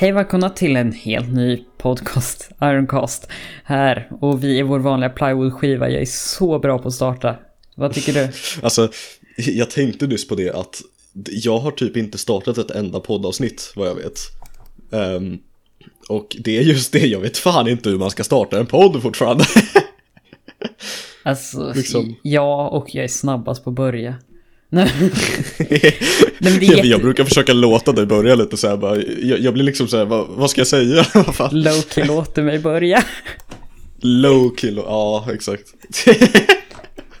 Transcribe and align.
Hej 0.00 0.12
välkomna 0.12 0.50
till 0.50 0.76
en 0.76 0.92
helt 0.92 1.32
ny 1.32 1.64
podcast, 1.78 2.50
Ironcast, 2.62 3.28
här. 3.64 4.08
Och 4.20 4.44
vi 4.44 4.58
är 4.58 4.64
vår 4.64 4.78
vanliga 4.78 5.10
plywood-skiva. 5.10 5.90
Jag 5.90 6.02
är 6.02 6.06
så 6.06 6.58
bra 6.58 6.78
på 6.78 6.88
att 6.88 6.94
starta. 6.94 7.36
Vad 7.74 7.94
tycker 7.94 8.12
du? 8.12 8.28
Alltså, 8.62 8.90
jag 9.36 9.70
tänkte 9.70 10.06
nyss 10.06 10.28
på 10.28 10.34
det 10.34 10.50
att 10.50 10.82
jag 11.26 11.58
har 11.58 11.70
typ 11.70 11.96
inte 11.96 12.18
startat 12.18 12.58
ett 12.58 12.70
enda 12.70 13.00
poddavsnitt, 13.00 13.72
vad 13.76 13.88
jag 13.88 13.94
vet. 13.94 14.18
Um, 14.90 15.38
och 16.08 16.36
det 16.40 16.58
är 16.58 16.62
just 16.62 16.92
det, 16.92 17.06
jag 17.06 17.20
vet 17.20 17.38
fan 17.38 17.68
inte 17.68 17.90
hur 17.90 17.98
man 17.98 18.10
ska 18.10 18.24
starta 18.24 18.58
en 18.58 18.66
podd 18.66 19.02
fortfarande. 19.02 19.44
Alltså, 21.22 21.72
liksom. 21.76 22.16
ja, 22.22 22.68
och 22.68 22.94
jag 22.94 23.04
är 23.04 23.08
snabbast 23.08 23.64
på 23.64 23.70
att 23.70 23.76
börja. 23.76 24.14
Nej. 24.72 24.92
Nej, 26.38 26.64
jätte... 26.64 26.88
Jag 26.88 27.00
brukar 27.00 27.24
försöka 27.24 27.52
låta 27.52 27.92
dig 27.92 28.06
börja 28.06 28.34
lite 28.34 28.56
så 28.56 28.68
här, 28.68 28.76
bara, 28.76 28.96
jag, 28.96 29.40
jag 29.40 29.54
blir 29.54 29.64
liksom 29.64 29.88
så 29.88 29.96
här, 29.96 30.04
vad, 30.04 30.26
vad 30.28 30.50
ska 30.50 30.60
jag 30.60 30.68
säga? 30.68 31.04
Loki 31.50 32.04
låter 32.04 32.42
mig 32.42 32.58
börja. 32.58 33.04
Loki, 34.00 34.74
ja 34.86 35.26
exakt. 35.32 35.64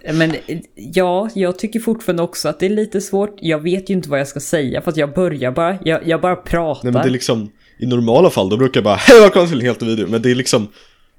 Men 0.12 0.34
ja, 0.74 1.28
jag 1.34 1.58
tycker 1.58 1.80
fortfarande 1.80 2.22
också 2.22 2.48
att 2.48 2.60
det 2.60 2.66
är 2.66 2.70
lite 2.70 3.00
svårt. 3.00 3.36
Jag 3.40 3.58
vet 3.58 3.90
ju 3.90 3.94
inte 3.94 4.08
vad 4.08 4.20
jag 4.20 4.28
ska 4.28 4.40
säga 4.40 4.82
för 4.82 4.90
att 4.90 4.96
jag 4.96 5.14
börjar 5.14 5.52
bara, 5.52 5.78
jag, 5.84 6.08
jag 6.08 6.20
bara 6.20 6.36
pratar. 6.36 6.84
Nej 6.84 6.92
men 6.92 7.02
det 7.02 7.08
är 7.08 7.12
liksom, 7.12 7.50
i 7.78 7.86
normala 7.86 8.30
fall 8.30 8.48
då 8.48 8.56
brukar 8.56 8.80
jag 8.80 8.84
bara, 8.84 8.96
hej 8.96 9.20
välkommen 9.20 9.48
till 9.48 9.58
en 9.58 9.64
helt 9.64 9.80
ny 9.80 9.88
video. 9.88 10.06
Men 10.08 10.22
det 10.22 10.30
är 10.30 10.34
liksom, 10.34 10.68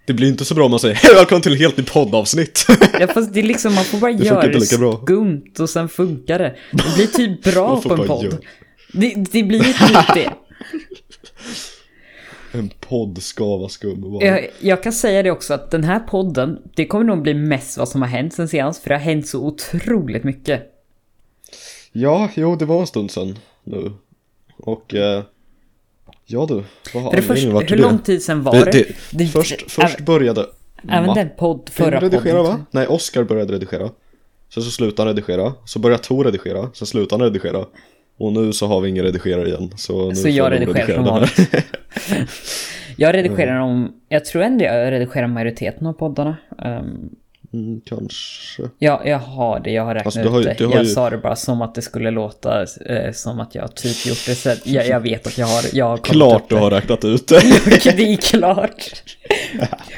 det 0.05 0.13
blir 0.13 0.27
inte 0.27 0.45
så 0.45 0.55
bra 0.55 0.65
om 0.65 0.71
man 0.71 0.79
säger 0.79 0.95
hej 0.95 1.15
välkommen 1.15 1.41
till 1.41 1.51
en 1.51 1.57
helt 1.57 1.77
ny 1.77 1.83
poddavsnitt. 1.83 2.65
Ja 2.99 3.07
fast 3.07 3.33
det 3.33 3.39
är 3.39 3.43
liksom, 3.43 3.75
man 3.75 3.83
får 3.83 3.97
bara 3.97 4.13
det 4.13 4.25
göra 4.25 4.47
det 4.47 4.61
skumt 4.61 5.53
och 5.59 5.69
sen 5.69 5.89
funkar 5.89 6.39
det. 6.39 6.55
Det 6.71 6.95
blir 6.95 7.07
typ 7.07 7.43
bra 7.53 7.81
på 7.81 7.93
en 7.93 8.07
podd. 8.07 8.37
Det, 8.93 9.13
det, 9.31 9.43
blir 9.43 9.59
ju 9.59 9.73
typ 9.73 10.13
det. 10.13 10.33
En 12.53 12.69
podd 12.79 13.23
ska 13.23 13.57
vara 13.57 13.69
skum. 13.69 14.17
Jag, 14.21 14.47
jag 14.59 14.83
kan 14.83 14.93
säga 14.93 15.23
det 15.23 15.31
också 15.31 15.53
att 15.53 15.71
den 15.71 15.83
här 15.83 15.99
podden, 15.99 16.59
det 16.75 16.85
kommer 16.85 17.05
nog 17.05 17.21
bli 17.21 17.33
mest 17.33 17.77
vad 17.77 17.89
som 17.89 18.01
har 18.01 18.09
hänt 18.09 18.33
sen 18.33 18.47
senast. 18.47 18.83
För 18.83 18.89
det 18.89 18.95
har 18.95 19.01
hänt 19.01 19.27
så 19.27 19.39
otroligt 19.45 20.23
mycket. 20.23 20.61
Ja, 21.91 22.29
jo 22.35 22.55
det 22.55 22.65
var 22.65 22.79
en 22.81 22.87
stund 22.87 23.11
sedan 23.11 23.39
nu. 23.63 23.91
Och 24.57 24.93
eh, 24.93 25.23
Ja 26.31 26.45
du, 26.49 26.63
vad 26.93 27.03
har 27.03 27.21
först, 27.21 27.43
Hur 27.45 27.61
det? 27.67 27.75
lång 27.75 27.99
tid 27.99 28.23
sedan 28.23 28.43
var 28.43 28.65
det? 28.65 28.71
det, 28.71 28.85
det 29.11 29.25
först 29.27 29.71
först 29.71 29.99
äh, 29.99 30.05
började 30.05 30.45
Även 30.89 31.13
den 31.15 31.29
podd, 31.37 31.69
förra 31.73 31.99
redigera, 32.01 32.37
podden. 32.37 32.43
va? 32.43 32.65
Nej, 32.71 32.87
Oscar 32.87 33.23
började 33.23 33.53
redigera. 33.53 33.89
Sen 34.53 34.63
så 34.63 34.71
slutade 34.71 35.09
han 35.09 35.15
redigera. 35.15 35.53
Så 35.65 35.79
började 35.79 36.03
Tor 36.03 36.23
redigera. 36.25 36.69
Sen 36.73 36.87
slutade 36.87 37.23
han 37.23 37.33
redigera. 37.33 37.65
Och 38.17 38.33
nu 38.33 38.53
så 38.53 38.67
har 38.67 38.81
vi 38.81 38.89
ingen 38.89 39.05
redigerare 39.05 39.47
igen. 39.47 39.71
Så, 39.77 40.09
nu 40.09 40.15
så 40.15 40.29
jag 40.29 40.51
redigerar 40.51 40.95
som 40.95 41.03
vanligt. 41.03 41.39
jag 42.97 43.15
redigerar 43.15 43.59
om, 43.59 43.93
jag 44.09 44.25
tror 44.25 44.41
ändå 44.43 44.65
jag 44.65 44.91
redigerar 44.91 45.27
majoriteten 45.27 45.87
av 45.87 45.93
poddarna. 45.93 46.37
Um, 46.65 47.09
Mm, 47.53 47.81
kanske. 47.85 48.63
Ja, 48.79 49.01
jag 49.05 49.19
har 49.19 49.59
det. 49.59 49.71
Jag 49.71 49.85
har 49.85 49.95
räknat 49.95 50.17
alltså, 50.17 50.39
ut 50.39 50.57
det. 50.57 50.63
Jag 50.63 50.83
ju... 50.83 50.85
sa 50.85 51.09
det 51.09 51.17
bara 51.17 51.35
som 51.35 51.61
att 51.61 51.75
det 51.75 51.81
skulle 51.81 52.11
låta 52.11 52.65
eh, 52.85 53.11
som 53.11 53.39
att 53.39 53.55
jag 53.55 53.75
typ 53.75 54.05
gjort 54.05 54.25
det. 54.25 54.35
Så 54.35 54.53
jag, 54.63 54.87
jag 54.87 54.99
vet 54.99 55.27
att 55.27 55.37
jag 55.37 55.47
har... 55.47 55.63
Jag 55.73 55.85
har 55.85 55.97
klart 55.97 56.49
du 56.49 56.55
har 56.55 56.71
räknat 56.71 57.05
ut 57.05 57.27
det. 57.27 57.41
det 57.97 58.13
är 58.13 58.17
klart. 58.17 59.03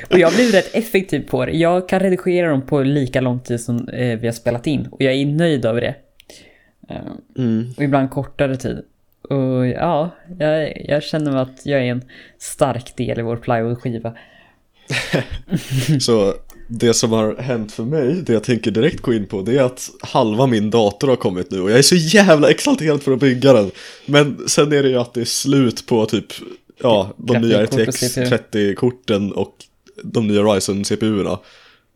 och 0.10 0.20
jag 0.20 0.34
blir 0.34 0.52
rätt 0.52 0.76
effektiv 0.76 1.28
på 1.30 1.46
det. 1.46 1.52
Jag 1.52 1.90
kan 1.90 2.00
redigera 2.00 2.50
dem 2.50 2.62
på 2.62 2.84
lika 2.84 3.22
lång 3.22 3.40
tid 3.40 3.62
som 3.62 3.88
eh, 3.88 4.20
vi 4.20 4.28
har 4.28 4.34
spelat 4.34 4.68
in. 4.68 4.88
Och 4.92 5.02
jag 5.02 5.14
är 5.14 5.26
nöjd 5.26 5.66
över 5.66 5.82
det. 5.82 5.96
Uh, 6.92 6.98
mm. 7.38 7.74
Och 7.78 7.84
ibland 7.84 8.10
kortare 8.10 8.58
tid. 8.58 8.82
Och 9.30 9.68
ja, 9.68 10.10
jag, 10.40 10.82
jag 10.86 11.04
känner 11.04 11.36
att 11.36 11.66
jag 11.66 11.80
är 11.80 11.92
en 11.92 12.04
stark 12.40 12.96
del 12.96 13.20
i 13.20 13.22
vår 13.22 13.38
plywood-skiva. 13.38 14.14
så 16.00 16.34
det 16.80 16.94
som 16.94 17.12
har 17.12 17.36
hänt 17.36 17.72
för 17.72 17.84
mig, 17.84 18.14
det 18.14 18.34
jag 18.34 18.44
tänker 18.44 18.72
direkt 18.72 19.02
gå 19.02 19.14
in 19.14 19.28
på, 19.28 19.42
det 19.42 19.58
är 19.58 19.64
att 19.64 19.90
halva 20.02 20.48
min 20.48 20.70
dator 20.70 21.08
har 21.08 21.16
kommit 21.16 21.52
nu 21.52 21.62
och 21.62 21.72
jag 21.72 21.78
är 21.78 21.82
så 21.82 21.96
jävla 21.96 22.50
exalterad 22.50 23.04
för 23.04 23.12
att 23.12 23.20
bygga 23.20 23.54
den. 23.54 23.72
Men 24.06 24.48
sen 24.48 24.74
är 24.74 24.84
det 24.84 24.90
ju 24.90 24.98
att 24.98 25.14
det 25.14 25.22
är 25.22 25.26
slut 25.26 25.86
på 25.86 26.06
typ, 26.06 26.26
ja, 26.82 27.14
de 27.18 27.38
nya 27.38 27.64
RTX 27.66 28.18
30-korten 28.18 29.32
och 29.32 29.56
de 30.04 30.28
nya 30.28 30.42
Ryzen 30.42 30.86
CPU-erna 30.86 31.40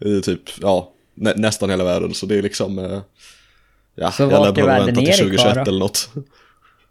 i 0.05 0.21
typ, 0.21 0.41
ja, 0.61 0.91
nä 1.15 1.33
nästan 1.35 1.69
hela 1.69 1.83
världen. 1.83 2.13
Så 2.13 2.25
det 2.25 2.37
är 2.37 2.41
liksom, 2.41 2.79
eh, 2.79 2.99
ja, 3.95 4.11
så 4.11 4.23
jag 4.23 4.45
lär 4.45 4.51
behöva 4.51 4.85
vänta 4.85 5.01
till 5.01 5.13
2021 5.13 5.67
eller 5.67 5.79
något. 5.79 6.09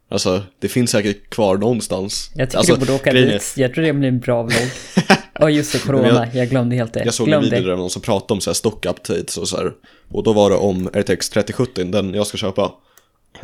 Alltså, 0.09 0.43
det 0.59 0.69
finns 0.69 0.91
säkert 0.91 1.31
kvar 1.31 1.57
någonstans. 1.57 2.31
Jag 2.35 2.49
tycker 2.49 2.59
alltså, 2.59 2.75
du 2.75 2.79
borde 2.79 2.93
åka 2.93 3.13
dit. 3.13 3.55
Jag 3.57 3.75
tror 3.75 3.85
det 3.85 3.93
blir 3.93 4.09
en 4.09 4.21
bra 4.21 4.43
vlogg. 4.43 4.71
Ja 5.41 5.51
just 5.51 5.73
det, 5.73 5.79
corona. 5.79 6.09
Jag, 6.09 6.35
jag, 6.35 6.49
glömde 6.49 6.77
helt 6.77 6.93
det. 6.93 7.05
Jag 7.05 7.15
såg 7.15 7.27
glömde. 7.27 7.49
en 7.49 7.55
video 7.55 7.71
där 7.71 7.77
någon 7.77 7.91
som 7.91 8.03
pratade 8.03 8.33
om 8.33 8.41
så 8.41 8.51
här 8.51 8.55
stock 8.55 8.87
updates 8.87 9.37
och 9.37 9.49
så 9.49 9.57
här. 9.57 9.73
Och 10.09 10.23
då 10.23 10.33
var 10.33 10.51
det 10.51 10.57
om 10.57 10.89
RTX 10.89 11.31
3070, 11.31 11.85
den 11.85 12.15
jag 12.15 12.27
ska 12.27 12.37
köpa. 12.37 12.73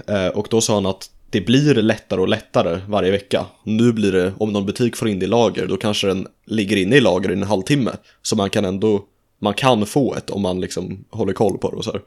Eh, 0.06 0.26
och 0.26 0.46
då 0.50 0.60
sa 0.60 0.74
han 0.74 0.86
att 0.86 1.10
det 1.30 1.40
blir 1.40 1.74
lättare 1.74 2.20
och 2.20 2.28
lättare 2.28 2.80
varje 2.88 3.10
vecka. 3.10 3.46
Nu 3.64 3.92
blir 3.92 4.12
det, 4.12 4.32
om 4.38 4.52
någon 4.52 4.66
butik 4.66 4.96
får 4.96 5.08
in 5.08 5.18
det 5.18 5.24
i 5.24 5.28
lager, 5.28 5.66
då 5.66 5.76
kanske 5.76 6.06
den 6.06 6.26
ligger 6.46 6.76
inne 6.76 6.96
i 6.96 7.00
lager 7.00 7.30
i 7.30 7.32
en 7.32 7.42
halvtimme. 7.42 7.90
Så 8.22 8.36
man 8.36 8.50
kan 8.50 8.64
ändå, 8.64 9.04
man 9.38 9.54
kan 9.54 9.86
få 9.86 10.14
ett 10.14 10.30
om 10.30 10.42
man 10.42 10.60
liksom 10.60 11.04
håller 11.10 11.32
koll 11.32 11.58
på 11.58 11.70
det 11.70 11.76
och 11.76 11.84
så 11.84 11.92
här. 11.92 12.00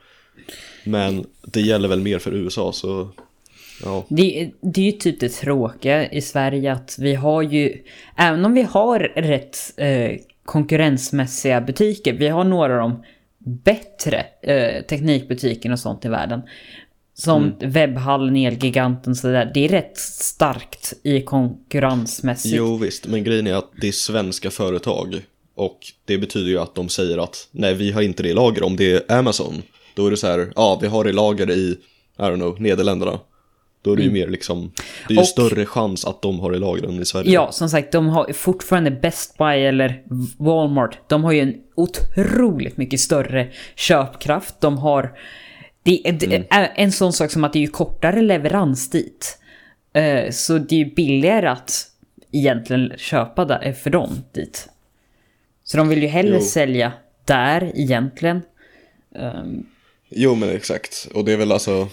Men 0.83 1.25
det 1.41 1.61
gäller 1.61 1.87
väl 1.87 2.01
mer 2.01 2.19
för 2.19 2.33
USA 2.33 2.71
så 2.71 3.09
Ja. 3.83 4.05
Det, 4.09 4.51
det 4.61 4.81
är 4.81 4.85
ju 4.85 4.91
typ 4.91 5.19
det 5.19 5.29
tråkiga 5.29 6.11
i 6.11 6.21
Sverige 6.21 6.71
att 6.71 6.95
vi 6.99 7.15
har 7.15 7.41
ju, 7.41 7.83
även 8.17 8.45
om 8.45 8.53
vi 8.53 8.61
har 8.61 8.99
rätt 8.99 9.57
eh, 9.77 10.11
konkurrensmässiga 10.45 11.61
butiker, 11.61 12.13
vi 12.13 12.27
har 12.27 12.43
några 12.43 12.73
av 12.73 12.79
de 12.79 13.03
bättre 13.45 14.25
eh, 14.41 14.81
teknikbutikerna 14.81 15.73
och 15.73 15.79
sånt 15.79 16.05
i 16.05 16.07
världen. 16.07 16.41
Som 17.13 17.43
mm. 17.43 17.71
webbhallen, 17.71 18.35
Elgiganten 18.35 19.15
sådär. 19.15 19.51
Det 19.53 19.65
är 19.65 19.69
rätt 19.69 19.97
starkt 19.97 20.93
i 21.03 21.21
konkurrensmässigt. 21.21 22.55
Jo 22.55 22.77
visst, 22.77 23.07
men 23.07 23.23
grejen 23.23 23.47
är 23.47 23.53
att 23.53 23.71
det 23.81 23.87
är 23.87 23.91
svenska 23.91 24.51
företag. 24.51 25.21
Och 25.55 25.79
det 26.05 26.17
betyder 26.17 26.49
ju 26.49 26.59
att 26.59 26.75
de 26.75 26.89
säger 26.89 27.17
att 27.17 27.47
nej 27.51 27.73
vi 27.73 27.91
har 27.91 28.01
inte 28.01 28.23
det 28.23 28.29
i 28.29 28.33
lager. 28.33 28.63
Om 28.63 28.75
det 28.75 29.11
är 29.11 29.17
Amazon, 29.17 29.61
då 29.93 30.07
är 30.07 30.11
det 30.11 30.17
så 30.17 30.27
här, 30.27 30.51
ja 30.55 30.79
vi 30.81 30.87
har 30.87 31.03
det 31.03 31.09
i 31.09 31.13
lager 31.13 31.51
i, 31.51 31.77
I 32.17 32.21
don't 32.21 32.35
know, 32.35 32.61
Nederländerna. 32.61 33.19
Då 33.85 33.91
är 33.91 33.95
det 33.95 34.01
ju 34.01 34.09
mm. 34.09 34.19
mer 34.19 34.27
liksom, 34.27 34.71
det 35.07 35.13
är 35.13 35.15
ju 35.15 35.21
och, 35.21 35.27
större 35.27 35.65
chans 35.65 36.05
att 36.05 36.21
de 36.21 36.39
har 36.39 36.55
i 36.55 36.59
lagren 36.59 37.01
i 37.01 37.05
Sverige. 37.05 37.31
Ja, 37.31 37.51
som 37.51 37.69
sagt, 37.69 37.91
de 37.91 38.07
har 38.07 38.33
fortfarande 38.33 38.91
Best 38.91 39.37
Buy 39.37 39.65
eller 39.65 40.03
Walmart. 40.37 40.99
De 41.09 41.23
har 41.23 41.31
ju 41.31 41.39
en 41.39 41.55
otroligt 41.75 42.77
mycket 42.77 42.99
större 42.99 43.51
köpkraft. 43.75 44.61
De 44.61 44.77
har, 44.77 45.17
det, 45.83 46.07
är 46.07 46.23
mm. 46.23 46.43
en 46.75 46.91
sån 46.91 47.13
sak 47.13 47.31
som 47.31 47.43
att 47.43 47.53
det 47.53 47.59
är 47.59 47.61
ju 47.61 47.67
kortare 47.67 48.21
leverans 48.21 48.89
dit. 48.89 49.37
Uh, 49.97 50.31
så 50.31 50.57
det 50.57 50.75
är 50.75 50.79
ju 50.79 50.93
billigare 50.93 51.47
att 51.47 51.87
egentligen 52.31 52.93
köpa 52.97 53.45
där 53.45 53.73
för 53.73 53.89
dem 53.89 54.23
dit. 54.31 54.69
Så 55.63 55.77
de 55.77 55.87
vill 55.87 56.01
ju 56.01 56.07
hellre 56.07 56.35
jo. 56.35 56.41
sälja 56.41 56.91
där 57.25 57.71
egentligen. 57.75 58.41
Um, 59.15 59.65
jo 60.09 60.35
men 60.35 60.49
exakt, 60.49 61.07
och 61.13 61.25
det 61.25 61.33
är 61.33 61.37
väl 61.37 61.51
alltså 61.51 61.89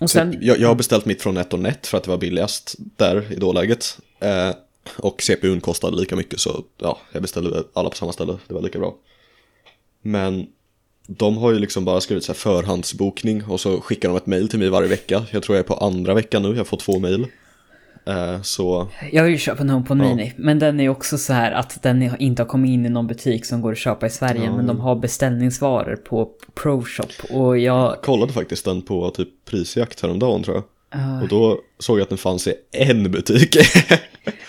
och 0.00 0.10
sen... 0.10 0.38
jag, 0.40 0.60
jag 0.60 0.68
har 0.68 0.74
beställt 0.74 1.04
mitt 1.04 1.22
från 1.22 1.34
NetOnNet 1.34 1.86
för 1.86 1.98
att 1.98 2.04
det 2.04 2.10
var 2.10 2.18
billigast 2.18 2.74
där 2.78 3.32
i 3.32 3.36
dåläget. 3.36 3.98
Eh, 4.20 4.50
och 4.96 5.22
CPUn 5.22 5.60
kostade 5.60 5.96
lika 5.96 6.16
mycket 6.16 6.40
så 6.40 6.64
ja, 6.78 6.98
jag 7.12 7.22
beställde 7.22 7.64
alla 7.72 7.90
på 7.90 7.96
samma 7.96 8.12
ställe, 8.12 8.38
det 8.48 8.54
var 8.54 8.62
lika 8.62 8.78
bra. 8.78 8.96
Men 10.02 10.46
de 11.06 11.36
har 11.36 11.52
ju 11.52 11.58
liksom 11.58 11.84
bara 11.84 12.00
skrivit 12.00 12.24
så 12.24 12.34
förhandsbokning 12.34 13.44
och 13.44 13.60
så 13.60 13.80
skickar 13.80 14.08
de 14.08 14.16
ett 14.16 14.26
mail 14.26 14.48
till 14.48 14.58
mig 14.58 14.68
varje 14.68 14.88
vecka. 14.88 15.26
Jag 15.30 15.42
tror 15.42 15.56
jag 15.56 15.64
är 15.64 15.68
på 15.68 15.74
andra 15.74 16.14
veckan 16.14 16.42
nu, 16.42 16.56
jag 16.56 16.66
får 16.66 16.76
två 16.76 16.98
mail. 16.98 17.26
Eh, 18.06 18.42
så... 18.42 18.88
Jag 19.12 19.24
vill 19.24 19.32
ju 19.32 19.38
köpa 19.38 19.62
en 19.62 19.70
HomePod 19.70 19.98
ja. 19.98 20.02
Mini, 20.02 20.32
men 20.36 20.58
den 20.58 20.80
är 20.80 20.88
också 20.88 21.18
så 21.18 21.32
här 21.32 21.52
att 21.52 21.82
den 21.82 22.16
inte 22.18 22.42
har 22.42 22.48
kommit 22.48 22.68
in 22.68 22.86
i 22.86 22.88
någon 22.88 23.06
butik 23.06 23.46
som 23.46 23.60
går 23.60 23.72
att 23.72 23.78
köpa 23.78 24.06
i 24.06 24.10
Sverige, 24.10 24.44
ja. 24.44 24.56
men 24.56 24.66
de 24.66 24.80
har 24.80 24.96
beställningsvaror 24.96 25.96
på 25.96 26.30
ProShop 26.54 27.12
och 27.30 27.58
jag... 27.58 27.90
jag 27.90 28.02
kollade 28.02 28.32
faktiskt 28.32 28.64
den 28.64 28.82
på 28.82 29.10
typ 29.10 29.28
prisjakt 29.44 30.02
häromdagen 30.02 30.42
tror 30.42 30.56
jag. 30.56 30.64
Uh... 31.00 31.22
Och 31.22 31.28
då 31.28 31.60
såg 31.78 31.98
jag 31.98 32.02
att 32.02 32.08
den 32.08 32.18
fanns 32.18 32.46
i 32.46 32.54
en 32.72 33.10
butik. 33.10 33.56
eh, 33.56 33.64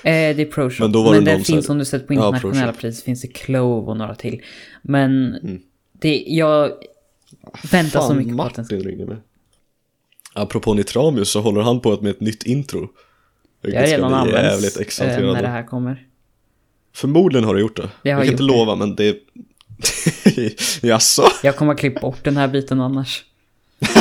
det 0.03 0.42
är 0.42 0.45
ProShop, 0.45 0.80
men, 0.80 0.92
då 0.92 1.03
var 1.03 1.12
men 1.12 1.25
det 1.25 1.31
den 1.31 1.44
finns 1.44 1.68
här... 1.68 1.71
om 1.71 1.77
du 1.77 1.86
sett 1.86 2.07
på 2.07 2.13
internationella 2.13 2.65
ja, 2.65 2.74
pris, 2.74 3.03
finns 3.03 3.21
det 3.21 3.27
Clove 3.27 3.88
och 3.88 3.98
några 3.98 4.15
till. 4.15 4.42
Men 4.81 5.36
mm. 5.36 5.62
det, 5.92 6.24
jag 6.27 6.71
väntar 7.71 8.00
Fan, 8.00 8.09
så 8.09 8.15
mycket 8.15 8.38
på 8.38 8.44
att 8.44 8.56
den 8.56 8.65
ska... 8.65 8.75
ringer 8.75 9.06
mig. 9.06 9.18
Apropå 10.33 10.74
Nitramius 10.74 11.30
så 11.30 11.42
håller 11.42 11.62
han 11.62 11.80
på 11.80 12.01
med 12.01 12.12
ett 12.12 12.21
nytt 12.21 12.44
intro. 12.44 12.89
Jag 13.62 13.80
har 13.80 13.88
redan 13.88 14.13
använts 14.13 15.00
eh, 15.02 15.19
när 15.19 15.42
det 15.42 15.48
här 15.48 15.63
kommer. 15.63 16.08
Förmodligen 16.94 17.46
har 17.46 17.56
du 17.56 17.62
gjort 17.62 17.75
det. 17.75 17.90
Jag, 18.02 18.12
jag 18.12 18.18
kan 18.18 18.31
inte 18.31 18.44
det. 18.44 18.48
lova 18.48 18.75
men 18.75 18.96
det... 18.96 19.18
Jaså? 20.81 21.24
Jag 21.44 21.56
kommer 21.56 21.74
att 21.74 21.80
klippa 21.80 22.00
bort 22.00 22.24
den 22.24 22.38
här 22.38 22.48
biten 22.48 22.81
annars. 22.81 23.24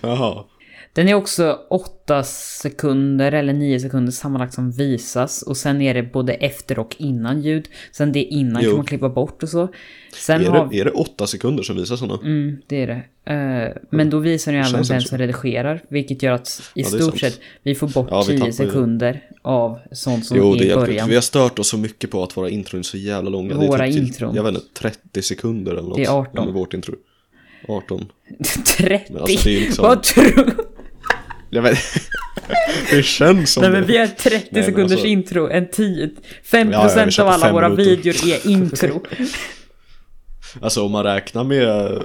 Jaha. 0.00 0.44
Den 0.94 1.08
är 1.08 1.14
också 1.14 1.58
8 1.70 2.22
sekunder 2.22 3.32
eller 3.32 3.52
9 3.52 3.80
sekunder 3.80 4.12
sammanlagt 4.12 4.54
som 4.54 4.70
visas. 4.70 5.42
Och 5.42 5.56
sen 5.56 5.82
är 5.82 5.94
det 5.94 6.02
både 6.02 6.32
efter 6.34 6.78
och 6.78 6.96
innan 6.98 7.40
ljud. 7.42 7.68
Sen 7.92 8.12
det 8.12 8.22
innan 8.22 8.62
Jo. 8.62 8.70
kan 8.70 8.76
man 8.76 8.86
klippa 8.86 9.08
bort 9.08 9.42
och 9.42 9.48
så. 9.48 9.68
Sen 10.14 10.40
Är 10.40 10.46
har 10.46 10.68
det, 10.70 10.80
är 10.80 10.84
det 10.84 10.90
åtta 10.90 11.26
sekunder 11.26 11.62
som 11.62 11.76
visar 11.76 11.96
sådana? 11.96 12.20
Mm, 12.22 12.56
det 12.66 12.82
är 12.82 12.86
det. 12.86 13.02
Eh, 13.32 13.82
men 13.90 14.10
då 14.10 14.18
visar 14.18 14.52
den 14.52 14.60
ju 14.62 14.68
även 14.68 14.82
vem 14.82 14.96
inte 14.96 15.08
som 15.08 15.18
redigerar. 15.18 15.82
Vilket 15.88 16.22
gör 16.22 16.32
att 16.32 16.62
i 16.74 16.80
Ja, 16.82 16.88
stort 16.88 17.18
sett 17.20 17.40
vi 17.62 17.74
får 17.74 17.88
bort 17.88 18.08
Ja, 18.10 18.20
vi 18.22 18.26
10 18.26 18.36
tappar 18.38 18.46
ju- 18.46 18.52
sekunder 18.52 19.22
av 19.42 19.78
sånt 19.92 20.26
som 20.26 20.36
Jo, 20.36 20.54
är 20.54 20.62
i 20.64 20.74
början. 20.74 20.90
inte. 20.92 21.08
Vi 21.08 21.14
har 21.14 21.22
stört 21.22 21.58
oss 21.58 21.68
så 21.68 21.78
mycket 21.78 22.10
på 22.10 22.22
att 22.22 22.36
våra 22.36 22.48
intron 22.50 22.78
är 22.78 22.82
så 22.82 22.96
jävla 22.98 23.30
långa. 23.30 23.54
Våra 23.54 23.78
det 23.82 23.88
är 23.88 23.92
typ 23.92 24.02
intron. 24.02 24.34
Jag 24.34 24.42
vet 24.42 24.54
inte, 24.54 24.66
30 24.74 25.22
sekunder 25.22 25.72
eller 25.72 25.82
något. 25.82 25.96
Det 25.96 26.04
är 26.04 26.10
18. 26.18 26.32
Ja, 26.34 26.44
med 26.44 26.54
vårt 26.54 26.74
intro. 26.74 26.94
18. 27.68 28.04
30? 28.78 29.04
Men 29.12 29.22
alltså, 29.22 29.48
liksom- 29.48 29.82
Vad 29.82 30.02
tror 30.02 30.54
Jag 31.54 31.62
vet 31.62 31.78
Det 32.90 33.02
känns 33.02 33.52
som 33.52 33.60
Nej 33.62 33.70
det. 33.72 33.78
men 33.78 33.86
vi 33.88 33.96
har 33.96 34.06
30 34.06 34.46
men 34.50 34.64
sekunders 34.64 34.92
alltså- 34.92 35.06
intro, 35.06 35.48
en 35.50 35.68
10, 35.70 36.10
5% 36.50 36.72
Ja, 36.72 37.10
ja, 37.16 37.22
av 37.24 37.28
alla 37.28 37.52
våra 37.52 37.68
minuter. 37.68 37.90
videor 37.96 38.14
är 38.34 38.46
intro. 38.50 39.02
Alltså 40.60 40.82
om 40.84 40.92
man 40.92 41.04
räknar 41.04 41.44
med 41.44 42.02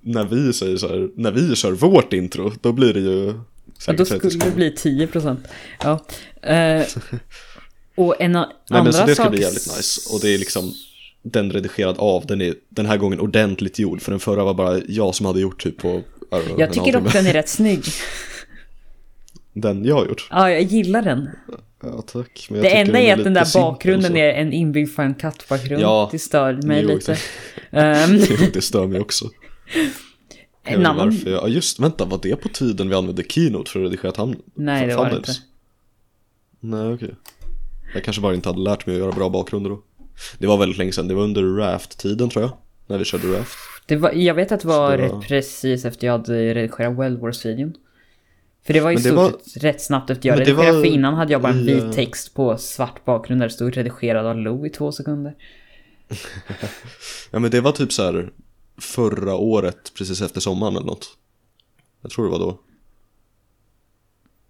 när 0.00 0.24
vi 0.24 0.52
säger 0.52 0.76
så 0.76 0.88
här, 0.88 1.08
när 1.16 1.32
vi 1.32 1.56
kör 1.56 1.72
vårt 1.72 2.12
intro, 2.12 2.52
då 2.60 2.72
blir 2.72 2.94
det 2.94 3.00
ju 3.00 3.34
säkert 3.78 3.98
då 3.98 4.04
30 4.04 4.30
skulle 4.30 4.44
det 4.50 4.56
bli 4.56 4.70
10%. 4.70 5.36
Ja. 5.82 6.04
Eh, 6.50 6.86
och 7.96 8.20
en 8.20 8.32
Nej 8.32 8.44
andra 8.70 8.82
men 8.84 8.92
så 8.92 9.06
det 9.06 9.14
ska 9.14 9.22
sak... 9.24 9.32
bli 9.32 9.42
jävligt 9.42 9.76
nice. 9.76 10.14
Och 10.14 10.20
det 10.20 10.34
är 10.34 10.38
liksom 10.38 10.72
den 11.22 11.52
redigerad 11.52 11.96
av, 11.98 12.26
den 12.26 12.40
är 12.40 12.54
den 12.68 12.86
här 12.86 12.96
gången 12.96 13.20
ordentligt 13.20 13.78
gjord. 13.78 14.02
För 14.02 14.10
den 14.10 14.20
förra 14.20 14.44
var 14.44 14.54
bara 14.54 14.80
jag 14.88 15.14
som 15.14 15.26
hade 15.26 15.40
gjort 15.40 15.62
typ 15.62 15.78
på 15.78 16.02
Jag 16.30 16.60
en 16.60 16.72
tycker 16.72 16.92
dock 16.92 17.12
den 17.12 17.26
är 17.26 17.32
rätt 17.32 17.48
snygg. 17.58 17.84
Den 19.54 19.84
jag 19.84 19.94
har 19.94 20.06
gjort. 20.06 20.28
Ja, 20.30 20.50
jag 20.50 20.62
gillar 20.62 21.02
den. 21.02 21.28
Ja 21.82 22.02
tack. 22.06 22.46
Men 22.50 22.56
jag 22.58 22.64
Det 22.64 22.76
enda 22.76 22.98
är 23.00 23.12
att 23.18 23.24
den 23.24 23.34
där 23.34 23.54
bakgrunden 23.54 24.16
är 24.16 24.28
en 24.32 24.52
inbyggd 24.52 24.90
Final 24.96 25.14
Cut-bakgrund. 25.14 25.82
Ja. 25.82 26.08
Det 26.12 26.18
stör 26.18 26.52
mig 26.62 26.82
Jo, 26.82 26.88
lite. 26.88 27.12
exakt. 27.12 27.22
Ehm, 27.70 28.18
Det 28.52 28.60
stör 28.64 28.86
mig 28.86 29.00
också. 29.00 29.24
Jag 30.66 30.78
vet 30.78 30.86
annan... 30.86 30.96
varför 31.06 31.30
jag, 31.30 31.42
ja 31.42 31.48
just, 31.48 31.80
vänta, 31.80 32.04
var 32.04 32.18
det 32.22 32.36
på 32.36 32.48
tiden 32.48 32.88
vi 32.88 32.94
använde 32.94 33.22
Keynote 33.28 33.70
för 33.70 33.80
att 33.80 33.84
redigera 33.84 34.12
tam- 34.12 34.40
Nej, 34.54 34.86
det 34.86 34.96
var 34.96 35.10
det 35.10 35.16
inte. 35.16 35.32
Nej, 36.60 36.92
okej. 36.94 37.14
Jag 37.94 38.04
kanske 38.04 38.22
bara 38.22 38.34
inte 38.34 38.48
hade 38.48 38.60
lärt 38.60 38.86
mig 38.86 38.96
att 38.96 39.00
göra 39.02 39.12
bra 39.12 39.28
bakgrunder 39.28 39.70
då. 39.70 39.82
Det 40.38 40.46
var 40.46 40.56
väldigt 40.58 40.78
länge 40.78 40.92
sedan, 40.92 41.08
det 41.08 41.14
var 41.14 41.22
under 41.24 41.42
Raft-tiden 41.42 42.28
tror 42.30 42.42
jag. 42.44 42.52
När 42.86 42.98
vi 42.98 43.04
körde 43.04 43.38
Raft. 43.38 43.58
Det 43.86 43.96
var, 43.96 44.12
jag 44.12 44.34
vet 44.34 44.52
att 44.52 44.60
det 44.60 44.68
var 44.68 44.96
det 44.96 45.08
var- 45.08 45.20
precis 45.20 45.84
efter 45.84 46.06
jag 46.06 46.12
hade 46.18 46.54
redigerat 46.54 46.96
World 46.98 47.18
Wars-videon. 47.20 47.74
För 48.66 48.72
det 48.72 48.80
var 48.80 48.90
ju 48.90 48.96
det 48.96 49.02
stort 49.02 49.14
var- 49.16 49.60
rätt 49.60 49.82
snabbt 49.82 50.10
efter 50.10 50.28
jag 50.28 50.40
redigerade, 50.40 50.72
för 50.80 50.84
innan 50.84 51.14
hade 51.14 51.32
jag 51.32 51.42
bara 51.42 51.52
en 51.52 51.66
vit 51.66 51.92
text 51.92 52.34
på 52.34 52.58
svart 52.58 53.04
bakgrund 53.04 53.40
där 53.40 53.48
det 53.48 53.54
stod 53.54 53.76
redigerad 53.76 54.26
av 54.26 54.36
Lou 54.38 54.66
i 54.66 54.70
två 54.70 54.92
sekunder. 54.92 55.34
Ja 57.30 57.38
men 57.38 57.50
det 57.50 57.60
var 57.60 57.72
typ 57.72 57.92
så 57.92 58.02
här 58.02 58.32
förra 58.80 59.34
året, 59.34 59.92
precis 59.98 60.22
efter 60.22 60.40
sommaren 60.40 60.76
eller 60.76 60.86
något. 60.86 61.06
Jag 62.02 62.10
tror 62.10 62.24
det 62.24 62.30
var 62.30 62.38
då. 62.38 62.60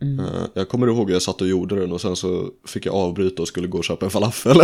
Mm. 0.02 0.20
Eh, 0.25 0.43
Jag 0.55 0.69
kommer 0.69 0.87
ihåg 0.87 1.06
hur 1.08 1.12
jag 1.14 1.22
satt 1.22 1.40
och 1.40 1.49
gjorde 1.49 1.81
den 1.81 1.93
och 1.93 2.00
sen 2.00 2.16
så 2.16 2.50
fick 2.66 2.87
jag 2.87 2.94
avbryta 2.94 3.43
och 3.43 3.49
skulle 3.49 3.66
gå 3.69 3.78
och 3.78 3.84
köpa 3.84 4.05
en 4.05 4.11
falafel. 4.11 4.56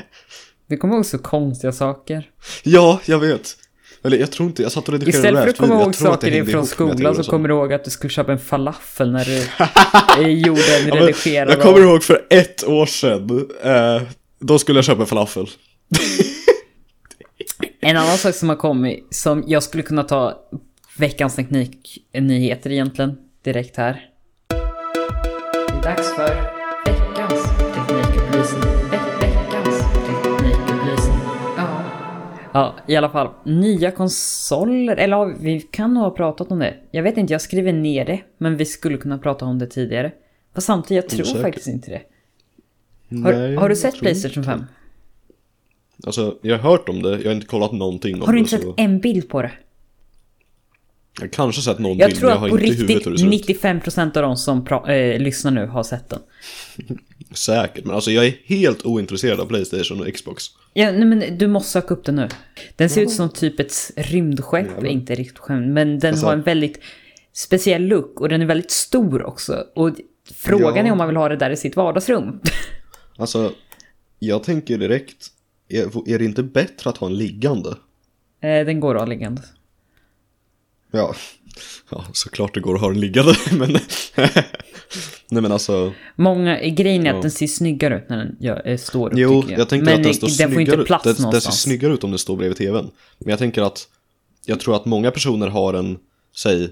Vi 0.66 0.76
kommer 0.76 0.94
ihåg 0.94 1.06
så 1.06 1.18
konstiga 1.18 1.72
saker. 1.72 2.30
ja, 2.64 3.00
jag 3.06 3.18
vet. 3.18 3.56
Eller 4.04 4.16
jag 4.16 4.32
tror 4.32 4.48
inte, 4.48 4.62
jag 4.62 4.72
satt 4.72 4.88
och 4.88 4.92
redigerade 4.92 5.18
Istället 5.18 5.42
för 5.42 5.50
att 5.50 5.56
komma 5.56 5.82
ihåg 5.82 5.94
saker 5.94 6.44
från 6.44 6.66
skolan 6.66 7.14
så 7.24 7.30
kommer 7.30 7.48
du 7.48 7.54
ihåg 7.54 7.72
att 7.72 7.84
du 7.84 7.90
skulle 7.90 8.10
köpa 8.10 8.32
en 8.32 8.38
falafel 8.38 9.12
när 9.12 9.24
du 9.24 9.36
eh, 10.22 10.28
gjorde 10.28 10.76
en 10.76 10.88
Ja, 10.88 10.94
redigerad 10.94 11.50
Jag 11.50 11.60
kommer 11.62 11.80
ihåg 11.80 12.02
för 12.02 12.26
ett 12.30 12.64
år 12.64 12.86
sedan, 12.86 13.48
eh, 13.62 14.02
då 14.38 14.58
skulle 14.58 14.78
jag 14.78 14.84
köpa 14.84 15.00
en 15.02 15.06
falafel. 15.06 15.46
En 17.84 17.96
annan 17.96 18.18
sak 18.18 18.34
som 18.34 18.48
har 18.48 18.56
kommit, 18.56 19.06
som 19.10 19.44
jag 19.46 19.62
skulle 19.62 19.82
kunna 19.82 20.02
ta 20.02 20.48
veckans 20.98 21.36
tekniknyheter 21.36 22.70
egentligen, 22.70 23.16
direkt 23.44 23.76
här. 23.76 24.00
Det 24.48 25.78
är 25.78 25.82
dags 25.82 26.14
för 26.14 26.61
Ja, 32.52 32.74
i 32.86 32.96
alla 32.96 33.08
fall. 33.10 33.28
Nya 33.44 33.90
konsoler, 33.90 34.96
eller 34.96 35.34
vi 35.40 35.60
kan 35.60 35.94
nog 35.94 36.02
ha 36.02 36.10
pratat 36.10 36.50
om 36.50 36.58
det. 36.58 36.74
Jag 36.90 37.02
vet 37.02 37.16
inte, 37.16 37.32
jag 37.32 37.40
skriver 37.40 37.72
ner 37.72 38.04
det, 38.04 38.20
men 38.38 38.56
vi 38.56 38.64
skulle 38.64 38.96
kunna 38.96 39.18
prata 39.18 39.44
om 39.44 39.58
det 39.58 39.66
tidigare. 39.66 40.12
Fast 40.54 40.66
samtidigt, 40.66 41.04
jag 41.04 41.10
tror 41.10 41.22
Osäker. 41.22 41.42
faktiskt 41.42 41.66
inte 41.68 41.90
det. 41.90 42.02
Har, 43.24 43.32
Nej, 43.32 43.54
har 43.56 43.68
du 43.68 43.76
sett 43.76 43.98
Playstation 43.98 44.42
inte. 44.44 44.50
5? 44.52 44.64
Alltså, 46.06 46.38
jag 46.42 46.58
har 46.58 46.70
hört 46.70 46.88
om 46.88 47.02
det, 47.02 47.10
jag 47.10 47.24
har 47.24 47.32
inte 47.34 47.46
kollat 47.46 47.72
någonting 47.72 48.14
om 48.14 48.20
Har 48.20 48.26
du 48.26 48.32
det. 48.32 48.38
inte 48.38 48.50
sett 48.50 48.62
så... 48.62 48.74
en 48.76 48.98
bild 49.00 49.28
på 49.28 49.42
det? 49.42 49.50
Jag 51.20 51.32
kanske 51.32 51.62
sett 51.62 51.78
någon 51.78 51.98
Jag 51.98 52.08
bild, 52.10 52.18
tror 52.20 52.30
jag 52.30 52.38
har 52.38 52.48
på 52.48 52.58
inte 52.58 52.66
i 52.66 52.70
huvudet 52.76 53.06
hur 53.06 53.10
riktigt 53.12 53.44
det 53.46 53.46
ser 53.48 53.54
ut. 53.54 53.64
95% 53.64 54.16
av 54.16 54.22
de 54.22 54.36
som 54.36 54.66
eh, 54.88 55.18
lyssnar 55.20 55.50
nu 55.50 55.66
har 55.66 55.82
sett 55.82 56.08
den. 56.08 56.18
Säkert, 57.34 57.84
men 57.84 57.94
alltså 57.94 58.10
jag 58.10 58.26
är 58.26 58.34
helt 58.44 58.84
ointresserad 58.86 59.40
av 59.40 59.46
Playstation 59.46 60.00
och 60.00 60.14
Xbox. 60.14 60.44
Ja, 60.72 60.90
nej, 60.92 61.04
men 61.04 61.38
du 61.38 61.46
måste 61.46 61.70
söka 61.70 61.94
upp 61.94 62.04
den 62.04 62.16
nu. 62.16 62.28
Den 62.76 62.90
ser 62.90 63.02
ut 63.02 63.10
som 63.10 63.28
typ 63.28 63.60
ett 63.60 63.72
rymdskepp, 63.96 64.66
Jävlar. 64.66 64.90
inte 64.90 65.14
riktigt 65.14 65.38
skepp, 65.38 65.60
men 65.60 65.98
den 65.98 66.10
Alltså- 66.10 66.26
har 66.26 66.32
en 66.32 66.42
väldigt 66.42 66.80
speciell 67.32 67.82
look 67.82 68.20
och 68.20 68.28
den 68.28 68.42
är 68.42 68.46
väldigt 68.46 68.70
stor 68.70 69.22
också. 69.26 69.64
Och 69.74 69.90
frågan 70.34 70.76
Ja. 70.76 70.82
är 70.82 70.92
om 70.92 70.98
man 70.98 71.06
vill 71.08 71.16
ha 71.16 71.28
det 71.28 71.36
där 71.36 71.50
i 71.50 71.56
sitt 71.56 71.76
vardagsrum. 71.76 72.40
Alltså, 73.16 73.52
jag 74.18 74.42
tänker 74.42 74.78
direkt, 74.78 75.26
är, 75.68 76.08
är 76.14 76.18
det 76.18 76.24
inte 76.24 76.42
bättre 76.42 76.90
att 76.90 76.96
ha 76.96 77.06
en 77.06 77.16
liggande? 77.16 77.68
Eh, 78.42 78.66
den 78.66 78.80
går 78.80 78.94
att 78.94 79.00
ha 79.00 79.06
liggande. 79.06 79.42
Ja, 80.92 81.14
ja 81.90 82.04
såklart 82.12 82.54
det 82.54 82.60
går 82.60 82.74
att 82.74 82.80
ha 82.80 82.88
den 82.88 83.00
liggande, 83.00 83.34
men... 83.52 83.78
Nej 85.30 85.42
men 85.42 85.52
alltså, 85.52 85.92
Många, 86.16 86.60
grejen 86.68 87.06
är 87.06 87.10
att 87.10 87.16
Ja. 87.16 87.22
den 87.22 87.30
ser 87.30 87.46
snyggare 87.46 87.96
ut 87.96 88.08
när 88.08 88.16
den 88.16 88.36
gör, 88.40 88.62
eh, 88.64 88.76
står 88.76 89.06
upp 89.12 89.18
jo, 89.18 89.42
tycker 89.42 89.58
jag. 89.58 89.68
tänker 89.68 89.84
men 89.84 89.94
att 89.96 90.02
den 90.02 90.14
står 90.14 90.28
den 90.38 90.52
får 90.52 90.60
inte 90.60 90.70
snyggare 90.72 90.86
plats 90.86 91.04
Den, 91.04 91.10
den 91.12 91.16
ser 91.16 91.22
någonstans. 91.24 91.60
snyggare 91.62 91.92
ut 91.94 92.04
om 92.04 92.10
den 92.10 92.18
står 92.18 92.36
bredvid 92.36 92.56
tvn. 92.58 92.90
Men 93.18 93.28
jag 93.30 93.38
tänker 93.38 93.62
att, 93.62 93.88
jag 94.46 94.60
tror 94.60 94.76
att 94.76 94.84
många 94.84 95.10
personer 95.10 95.48
har 95.48 95.74
en, 95.74 95.98
säg, 96.36 96.68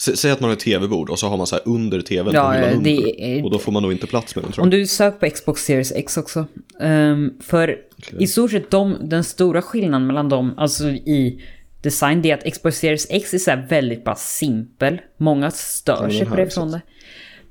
sä- 0.00 0.16
säg 0.16 0.30
att 0.30 0.40
man 0.40 0.50
har 0.50 0.56
ett 0.56 0.60
tv-bord 0.62 1.10
och 1.10 1.18
så 1.18 1.28
har 1.28 1.36
man 1.36 1.46
så 1.46 1.56
här 1.56 1.62
under 1.68 2.00
tvn 2.00 2.34
Ja, 2.34 2.52
på 2.52 2.76
under. 2.76 2.84
det 2.84 3.24
är- 3.38 3.44
Och 3.44 3.50
då 3.50 3.58
får 3.58 3.72
man 3.72 3.82
nog 3.82 3.92
inte 3.92 4.06
plats 4.06 4.36
med 4.36 4.44
den 4.44 4.52
tror 4.52 4.64
Om 4.64 4.70
jag. 4.72 4.80
du 4.80 4.86
söker 4.86 5.18
på 5.28 5.34
Xbox 5.34 5.64
Series 5.64 5.92
X 5.92 6.16
också. 6.16 6.46
Ehm, 6.80 7.30
för 7.40 7.76
i 8.18 8.26
stort 8.26 8.50
sett 8.50 8.70
de, 8.70 8.96
den 9.02 9.24
stora 9.24 9.62
skillnaden 9.62 10.06
mellan 10.06 10.28
dem, 10.28 10.54
alltså 10.56 10.88
i 10.88 11.42
design, 11.82 12.22
det 12.22 12.30
är 12.30 12.38
att 12.38 12.54
Xbox 12.54 12.78
Series 12.78 13.06
X 13.10 13.34
är 13.34 13.38
så 13.38 13.62
väldigt 13.68 14.04
bara 14.04 14.16
simpel. 14.16 15.00
Många 15.16 15.50
stör 15.50 16.10
sig 16.10 16.26
på 16.26 16.36
det 16.36 16.50
från 16.50 16.70
det. 16.70 16.80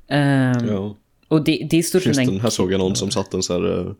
Ehm, 0.08 0.68
Ja. 0.68 0.96
Och 1.28 1.44
det, 1.44 1.66
det 1.70 1.78
är 1.78 1.82
stort 1.82 2.06
Just 2.06 2.20
den 2.20 2.40
här 2.40 2.50
såg 2.50 2.72
jag 2.72 2.78
någon 2.78 2.96
som 2.96 3.10
satt 3.10 3.34
en 3.34 3.42
så 3.42 3.52
här, 3.52 3.78
eh, 3.80 3.92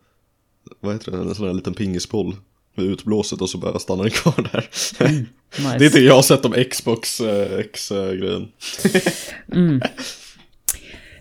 vad 0.80 0.92
heter 0.92 1.12
det, 1.12 1.18
en 1.18 1.34
sån 1.34 1.46
här 1.46 1.54
liten 1.54 1.74
pingisboll 1.74 2.36
med 2.74 2.86
utblåset 2.86 3.40
och 3.40 3.50
så 3.50 3.58
bara 3.58 3.78
stannade 3.78 4.08
den 4.08 4.18
kvar 4.18 4.48
där. 4.52 4.68
nice. 5.58 5.78
Det 5.78 5.86
är 5.86 5.90
det 5.90 6.00
jag 6.00 6.14
har 6.14 6.22
sett 6.22 6.44
om 6.44 6.64
Xbox 6.70 7.20
eh, 7.20 7.58
X-grejen. 7.58 8.48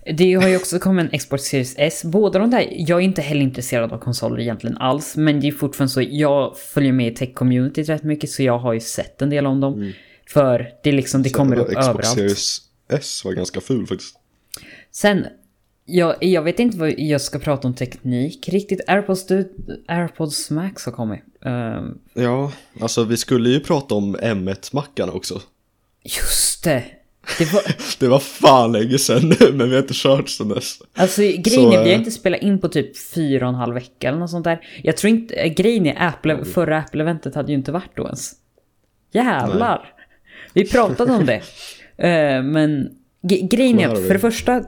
Det 0.06 0.34
har 0.34 0.48
ju 0.48 0.56
också 0.56 0.80
kommit 0.80 1.14
en 1.14 1.20
Xbox 1.20 1.44
Series 1.44 1.74
S. 1.78 2.02
Båda 2.04 2.40
de 2.40 2.50
där, 2.50 2.68
jag 2.72 3.00
är 3.00 3.04
inte 3.04 3.22
heller 3.22 3.42
intresserad 3.42 3.92
av 3.94 3.98
konsoler 3.98 4.40
egentligen 4.40 4.78
alls. 4.78 5.16
Men 5.18 5.40
det 5.40 5.48
är 5.48 5.52
fortfarande 5.52 5.94
så, 5.94 6.02
jag 6.10 6.58
följer 6.58 6.94
med 6.94 7.08
i 7.08 7.16
tech-communityt 7.16 7.88
rätt 7.90 8.04
mycket 8.04 8.30
så 8.30 8.44
jag 8.44 8.60
har 8.60 8.74
ju 8.74 8.80
sett 8.80 9.22
en 9.22 9.30
del 9.30 9.46
om 9.46 9.60
dem. 9.60 9.94
För 10.30 10.70
det 10.84 10.92
liksom, 10.92 11.24
det 11.24 11.30
kommer 11.30 11.56
upp 11.60 11.68
Xbox 11.68 11.88
överallt. 11.88 12.08
Series 12.08 12.58
S 12.90 13.22
var 13.26 13.32
ganska 13.34 13.62
ful 13.62 13.88
faktiskt. 13.88 14.16
Sen, 14.92 15.26
jag, 15.86 16.24
jag 16.24 16.42
vet 16.42 16.60
inte 16.60 16.78
vad 16.78 16.94
jag 17.00 17.22
ska 17.22 17.40
prata 17.40 17.68
om 17.68 17.74
teknik 17.74 18.50
riktigt. 18.50 18.82
AirPods, 18.88 19.28
AirPods 19.88 20.50
Max 20.50 20.86
har 20.86 20.92
kommit. 20.92 21.22
Ehm, 21.46 21.98
Ja, 22.14 22.52
alltså 22.82 23.04
vi 23.04 23.18
skulle 23.18 23.50
ju 23.50 23.60
prata 23.60 23.96
om 23.96 24.16
M1-mackarna 24.18 25.12
också. 25.12 25.42
just 26.04 26.64
det! 26.64 26.84
Det 27.38 27.54
var, 27.54 27.62
Det 28.00 28.08
var 28.08 28.20
fan 28.20 28.72
länge 28.72 28.98
sedan 28.98 29.34
men 29.54 29.70
vi 29.70 29.76
har 29.76 29.82
inte 29.82 29.94
kört 29.94 30.30
sen 30.30 30.50
dess. 30.50 30.78
alltså 30.94 31.22
grejen 31.22 31.44
Så, 31.44 31.68
är, 31.68 31.70
vi 31.70 31.76
har 31.78 31.86
eh, 31.86 32.00
inte 32.00 32.12
spelat 32.12 32.42
in 32.42 32.60
på 32.60 32.68
typ 32.68 32.98
fyra 32.98 33.46
och 33.46 33.54
en 33.54 33.60
halv 33.60 33.74
vecka 33.74 34.08
eller 34.08 34.20
något 34.20 34.30
sånt 34.30 34.44
där. 34.44 34.62
Jag 34.84 34.98
tror 34.98 35.10
inte, 35.10 35.36
eh, 35.36 35.54
grejen 35.54 35.86
är 35.86 36.08
Apple, 36.08 36.46
förra 36.46 36.78
Apple-eventet 36.78 37.36
hade 37.36 37.52
ju 37.52 37.58
inte 37.58 37.72
varit 37.72 37.96
då 37.96 38.04
ens. 38.04 38.32
Jävlar! 39.12 39.94
Vi 40.54 40.70
pratade 40.70 41.14
om 41.14 41.26
det. 41.26 41.42
Eh, 41.98 42.44
men 42.44 42.90
grejen 43.22 43.80
är 43.80 43.96
för 43.96 44.14
det 44.14 44.20
första, 44.20 44.64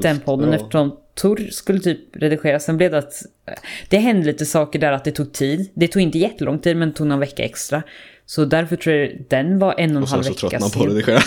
den 0.00 0.20
podden, 0.20 0.48
ja. 0.48 0.54
eftersom 0.54 0.96
dator 1.14 1.50
skulle 1.50 1.80
typ 1.80 2.16
redigeras. 2.16 2.64
Sen 2.64 2.76
blev 2.76 2.90
det 2.90 2.98
att 2.98 3.22
det 3.88 3.98
hände 3.98 4.26
lite 4.26 4.46
saker 4.46 4.78
där 4.78 4.92
att 4.92 5.04
det 5.04 5.10
tog 5.12 5.32
tid. 5.32 5.70
Det 5.74 5.88
tog 5.88 6.02
inte 6.02 6.18
jättelång 6.18 6.58
tid 6.58 6.76
men 6.76 6.92
tog 6.92 7.06
någon 7.06 7.20
vecka 7.20 7.42
extra. 7.44 7.82
Så 8.26 8.44
därför 8.44 8.76
tror 8.76 8.96
jag 8.96 9.24
den 9.28 9.58
var 9.58 9.74
en 9.78 9.90
och 9.90 9.96
en 9.96 10.02
Och 10.02 10.08
halv 10.08 10.22
sen 10.22 10.34
så 10.34 10.46
vecka 10.46 10.58
tröttnar 10.58 10.60
man 10.60 10.70
på 10.70 10.82
att 10.82 10.88
redigera. 10.88 11.20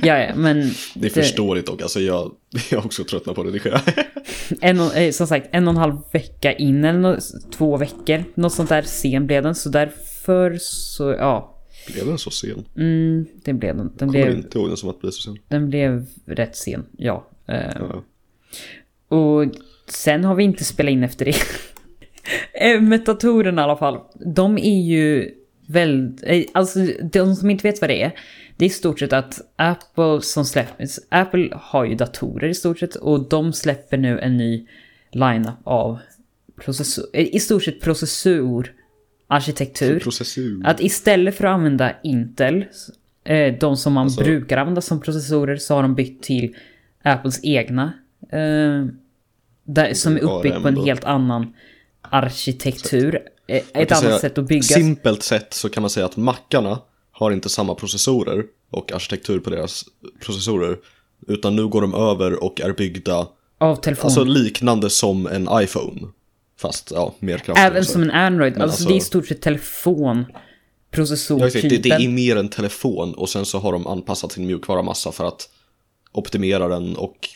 Ja, 0.08 0.18
ja, 0.18 0.34
men... 0.36 0.70
Det 0.94 1.06
är 1.06 1.10
förståeligt 1.10 1.66
dock, 1.66 1.82
alltså 1.82 2.00
jag, 2.00 2.32
jag 2.70 2.84
också 2.86 3.04
tröttnat 3.04 3.34
på 3.34 3.40
att 3.40 3.46
redigera. 3.46 3.80
En 4.60 4.80
och, 4.80 4.96
eh, 4.96 5.10
som 5.10 5.26
sagt, 5.26 5.48
en 5.52 5.68
och 5.68 5.72
en 5.74 5.76
halv 5.76 5.96
vecka 6.12 6.52
in 6.52 6.84
eller 6.84 6.98
nå- 6.98 7.18
två 7.52 7.76
veckor. 7.76 8.24
Något 8.34 8.52
sånt 8.52 8.68
där 8.68 8.82
sen 8.82 9.26
blev 9.26 9.42
den. 9.42 9.54
Så 9.54 9.68
därför 9.68 10.56
så, 10.60 11.10
ja. 11.10 11.54
Blev 11.92 12.06
den 12.06 12.18
så 12.18 12.30
sen? 12.30 12.64
Mm, 12.76 13.26
det 13.44 13.52
blev 13.52 13.76
den. 13.76 13.86
Den 13.96 14.08
Kommer 14.08 14.12
blev, 14.24 14.36
inte 14.38 14.58
ihåg 14.58 14.68
den 14.68 14.76
som 14.76 14.88
att 14.90 15.00
bli 15.00 15.12
så 15.12 15.22
sen. 15.22 15.38
den 15.48 15.68
blev 15.70 16.06
rätt 16.26 16.56
sen, 16.56 16.86
ja. 16.96 17.26
Eh, 17.48 17.54
Ja. 17.78 18.02
Och 19.08 19.44
sen 19.86 20.24
har 20.24 20.34
vi 20.34 20.44
inte 20.44 20.64
spelat 20.64 20.90
in 20.92 21.02
efter 21.02 21.24
det. 21.24 21.34
Eh, 22.52 22.80
Metatorerna 22.80 23.62
i 23.62 23.64
alla 23.64 23.76
fall. 23.76 23.98
De 24.34 24.58
är 24.58 24.80
ju 24.82 25.30
väldigt... 25.66 26.22
eh, 26.26 26.42
Alltså 26.54 26.78
de 27.12 27.36
som 27.36 27.50
inte 27.50 27.68
vet 27.68 27.80
vad 27.80 27.90
det 27.90 28.02
är. 28.02 28.12
Det 28.56 28.64
är 28.64 28.66
i 28.66 28.70
stort 28.70 28.98
sett 28.98 29.12
att 29.12 29.40
Apple 29.56 30.20
som 30.22 30.44
släpper... 30.44 30.86
Apple 31.08 31.48
har 31.52 31.84
ju 31.84 31.94
datorer 31.94 32.48
i 32.48 32.54
stort 32.54 32.78
sett 32.78 32.94
och 32.96 33.28
de 33.28 33.52
släpper 33.52 33.96
nu 33.96 34.18
en 34.18 34.36
ny 34.36 34.66
lineup 35.12 35.54
av 35.64 35.98
processor... 36.64 37.04
eh, 37.12 37.34
I 37.34 37.40
stort 37.40 37.62
sett 37.64 37.80
processor 37.80 38.72
arkitektur. 39.26 40.00
Processor. 40.00 40.62
Att 40.64 40.80
istället 40.80 41.34
för 41.36 41.44
att 41.44 41.54
använda 41.54 41.92
Intel, 42.02 42.64
de 43.60 43.76
som 43.76 43.92
man 43.92 44.04
Alltså- 44.04 44.24
brukar 44.24 44.56
använda 44.56 44.80
som 44.80 45.00
processorer, 45.00 45.56
så 45.56 45.74
har 45.74 45.82
de 45.82 45.94
bytt 45.94 46.22
till 46.22 46.56
Apples 47.02 47.40
egna. 47.42 47.92
Eh, 48.32 48.86
där, 49.64 49.94
som 49.94 50.16
är 50.16 50.20
uppbyggd 50.20 50.54
ARM 50.54 50.62
på 50.62 50.68
en 50.68 50.76
helt 50.76 51.04
annan 51.04 51.54
arkitektur. 52.00 53.22
Eh, 53.46 53.62
ett 53.74 53.92
annat 53.92 54.02
säga, 54.02 54.18
sätt 54.18 54.38
att 54.38 54.48
bygga. 54.48 54.62
Simpelt 54.62 55.22
sett 55.22 55.54
så 55.54 55.68
kan 55.68 55.82
man 55.82 55.90
säga 55.90 56.06
att 56.06 56.16
mackarna 56.16 56.80
har 57.12 57.30
inte 57.30 57.48
samma 57.48 57.74
processorer 57.74 58.44
och 58.70 58.92
arkitektur 58.92 59.40
på 59.40 59.50
deras 59.50 59.84
processorer. 60.20 60.78
Utan 61.26 61.56
nu 61.56 61.68
går 61.68 61.80
de 61.80 61.94
över 61.94 62.44
och 62.44 62.60
är 62.60 62.72
byggda, 62.72 63.28
av 63.58 63.76
telefon. 63.76 64.04
alltså 64.04 64.24
liknande 64.24 64.90
som 64.90 65.26
en 65.26 65.48
iPhone. 65.52 66.00
Fast 66.60 66.90
ja, 66.94 67.14
mer 67.18 67.38
kraftigt. 67.38 67.64
Även 67.66 67.84
som 67.84 68.02
en 68.02 68.10
Android. 68.10 68.52
Alltså, 68.52 68.62
alltså- 68.62 68.88
det 68.88 68.94
är 68.94 68.96
i 68.96 69.00
stort 69.00 69.26
sett 69.26 69.42
telefon. 69.42 70.20
Exakt. 70.20 70.38
det, 70.90 70.96
Processortypen. 70.96 71.82
det 71.82 71.90
är 71.90 72.08
mer 72.08 72.36
en 72.36 72.48
telefon 72.48 73.14
och 73.14 73.28
sen 73.28 73.46
så 73.46 73.58
har 73.58 73.72
de 73.72 73.86
anpassat 73.86 74.32
sin 74.32 74.46
mjukvara 74.46 74.82
massa 74.82 75.12
för 75.12 75.24
att 75.24 75.48
optimera 76.12 76.68
den 76.68 76.96
och 76.96 77.28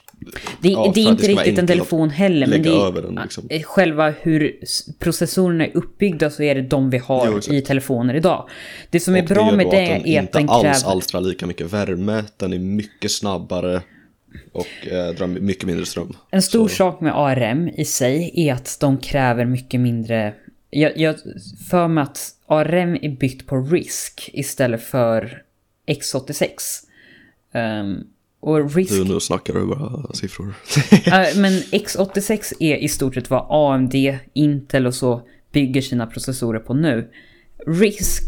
Det, 0.60 0.68
Ja, 0.68 0.92
det 0.94 1.00
är 1.00 1.08
inte 1.08 1.26
det 1.26 1.32
riktigt 1.32 1.58
en 1.58 1.66
telefon 1.66 2.10
heller, 2.10 2.46
men 2.46 2.62
det 2.62 2.68
är 2.68 3.02
den, 3.02 3.18
liksom. 3.22 3.48
själva 3.64 4.10
hur 4.10 4.56
processorerna 4.98 5.66
är 5.66 5.76
uppbyggda 5.76 6.30
så 6.30 6.42
är 6.42 6.54
det 6.54 6.62
de 6.62 6.90
vi 6.90 6.98
har 6.98 7.40
Jo, 7.48 7.54
i 7.54 7.60
telefoner 7.62 8.14
idag. 8.14 8.48
Det 8.90 9.00
som 9.00 9.16
är 9.16 9.22
och 9.22 9.28
bra 9.28 9.46
gör 9.50 9.56
med 9.56 9.66
det 9.70 9.82
att 9.82 9.88
den 9.88 10.06
är 10.06 10.18
att 10.18 10.24
inte 10.24 10.38
den 10.38 10.48
alls 10.48 10.82
kräver... 10.82 10.92
alstrar 10.96 11.20
lika 11.20 11.46
mycket 11.46 11.72
värme, 11.72 12.24
den 12.36 12.52
är 12.52 12.58
mycket 12.58 13.10
snabbare 13.10 13.82
och 14.52 14.86
eh, 14.92 15.14
drar 15.14 15.26
mycket 15.26 15.64
mindre 15.64 15.86
ström. 15.86 16.12
En 16.30 16.42
stor 16.42 16.68
Så- 16.68 16.74
sak 16.74 17.00
med 17.00 17.12
ARM 17.16 17.68
i 17.68 17.84
sig 17.84 18.32
är 18.36 18.52
att 18.54 18.76
de 18.80 18.98
kräver 18.98 19.44
mycket 19.44 19.80
mindre... 19.80 20.34
Jag, 20.70 20.98
jag 20.98 21.16
för 21.70 21.88
mig 21.88 22.02
att 22.02 22.18
ARM 22.46 22.98
är 23.02 23.08
byggt 23.16 23.46
på 23.46 23.56
RISC 23.56 24.14
istället 24.32 24.82
för 24.82 25.42
X86. 25.86 26.46
Ehm, 27.52 27.98
och 28.42 28.74
RISC... 28.74 28.90
Du, 28.90 29.04
nu 29.04 29.20
snackar 29.20 29.54
du 29.54 29.66
bara 29.66 30.12
siffror. 30.14 30.54
Men 31.40 31.52
X86 31.52 32.52
är 32.60 32.76
i 32.76 32.88
stort 32.88 33.14
sett 33.14 33.30
vad 33.30 33.46
AMD, 33.48 33.94
Intel 34.32 34.86
och 34.86 34.94
så 34.94 35.22
bygger 35.52 35.80
sina 35.80 36.06
processorer 36.06 36.58
på 36.58 36.74
nu. 36.74 37.10
RISC 37.66 38.20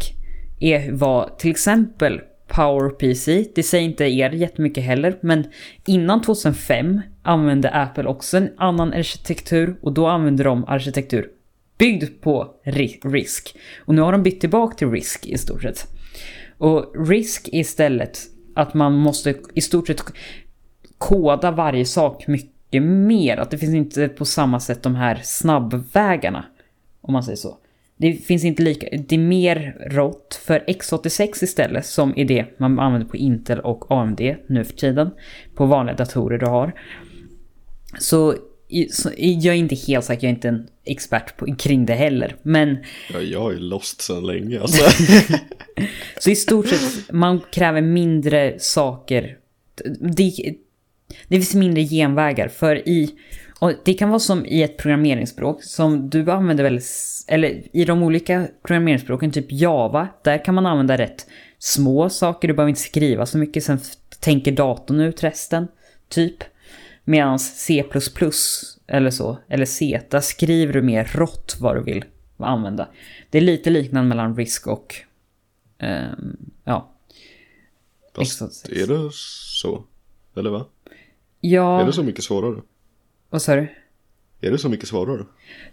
är 0.59 0.91
vad 0.91 1.37
till 1.37 1.51
exempel 1.51 2.21
PowerPC, 2.47 3.45
det 3.55 3.63
säger 3.63 3.83
inte 3.85 4.03
er 4.03 4.29
jättemycket 4.29 4.83
heller, 4.83 5.17
men 5.21 5.43
innan 5.85 6.21
2005 6.21 7.01
använde 7.23 7.69
Apple 7.69 8.05
också 8.05 8.37
en 8.37 8.49
annan 8.57 8.93
arkitektur 8.93 9.75
och 9.81 9.93
då 9.93 10.07
använde 10.07 10.43
de 10.43 10.65
arkitektur 10.65 11.29
byggd 11.77 12.21
på 12.21 12.47
ri- 12.65 12.99
RISC. 13.03 13.43
Och 13.85 13.95
nu 13.95 14.01
har 14.01 14.11
de 14.11 14.23
bytt 14.23 14.39
tillbaka 14.39 14.75
till 14.75 14.91
RISC 14.91 15.19
i 15.23 15.37
stort 15.37 15.61
sett. 15.61 15.87
Och 16.57 17.07
RISC 17.07 17.41
är 17.51 17.59
istället 17.59 18.19
att 18.55 18.73
man 18.73 18.93
måste 18.93 19.35
i 19.53 19.61
stort 19.61 19.87
sett 19.87 20.03
koda 20.97 21.51
varje 21.51 21.85
sak 21.85 22.27
mycket 22.27 22.83
mer. 22.83 23.37
Att 23.37 23.51
det 23.51 23.57
finns 23.57 23.75
inte 23.75 24.07
på 24.07 24.25
samma 24.25 24.59
sätt 24.59 24.83
de 24.83 24.95
här 24.95 25.19
snabbvägarna. 25.23 26.45
Om 27.01 27.13
man 27.13 27.23
säger 27.23 27.37
så. 27.37 27.57
Det 27.97 28.13
finns 28.13 28.43
inte 28.43 28.63
lika, 28.63 28.87
det 29.07 29.15
är 29.15 29.19
mer 29.19 29.87
rått 29.89 30.41
för 30.45 30.59
X86 30.59 31.43
istället 31.43 31.85
som 31.85 32.13
är 32.17 32.25
det 32.25 32.59
man 32.59 32.79
använder 32.79 33.07
på 33.07 33.17
Intel 33.17 33.59
och 33.59 33.85
AMD 33.89 34.21
nu 34.47 34.63
för 34.63 34.73
tiden. 34.73 35.11
På 35.55 35.65
vanliga 35.65 35.95
datorer 35.95 36.37
du 36.37 36.45
har. 36.45 36.73
Så, 37.99 38.35
jag 39.17 39.45
är 39.55 39.59
inte 39.59 39.75
helt 39.75 40.05
säker, 40.05 40.27
jag 40.27 40.31
är 40.31 40.35
inte 40.35 40.47
en 40.47 40.67
expert 40.85 41.37
på, 41.37 41.55
kring 41.55 41.85
det 41.85 41.93
heller. 41.93 42.35
Men 42.41 42.77
Ja, 43.13 43.19
jag 43.21 43.53
är 43.53 43.57
lost 43.57 44.01
sedan 44.01 44.25
länge 44.25 44.61
alltså. 44.61 44.83
Så 46.19 46.29
i 46.29 46.35
stort 46.35 46.67
sett, 46.67 47.11
man 47.11 47.41
kräver 47.51 47.81
mindre 47.81 48.59
saker. 48.59 49.37
Det, 50.15 50.31
det 51.27 51.35
finns 51.35 51.55
mindre 51.55 51.83
genvägar. 51.83 52.47
För 52.47 52.87
i... 52.89 53.15
Det 53.85 53.93
kan 53.93 54.09
vara 54.09 54.19
som 54.19 54.45
i 54.45 54.63
ett 54.63 54.77
programmeringsspråk 54.77 55.63
som 55.63 56.09
du 56.09 56.31
använder 56.31 56.63
väl... 56.63 56.77
s- 56.77 57.25
Eller 57.27 57.61
i 57.77 57.85
de 57.85 58.03
olika 58.03 58.47
programmeringsspråken, 58.67 59.31
typ 59.31 59.45
Java, 59.49 60.07
där 60.23 60.45
kan 60.45 60.55
man 60.55 60.65
använda 60.65 60.97
rätt 60.97 61.25
små 61.59 62.09
saker. 62.09 62.47
Du 62.47 62.53
behöver 62.53 62.69
inte 62.69 62.81
skriva 62.81 63.25
så 63.25 63.37
mycket, 63.37 63.63
sen 63.63 63.79
tänker 64.19 64.51
datorn 64.51 64.99
ut 64.99 65.23
resten. 65.23 65.67
Typ. 66.09 66.35
Medan 67.05 67.39
C++ 67.39 67.83
eller 68.87 69.09
så, 69.09 69.37
eller 69.47 69.65
C, 69.65 70.01
där 70.09 70.19
skriver 70.19 70.73
du 70.73 70.81
mer 70.81 71.11
rått 71.13 71.57
vad 71.59 71.75
du 71.75 71.83
vill 71.83 72.05
använda. 72.37 72.87
Det 73.29 73.37
är 73.37 73.41
lite 73.41 73.69
liknande 73.69 74.09
mellan 74.09 74.35
RISC 74.35 74.67
och 74.67 74.95
Ehm, 75.77 76.37
ja. 76.63 76.91
Fast 78.15 78.41
X86. 78.41 78.83
är 78.83 78.87
det 78.87 79.09
så? 79.61 79.83
Eller 80.35 80.49
va? 80.49 80.57
Är 80.59 80.95
Ja, 81.39 81.83
det 81.85 81.93
så 81.93 82.03
mycket 82.03 82.23
svårare? 82.23 82.61
vad 83.29 83.41
sa 83.41 83.55
du? 83.55 83.67
Är 84.41 84.51
det 84.51 84.57
så 84.57 84.69
mycket 84.69 84.87
svårare? 84.87 85.25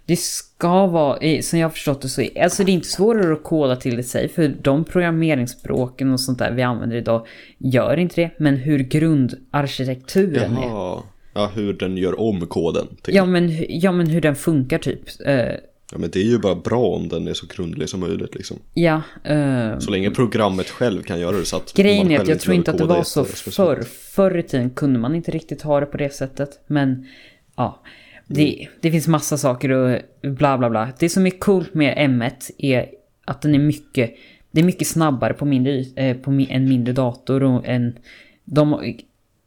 Det 0.05 0.15
ska 0.15 0.87
vara, 0.87 1.41
som 1.41 1.59
jag 1.59 1.65
har 1.67 1.71
förstått 1.71 2.01
det 2.01 2.09
så 2.09 2.21
är, 2.21 2.43
alltså 2.43 2.63
det 2.63 2.71
är 2.71 2.73
inte 2.73 2.87
svårare 2.87 3.33
att 3.33 3.43
koda 3.43 3.75
till 3.75 3.95
det 3.95 4.03
sig, 4.03 4.29
för 4.29 4.47
de 4.61 4.83
programmeringsspråken 4.83 6.11
och 6.13 6.19
sånt 6.19 6.39
där 6.39 6.51
vi 6.51 6.61
använder 6.61 6.95
idag 6.97 7.27
gör 7.57 7.97
inte 7.97 8.21
det, 8.21 8.31
men 8.39 8.57
hur 8.57 8.79
grundarkitekturen 8.79 10.57
är. 10.57 11.01
Ja, 11.33 11.51
hur 11.55 11.73
den 11.73 11.97
gör 11.97 12.19
om 12.19 12.47
koden. 12.47 12.87
Till. 13.01 13.15
Ja 13.15 13.25
men, 13.25 13.65
ja 13.69 13.91
men 13.91 14.07
hur 14.07 14.21
den 14.21 14.35
funkar 14.35 14.77
typ. 14.77 15.01
Eh, 15.25 15.55
Ja, 15.93 15.99
men 15.99 16.09
det 16.09 16.19
är 16.19 16.23
ju 16.23 16.39
bara 16.39 16.55
bra 16.55 16.87
om 16.87 17.07
den 17.07 17.27
är 17.27 17.33
så 17.33 17.45
grundlig 17.55 17.89
som 17.89 17.99
möjligt 17.99 18.35
liksom. 18.35 18.57
ja, 18.73 19.01
eh, 19.23 19.79
Så 19.79 19.91
länge 19.91 20.11
programmet 20.11 20.69
själv 20.69 21.01
kan 21.01 21.19
göra 21.19 21.37
det 21.37 21.45
så 21.45 21.57
att 21.57 21.73
grejen 21.73 22.11
är 22.11 22.19
att 22.19 22.27
jag 22.27 22.39
tror 22.39 22.55
inte 22.55 22.71
att 22.71 22.77
det 22.77 22.85
var 22.85 23.03
så 23.03 23.25
förr. 23.25 23.83
Förr 24.15 24.37
i 24.37 24.43
tiden 24.43 24.69
kunde 24.69 24.99
man 24.99 25.15
inte 25.15 25.31
riktigt 25.31 25.61
ha 25.61 25.79
det 25.79 25.85
på 25.85 25.97
det 25.97 26.13
sättet, 26.13 26.49
men 26.67 27.07
ja. 27.55 27.81
Det, 28.27 28.67
det 28.81 28.91
finns 28.91 29.07
massa 29.07 29.37
saker 29.37 29.69
och 29.69 29.99
bla 30.21 30.57
bla 30.57 30.69
bla. 30.69 30.89
Det 30.99 31.09
som 31.09 31.25
är 31.25 31.39
coolt 31.39 31.73
med 31.73 31.97
M1 31.97 32.51
är 32.57 32.89
att 33.25 33.41
den 33.41 33.55
är 33.55 33.59
mycket, 33.59 34.13
det 34.51 34.61
är 34.61 34.65
mycket 34.65 34.87
snabbare 34.87 35.33
på, 35.33 35.45
mindre, 35.45 35.85
eh, 35.95 36.17
på 36.17 36.31
en 36.49 36.69
mindre 36.69 36.93
dator 36.93 37.43
och 37.43 37.67
en, 37.67 37.97
de 38.45 38.93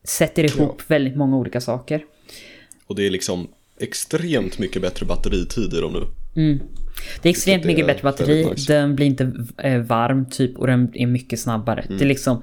sätter 0.08 0.44
ihop 0.44 0.82
väldigt 0.86 1.16
många 1.16 1.36
olika 1.36 1.60
saker. 1.60 2.04
Och 2.86 2.94
det 2.94 3.06
är 3.06 3.10
liksom 3.10 3.48
extremt 3.80 4.58
mycket 4.58 4.82
bättre 4.82 5.06
batteritid 5.06 5.74
i 5.74 5.80
dem 5.80 5.92
nu. 5.92 6.06
Det 7.22 7.28
är 7.28 7.30
extremt 7.30 7.62
det 7.62 7.66
mycket 7.66 7.82
är 7.82 7.86
bättre 7.86 8.02
batteri, 8.02 8.44
nice. 8.44 8.72
den 8.72 8.96
blir 8.96 9.06
inte 9.06 9.32
eh, 9.62 9.80
varm 9.80 10.30
typ 10.30 10.58
och 10.58 10.66
den 10.66 10.90
är 10.94 11.06
mycket 11.06 11.40
snabbare. 11.40 11.86
Det 11.88 12.04
är 12.04 12.08
liksom, 12.08 12.42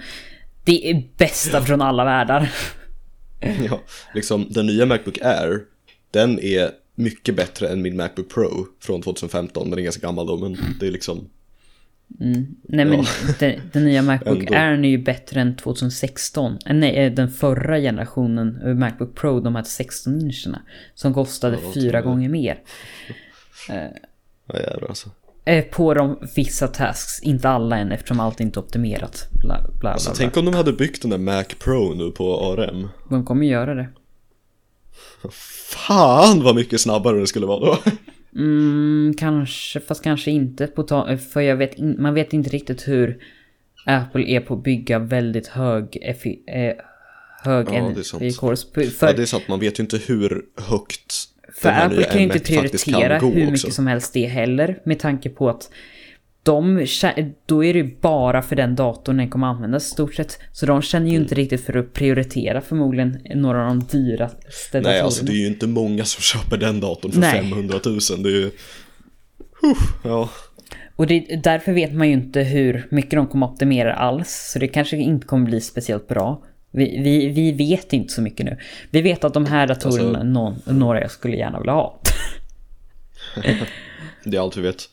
det 0.64 0.90
är 0.90 1.04
bästa 1.18 1.62
från 1.62 1.82
alla 1.82 2.06
världar. 2.06 2.52
Ja, 3.70 3.82
liksom 4.16 4.46
den 4.50 4.66
nya 4.66 4.86
Macbook 4.86 5.18
Air, 5.22 5.60
den 6.12 6.40
är 6.40 6.72
mycket 6.96 7.36
bättre 7.36 7.68
än 7.68 7.82
min 7.82 7.98
Macbook 7.98 8.30
Pro 8.30 8.68
från 8.80 9.02
2015. 9.02 9.70
Den 9.70 9.80
är 9.80 9.84
ganska 9.84 10.08
gammal 10.08 10.28
då, 10.28 10.38
men 10.38 10.58
det 10.80 10.88
är 10.88 10.92
liksom... 10.92 11.30
Nej 12.20 12.86
men 12.86 13.06
den, 13.40 13.62
den 13.72 13.86
nya 13.86 14.02
Macbook. 14.02 14.52
Air 14.52 14.72
är 14.72 14.84
ju 14.84 14.98
bättre 14.98 15.42
än 15.42 15.56
2016. 15.56 16.58
Eh, 16.66 16.74
Nej, 16.76 16.96
eh, 16.96 17.12
den 17.14 17.30
förra 17.32 17.80
generationen 17.80 18.62
eh, 18.66 18.74
Macbook 18.76 19.16
Pro, 19.16 19.40
de 19.40 19.56
här 19.56 19.64
16 19.64 20.22
incherna. 20.22 20.62
Som 20.96 21.14
kostade 21.14 21.58
Ja, 21.64 21.72
fyra 21.74 22.02
gånger 22.02 22.30
mer. 22.30 22.58
Ja, 24.48 24.60
jävlar 24.60 24.88
alltså. 24.90 25.10
På 25.72 25.94
de 25.94 26.20
vissa 26.36 26.68
tasks, 26.68 27.20
inte 27.24 27.50
alla 27.50 27.78
än 27.78 27.92
eftersom 27.92 28.20
allt 28.20 28.40
inte 28.40 28.60
är 28.60 28.62
optimerat. 28.62 29.28
Bla, 29.42 29.62
bla, 29.62 29.72
bla, 29.80 29.90
Alltså 29.92 30.10
bla. 30.10 30.18
tänk 30.18 30.38
om 30.38 30.46
de 30.46 30.54
hade 30.54 30.74
byggt 30.74 31.02
den 31.02 31.12
där 31.12 31.18
Mac 31.18 31.44
Pro 31.44 31.94
nu 31.94 32.12
på 32.12 32.52
ARM. 32.52 32.88
De 33.10 33.26
kommer 33.26 33.46
göra 33.46 33.74
det. 33.76 33.90
Fan 35.32 36.44
vad 36.44 36.56
mycket 36.56 36.82
snabbare 36.82 37.20
det 37.20 37.28
skulle 37.28 37.46
vara 37.46 37.60
då. 37.60 37.78
Mm, 38.36 39.14
kanske, 39.18 39.80
fast 39.80 40.04
kanske 40.04 40.32
inte 40.32 40.68
för 41.18 41.42
jag 41.42 41.56
vet 41.56 41.76
in, 41.76 41.96
man 42.00 42.14
vet 42.14 42.34
inte 42.34 42.50
riktigt 42.50 42.88
hur 42.88 43.18
Apple 43.86 44.24
är 44.24 44.40
på 44.40 44.54
att 44.54 44.64
bygga 44.64 45.00
väldigt 45.00 45.48
hög 45.48 45.98
effi, 46.02 46.40
eh, 46.48 46.74
hög 47.44 47.68
Ja, 47.68 47.72
det 47.72 48.00
är 48.00 48.04
sant. 48.04 48.22
energikurs. 48.22 48.66
För, 48.74 49.08
Ja, 49.08 49.14
det 49.14 49.22
är 49.22 49.26
sant, 49.26 49.48
man 49.48 49.60
vet 49.60 49.80
ju 49.80 49.84
inte 49.84 49.98
hur 49.98 50.42
högt 50.58 51.14
för 51.54 51.70
Apple 51.70 52.04
kan 52.04 52.18
ju 52.18 52.24
inte 52.24 52.38
M1 52.38 52.56
faktiskt 52.62 52.86
kan 52.86 52.94
prioritera 52.94 53.20
hur 53.20 53.36
mycket 53.36 53.54
också. 53.54 53.72
som 53.72 53.88
helst 53.88 54.14
det 54.14 54.26
heller 54.26 54.80
med 54.84 55.00
tanke 55.00 55.30
på 55.30 55.50
att 55.50 55.70
de, 56.44 56.86
då 57.46 57.64
är 57.64 57.74
det 57.74 57.80
ju 57.80 57.96
bara 58.02 58.42
för 58.42 58.56
den 58.56 58.76
datorn 58.76 59.18
den 59.18 59.30
kommer 59.30 59.48
användas 59.48 59.88
i 59.88 59.90
stort 59.90 60.14
sett. 60.16 60.40
Så 60.52 60.66
de 60.66 60.82
känner 60.82 61.06
ju 61.08 61.12
Mm. 61.12 61.22
inte 61.24 61.36
riktigt 61.36 61.66
för 61.66 61.78
att 61.78 61.94
prioritera 61.94 62.62
förmodligen 62.62 63.18
några 63.36 63.62
av 63.62 63.68
de 63.68 63.80
dyraste 63.98 64.38
Nej, 64.74 64.82
datorerna. 64.84 65.04
alltså 65.06 65.26
det 65.26 65.32
är 65.32 65.36
ju 65.36 65.48
inte 65.48 65.68
många 65.68 66.06
som 66.06 66.22
köper 66.22 66.58
den 66.58 66.80
datorn 66.80 67.12
för 67.12 67.20
Nej. 67.20 67.32
500 67.50 67.80
000. 67.86 68.00
Det 68.24 68.30
är 68.30 68.32
ju... 68.32 68.52
Huh, 69.62 69.78
ja. 70.04 70.30
Och 70.96 71.08
det, 71.08 71.20
därför 71.44 71.74
vet 71.74 71.94
man 71.94 72.08
ju 72.08 72.14
inte 72.14 72.40
hur 72.42 72.88
mycket 72.92 73.12
de 73.12 73.28
kommer 73.28 73.48
optimera 73.48 73.94
alls. 73.94 74.50
Så 74.54 74.60
det 74.60 74.68
kanske 74.68 74.98
inte 74.98 75.28
kommer 75.28 75.46
bli 75.46 75.62
speciellt 75.62 76.08
bra. 76.08 76.44
Vi, 76.72 77.02
vi, 77.04 77.28
vi 77.30 77.52
vet 77.52 77.94
inte 77.94 78.14
så 78.14 78.22
mycket 78.22 78.46
nu. 78.46 78.58
Vi 78.92 79.02
vet 79.02 79.24
att 79.24 79.34
de 79.34 79.46
här 79.46 79.68
datorerna, 79.68 80.08
Alltså- 80.10 80.24
någon, 80.24 80.56
några 80.66 81.02
jag 81.02 81.12
skulle 81.12 81.38
gärna 81.38 81.60
vilja 81.60 81.74
ha. 81.74 82.00
Det 84.24 84.38
är 84.38 84.42
allt 84.42 84.58
vi 84.58 84.62
vet. 84.62 84.84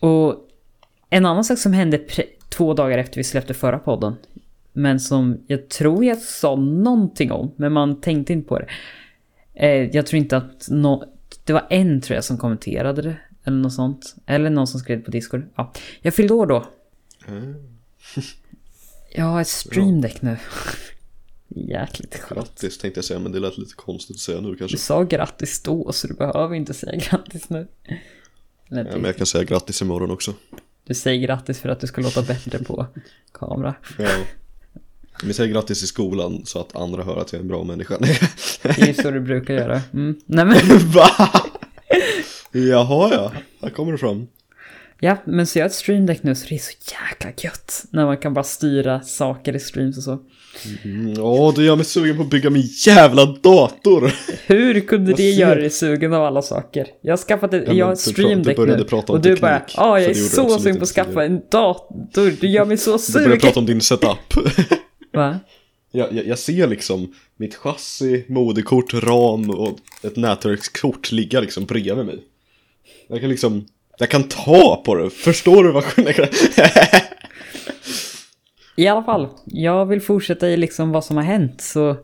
Och 0.00 0.48
en 1.12 1.26
annan 1.26 1.44
sak 1.44 1.58
som 1.58 1.72
hände 1.72 2.00
två 2.48 2.74
dagar 2.74 2.98
efter 2.98 3.16
vi 3.16 3.24
släppte 3.24 3.54
förra 3.54 3.78
podden. 3.78 4.14
Men 4.72 5.00
som 5.00 5.44
jag 5.46 5.68
tror 5.68 6.04
jag 6.04 6.18
sa 6.18 6.56
någonting 6.56 7.32
om, 7.32 7.52
men 7.56 7.72
man 7.72 8.00
tänkte 8.00 8.32
inte 8.32 8.48
på 8.48 8.58
det. 8.58 8.66
Eh, 9.54 9.90
jag 9.96 10.06
tror 10.06 10.18
inte 10.18 10.36
att 10.36 10.66
nå 10.70 11.04
det 11.44 11.52
var 11.52 11.66
en 11.70 12.00
tror 12.00 12.14
jag 12.14 12.24
som 12.24 12.38
kommenterade 12.38 13.02
det. 13.02 13.16
Eller 13.44 13.56
något 13.56 13.72
sånt. 13.72 14.14
Eller 14.26 14.50
någon 14.50 14.66
som 14.66 14.80
skrev 14.80 15.04
på 15.04 15.10
Discord. 15.10 15.42
Ja. 15.54 15.72
Jag 16.00 16.14
fyllde 16.14 16.34
år 16.34 16.46
då. 16.46 16.66
Jag 19.14 19.24
har 19.24 19.40
ett 19.40 19.48
stream 19.48 20.00
deck 20.00 20.22
nu. 20.22 20.36
Jäkligt 21.48 22.14
skönt. 22.14 22.40
Grattis 22.40 22.78
tänkte 22.78 22.98
jag 22.98 23.04
säga, 23.04 23.20
men 23.20 23.32
det 23.32 23.40
lät 23.40 23.58
lite 23.58 23.74
konstigt 23.74 24.16
att 24.16 24.20
säga 24.20 24.40
nu 24.40 24.56
kanske. 24.56 24.76
Du 24.76 24.80
sa 24.80 25.02
grattis 25.02 25.62
då 25.62 25.92
så 25.92 26.06
du 26.06 26.14
behöver 26.14 26.54
inte 26.54 26.74
säga 26.74 27.00
grattis 27.10 27.50
nu. 27.50 27.66
Ja, 28.68 28.84
men 28.84 29.04
jag 29.04 29.16
kan 29.16 29.26
säga 29.26 29.44
grattis 29.44 29.82
imorgon 29.82 30.10
också. 30.10 30.34
Du 30.84 30.94
säger 30.94 31.26
grattis 31.26 31.60
för 31.60 31.68
att 31.68 31.80
du 31.80 31.86
ska 31.86 32.00
låta 32.00 32.22
bättre 32.22 32.58
på 32.58 32.86
kamera. 33.32 33.74
Ja. 33.98 34.08
Vi 35.24 35.32
säger 35.32 35.52
grattis 35.52 35.82
i 35.82 35.86
skolan 35.86 36.42
så 36.44 36.60
att 36.60 36.76
andra 36.76 37.02
hör 37.02 37.16
att 37.16 37.32
jag 37.32 37.38
är 37.38 37.42
en 37.42 37.48
bra 37.48 37.64
människa. 37.64 37.98
Det 38.62 38.88
är 38.88 39.02
så 39.02 39.10
du 39.10 39.20
brukar 39.20 39.54
göra. 39.54 39.80
Mm. 39.92 40.20
Nej 40.26 40.44
men, 40.44 40.56
Va? 40.92 41.08
Jaha 42.52 43.10
ja, 43.14 43.32
där 43.60 43.70
kommer 43.70 43.92
det 43.92 43.98
fram. 43.98 44.26
Ja, 45.02 45.16
men 45.26 45.46
så 45.46 45.58
jag 45.58 45.64
har 45.64 45.68
ett 45.68 45.74
stream 45.74 46.06
deck 46.06 46.22
nu 46.22 46.34
så 46.34 46.46
det 46.48 46.54
är 46.54 46.58
så 46.58 46.72
jäkla 47.10 47.30
gött. 47.44 47.84
När 47.90 48.04
man 48.06 48.16
kan 48.16 48.34
bara 48.34 48.44
styra 48.44 49.00
saker 49.00 49.56
i 49.56 49.60
streams 49.60 49.96
och 49.96 50.02
så. 50.02 50.18
Mm, 50.84 51.14
Åh, 51.22 51.54
det 51.54 51.62
gör 51.64 51.76
mig 51.76 51.84
sugen 51.84 52.16
på 52.16 52.22
att 52.22 52.30
bygga 52.30 52.50
min 52.50 52.68
jävla 52.86 53.26
dator. 53.26 54.12
Hur 54.46 54.80
kunde 54.80 55.10
Jag 55.10 55.16
det 55.16 55.30
göra 55.30 55.54
dig 55.54 55.70
sugen 55.70 56.12
av 56.12 56.24
alla 56.24 56.42
saker? 56.42 56.86
Jag 57.02 57.12
har 57.12 57.16
skaffat 57.16 57.54
ett, 57.54 57.66
men 57.66 57.76
jag 57.76 57.86
har 57.86 57.92
ett 57.92 58.04
du 58.04 58.10
pra- 58.10 58.12
stream 58.12 58.38
du 58.38 58.44
deck 58.44 58.56
började 58.56 58.84
nu. 58.92 58.98
Och 59.08 59.20
du 59.20 59.36
bara, 59.36 59.62
ja 59.76 60.00
jag 60.00 60.16
så 60.16 60.22
är 60.22 60.28
så 60.28 60.40
absolut 60.42 60.62
sugen 60.62 60.76
på 60.76 60.82
att 60.82 60.88
skaffa 60.88 61.24
en 61.24 61.40
dator. 61.50 62.32
Du 62.40 62.48
gör 62.48 62.64
mig 62.64 62.76
så 62.78 62.90
Du 63.06 63.12
började 63.12 63.30
sugen. 63.30 63.40
prata 63.40 63.60
om 63.60 63.66
din 63.66 63.80
setup. 63.80 64.34
Va? 65.12 65.40
Jag, 65.92 66.12
jag, 66.12 66.26
jag 66.26 66.38
ser 66.38 66.66
liksom 66.66 67.14
mitt 67.36 67.54
chassi, 67.54 68.24
moderkort, 68.28 68.94
ram 68.94 69.50
och 69.50 69.78
ett 70.02 70.16
nätverkskort 70.16 71.12
ligga 71.12 71.40
liksom 71.40 71.64
bredvid 71.64 72.06
mig. 72.06 72.18
Jag 73.08 73.20
kan 73.20 73.30
liksom, 73.30 73.64
jag 74.02 74.10
kan 74.10 74.22
ta 74.22 74.82
på 74.84 74.94
det, 74.94 75.10
förstår 75.10 75.64
du 75.64 75.72
vad 75.72 75.84
skillnaden 75.84 76.28
I 78.76 78.86
alla 78.88 79.02
fall, 79.02 79.28
jag 79.46 79.86
vill 79.86 80.00
fortsätta 80.00 80.48
i 80.48 80.56
liksom 80.56 80.92
vad 80.92 81.04
som 81.04 81.16
har 81.16 81.24
hänt 81.24 81.60
så 81.60 81.96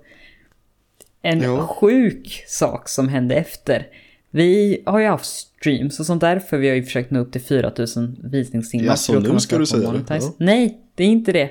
en 1.22 1.40
Ja. 1.42 1.66
sjuk 1.66 2.44
sak 2.46 2.88
som 2.88 3.08
hände 3.08 3.34
efter. 3.34 3.86
Vi 4.30 4.82
har 4.86 4.98
ju 4.98 5.06
haft 5.06 5.24
streams 5.26 6.00
och 6.00 6.06
sånt 6.06 6.20
där 6.20 6.38
för 6.38 6.58
vi 6.58 6.68
har 6.68 6.76
ju 6.76 6.82
försökt 6.82 7.10
nå 7.10 7.20
upp 7.20 7.32
till 7.32 7.40
4000 7.40 8.16
visningstimmar. 8.24 8.86
Jaså, 8.86 9.20
nu 9.20 9.40
ska 9.40 9.58
du 9.58 9.66
säga 9.66 9.90
det? 9.92 10.04
Ja. 10.14 10.34
Nej, 10.38 10.78
det 10.94 11.04
är 11.04 11.08
inte 11.08 11.32
det. 11.32 11.50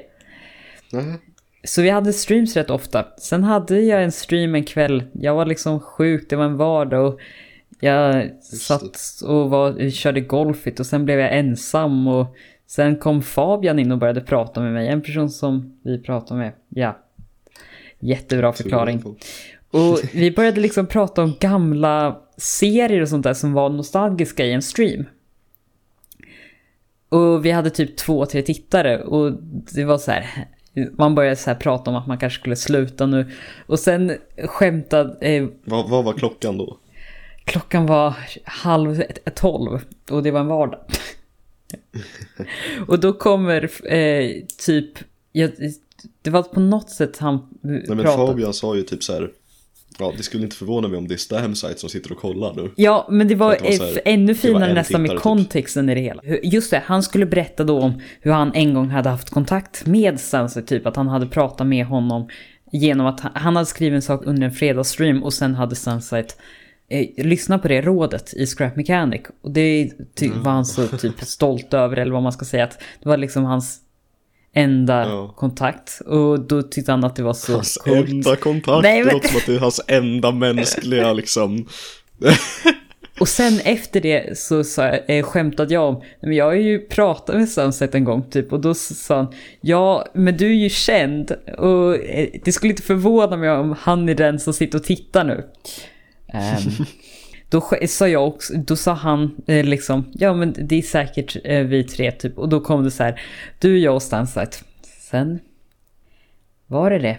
Nej. 0.92 1.16
Så 1.64 1.82
vi 1.82 1.90
hade 1.90 2.14
streams 2.14 2.56
rätt 2.56 2.70
ofta. 2.70 3.06
Sen 3.20 3.44
hade 3.44 3.80
jag 3.82 4.04
en 4.04 4.12
stream 4.12 4.56
en 4.56 4.64
kväll. 4.64 5.04
Jag 5.14 5.36
var 5.36 5.46
liksom 5.46 5.80
sjuk, 5.80 6.30
det 6.30 6.36
var 6.36 6.46
en 6.46 6.58
vardag 6.58 7.08
och 7.08 7.20
jag 7.80 8.32
satt 8.44 9.22
och 9.26 9.50
var, 9.50 9.90
körde 9.90 10.22
golfit 10.22 10.80
och 10.80 10.86
sen 10.86 11.06
blev 11.06 11.20
jag 11.20 11.38
ensam 11.38 12.08
och 12.08 12.36
sen 12.68 12.96
kom 12.96 13.22
Fabian 13.22 13.80
in 13.80 13.92
och 13.92 13.98
började 13.98 14.22
prata 14.22 14.62
med 14.62 14.74
mig. 14.74 14.88
En 14.88 15.02
person 15.02 15.30
som 15.30 15.80
vi 15.84 16.00
pratade 16.00 16.40
med. 16.40 16.54
Ja. 16.70 16.98
Jättebra 18.00 18.54
förklaring. 18.54 19.04
Och 19.72 20.00
vi 20.14 20.32
började 20.32 20.62
liksom 20.62 20.88
prata 20.88 21.24
om 21.24 21.34
gamla 21.40 22.22
serier 22.38 23.02
och 23.02 23.10
sånt 23.10 23.24
där 23.24 23.34
som 23.34 23.54
var 23.54 23.70
nostalgiska 23.70 24.46
i 24.46 24.54
en 24.54 24.62
stream. 24.62 25.06
Och 27.10 27.46
vi 27.46 27.52
hade 27.52 27.70
typ 27.70 27.98
två, 27.98 28.26
tre 28.26 28.42
tittare 28.42 29.04
och 29.04 29.32
det 29.76 29.86
var 29.86 29.98
så 29.98 30.12
här. 30.12 30.48
Man 30.98 31.16
började 31.16 31.36
så 31.36 31.50
här 31.50 31.58
prata 31.58 31.92
om 31.92 31.98
att 31.98 32.08
man 32.08 32.18
kanske 32.18 32.40
skulle 32.40 32.56
sluta 32.56 33.06
nu. 33.06 33.32
Och 33.68 33.80
sen 33.80 34.14
skämtade... 34.46 35.28
Eh, 35.28 35.48
Vad, 35.66 35.90
vad 35.90 36.06
var 36.06 36.14
klockan 36.14 36.58
då? 36.58 36.78
Klockan 37.48 37.86
var 37.86 38.14
halv 38.44 39.04
tolv 39.36 39.82
och 40.10 40.24
det 40.24 40.32
var 40.32 40.40
en 40.40 40.48
vardag. 40.48 40.80
och 42.88 43.00
då 43.00 43.14
kommer 43.14 43.92
eh, 43.94 44.32
typ... 44.66 44.90
Jag, 45.32 45.52
det 46.22 46.30
var 46.30 46.44
på 46.44 46.60
något 46.60 46.90
sätt 46.90 47.18
han 47.18 47.48
Nej 47.62 47.84
men 47.88 47.98
pratade. 47.98 48.28
Fabian 48.28 48.54
sa 48.54 48.76
ju 48.76 48.84
typ 48.84 49.04
så 49.04 49.14
här. 49.14 49.32
Ja, 50.00 50.14
det 50.18 50.24
skulle 50.24 50.44
inte 50.44 50.56
förvåna 50.56 50.88
mig 50.88 50.98
om 50.98 51.08
det 51.08 51.14
är 51.16 51.18
Stamsite 51.18 51.80
som 51.80 51.90
sitter 51.90 52.12
och 52.12 52.18
kollar 52.18 52.54
nu. 52.54 52.72
Ja, 52.76 53.08
men 53.12 53.28
det 53.28 53.36
var, 53.36 53.56
det 53.56 53.64
var 53.64 53.72
så 53.72 53.84
här, 53.84 53.92
eh, 53.92 54.14
ännu 54.14 54.34
var 54.34 54.40
finare 54.40 54.70
en 54.70 54.76
nästan 54.76 55.02
med 55.02 55.12
typ. 55.12 55.20
kontexten 55.20 55.90
i 55.90 55.96
det 55.96 56.02
hela. 56.02 56.22
Just 56.44 56.72
det, 56.72 56.84
han 56.86 57.04
skulle 57.04 57.26
berätta 57.26 57.64
då 57.64 57.80
om 57.80 58.02
hur 58.22 58.32
han 58.32 58.54
en 58.54 58.74
gång 58.74 58.90
hade 58.90 59.10
haft 59.10 59.30
kontakt 59.30 59.86
med 59.86 60.20
Sunset, 60.20 60.68
typ 60.68 60.86
att 60.86 60.96
han 60.96 61.08
hade 61.08 61.28
pratat 61.28 61.68
med 61.68 61.86
honom 61.86 62.30
genom 62.72 63.06
att 63.06 63.20
han, 63.20 63.32
han 63.36 63.56
hade 63.56 63.66
skrivit 63.66 63.96
en 63.96 64.02
sak 64.02 64.22
under 64.26 64.44
en 64.44 64.52
fredagsstream 64.52 65.24
och 65.24 65.34
sen 65.34 65.56
hade 65.56 65.76
Sunset 65.76 66.38
eh, 66.90 67.26
lyssnat 67.26 67.62
på 67.62 67.68
det 67.68 67.82
rådet 67.82 68.34
i 68.34 68.46
Scrap 68.46 68.76
Mechanic. 68.76 69.22
Och 69.42 69.52
det 69.52 69.90
ty- 70.16 70.26
Mm. 70.28 70.44
var 70.44 70.52
han 70.52 70.66
så 70.66 70.88
typ 70.88 71.22
stolt 71.22 71.74
över, 71.74 71.98
eller 71.98 72.12
vad 72.12 72.24
man 72.24 72.32
ska 72.32 72.46
säga, 72.46 72.64
att 72.64 72.80
det 73.04 73.10
var 73.10 73.18
liksom 73.18 73.44
hans 73.44 73.80
enda 74.54 75.10
Ja. 75.10 75.34
kontakt. 75.38 76.02
Och 76.06 76.40
då 76.40 76.62
tyckte 76.62 76.92
han 76.92 77.04
att 77.04 77.16
det 77.16 77.24
var 77.24 77.34
så 77.34 77.54
Hans 77.54 77.78
coolt. 77.78 78.10
enda 78.10 78.36
kontakt, 78.36 78.84
Nej, 78.84 79.00
det 79.00 79.06
men- 79.06 79.14
låter 79.14 79.28
som 79.28 79.38
att 79.38 79.46
det 79.46 79.56
är 79.56 79.60
hans 79.60 79.82
enda 79.88 80.32
mänskliga 80.32 81.14
liksom. 81.14 81.68
Och 83.20 83.28
sen 83.28 83.60
efter 83.64 84.02
det 84.02 84.38
så, 84.38 84.64
så 84.64 84.82
eh, 84.84 85.24
skämtade 85.24 85.74
jag 85.74 85.88
om, 85.90 85.96
"Nej, 85.96 86.06
men 86.22 86.34
jag 86.36 86.46
har 86.46 86.54
ju 86.54 86.80
pratat 86.80 87.36
med 87.36 87.50
Sunset 87.50 87.96
en 87.96 88.04
gång 88.04 88.30
typ 88.30 88.54
och 88.54 88.60
då 88.62 88.74
sa 88.74 89.16
han, 89.16 89.28
ja 89.62 90.06
men 90.14 90.38
du 90.38 90.48
är 90.48 90.54
ju 90.56 90.70
känd 90.70 91.32
och 91.58 91.96
eh, 91.96 92.30
det 92.46 92.52
skulle 92.52 92.70
inte 92.72 92.84
förvåna 92.84 93.38
mig 93.38 93.50
om 93.50 93.76
han 93.80 94.10
är 94.10 94.16
den 94.16 94.40
som 94.40 94.54
sitter 94.54 94.78
och 94.78 94.84
tittar 94.84 95.24
nu. 95.24 95.44
Ehm, 96.34 96.86
då 97.50 97.70
sa 97.88 98.08
jag 98.08 98.28
också, 98.28 98.54
då 98.54 98.76
sa 98.76 98.94
han 98.94 99.36
eh, 99.48 99.66
liksom, 99.66 100.12
ja 100.14 100.34
men 100.34 100.56
det 100.58 100.76
är 100.76 100.82
säkert 100.82 101.38
eh, 101.44 101.60
vi 101.64 101.84
tre 101.84 102.12
typ 102.12 102.38
och 102.38 102.50
då 102.50 102.60
kom 102.60 102.84
det 102.84 102.92
så 102.92 103.04
här, 103.04 103.22
du, 103.60 103.80
jag 103.80 103.96
och 103.96 104.04
Sunset. 104.04 104.64
Sen 105.10 105.40
var 106.68 106.90
det 106.90 107.00
det. 107.00 107.18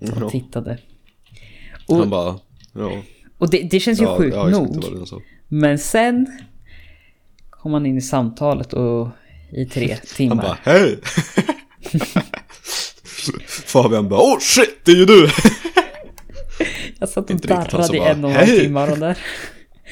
Och 0.00 0.22
Ja. 0.22 0.30
tittade. 0.30 0.78
Han 1.88 2.00
Och, 2.00 2.08
bara, 2.08 2.38
ja. 2.72 3.02
och 3.38 3.50
det, 3.50 3.62
det 3.62 3.80
känns 3.80 4.00
ju 4.00 4.04
ja, 4.04 4.16
sjukt 4.18 4.36
ja, 4.36 4.48
nog. 4.48 4.84
Men 5.48 5.78
sen 5.78 6.26
kom 7.50 7.72
han 7.72 7.86
in 7.86 7.96
i 7.98 8.02
samtalet 8.02 8.72
och 8.72 9.08
i 9.52 9.64
tre 9.66 9.88
Han 9.90 10.00
timmar. 10.16 10.36
bara, 10.36 10.58
hej! 10.62 10.98
Fabian 13.46 14.08
bara, 14.08 14.20
oh 14.20 14.38
shit, 14.40 14.78
det 14.84 14.92
är 14.92 14.96
ju 14.96 15.04
du! 15.04 15.28
jag 16.98 17.08
satt 17.08 17.30
och 17.30 17.36
darrade 17.36 17.96
i 17.96 18.00
en 18.00 18.24
och 18.24 18.30
en 18.30 18.76
halv 18.76 18.92
och 18.92 18.98
där. 18.98 19.18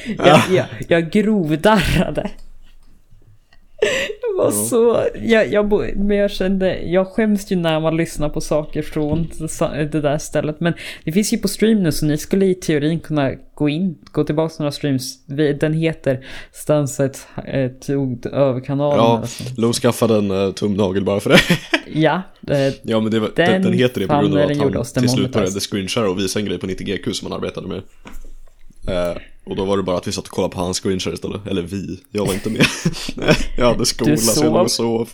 Jag, 0.18 0.40
jag, 0.50 0.66
jag 0.88 1.10
grovdarrade. 1.10 2.30
Var 4.36 4.50
så, 4.50 5.06
jag, 5.22 5.52
jag, 5.52 5.72
men 5.96 6.16
jag 6.16 6.30
kände, 6.30 6.82
jag 6.82 7.08
skäms 7.08 7.52
ju 7.52 7.56
när 7.56 7.80
man 7.80 7.96
lyssnar 7.96 8.28
på 8.28 8.40
saker 8.40 8.82
från 8.82 9.28
det 9.92 10.00
där 10.00 10.18
stället. 10.18 10.60
Men 10.60 10.72
det 11.04 11.12
finns 11.12 11.32
ju 11.32 11.38
på 11.38 11.48
stream 11.48 11.82
nu 11.82 11.92
så 11.92 12.06
ni 12.06 12.18
skulle 12.18 12.46
i 12.46 12.54
teorin 12.54 13.00
kunna 13.00 13.32
gå 13.54 13.68
in, 13.68 13.98
gå 14.12 14.24
tillbaka 14.24 14.54
några 14.58 14.72
streams. 14.72 15.26
Den 15.60 15.72
heter 15.72 16.26
Stanset 16.52 17.26
eh, 17.46 17.70
tog 17.70 18.26
över 18.26 18.60
kanalen. 18.60 18.98
Ja. 18.98 19.24
Lo 19.56 19.72
skaffade 19.72 20.16
en 20.16 20.30
uh, 20.30 20.52
tumnagel 20.52 21.04
bara 21.04 21.20
för 21.20 21.30
det. 21.30 21.38
ja 22.00 22.22
eh, 22.48 22.74
ja 22.82 23.00
men 23.00 23.10
det 23.10 23.20
var, 23.20 23.30
Den 23.36 23.62
den, 23.62 23.72
heter 23.72 24.00
det 24.00 24.06
på 24.06 24.14
grund 24.14 24.36
av 24.36 24.80
att 24.80 24.94
han 24.94 25.02
till 25.02 25.08
slut 25.08 25.32
började 25.32 25.60
screenshare 25.60 26.08
och 26.08 26.18
visa 26.18 26.38
en 26.38 26.44
grej 26.44 26.58
på 26.58 26.66
90GQ 26.66 27.12
som 27.12 27.32
han 27.32 27.38
arbetade 27.38 27.68
med. 27.68 27.82
Eh, 28.88 29.16
och 29.46 29.56
då 29.56 29.64
var 29.64 29.76
det 29.76 29.82
bara 29.82 29.96
att 29.96 30.08
vi 30.08 30.12
satt 30.12 30.24
och 30.24 30.30
kollade 30.30 30.54
på 30.54 30.60
hans 30.60 30.80
screenshare 30.80 31.14
istället. 31.14 31.46
Eller 31.46 31.62
vi, 31.62 32.00
jag 32.10 32.26
var 32.26 32.34
inte 32.34 32.50
med. 32.50 32.66
jag 33.58 33.66
hade 33.66 33.86
skola 33.86 34.16
så 34.16 34.44
jag 34.44 34.70
sov. 34.70 35.10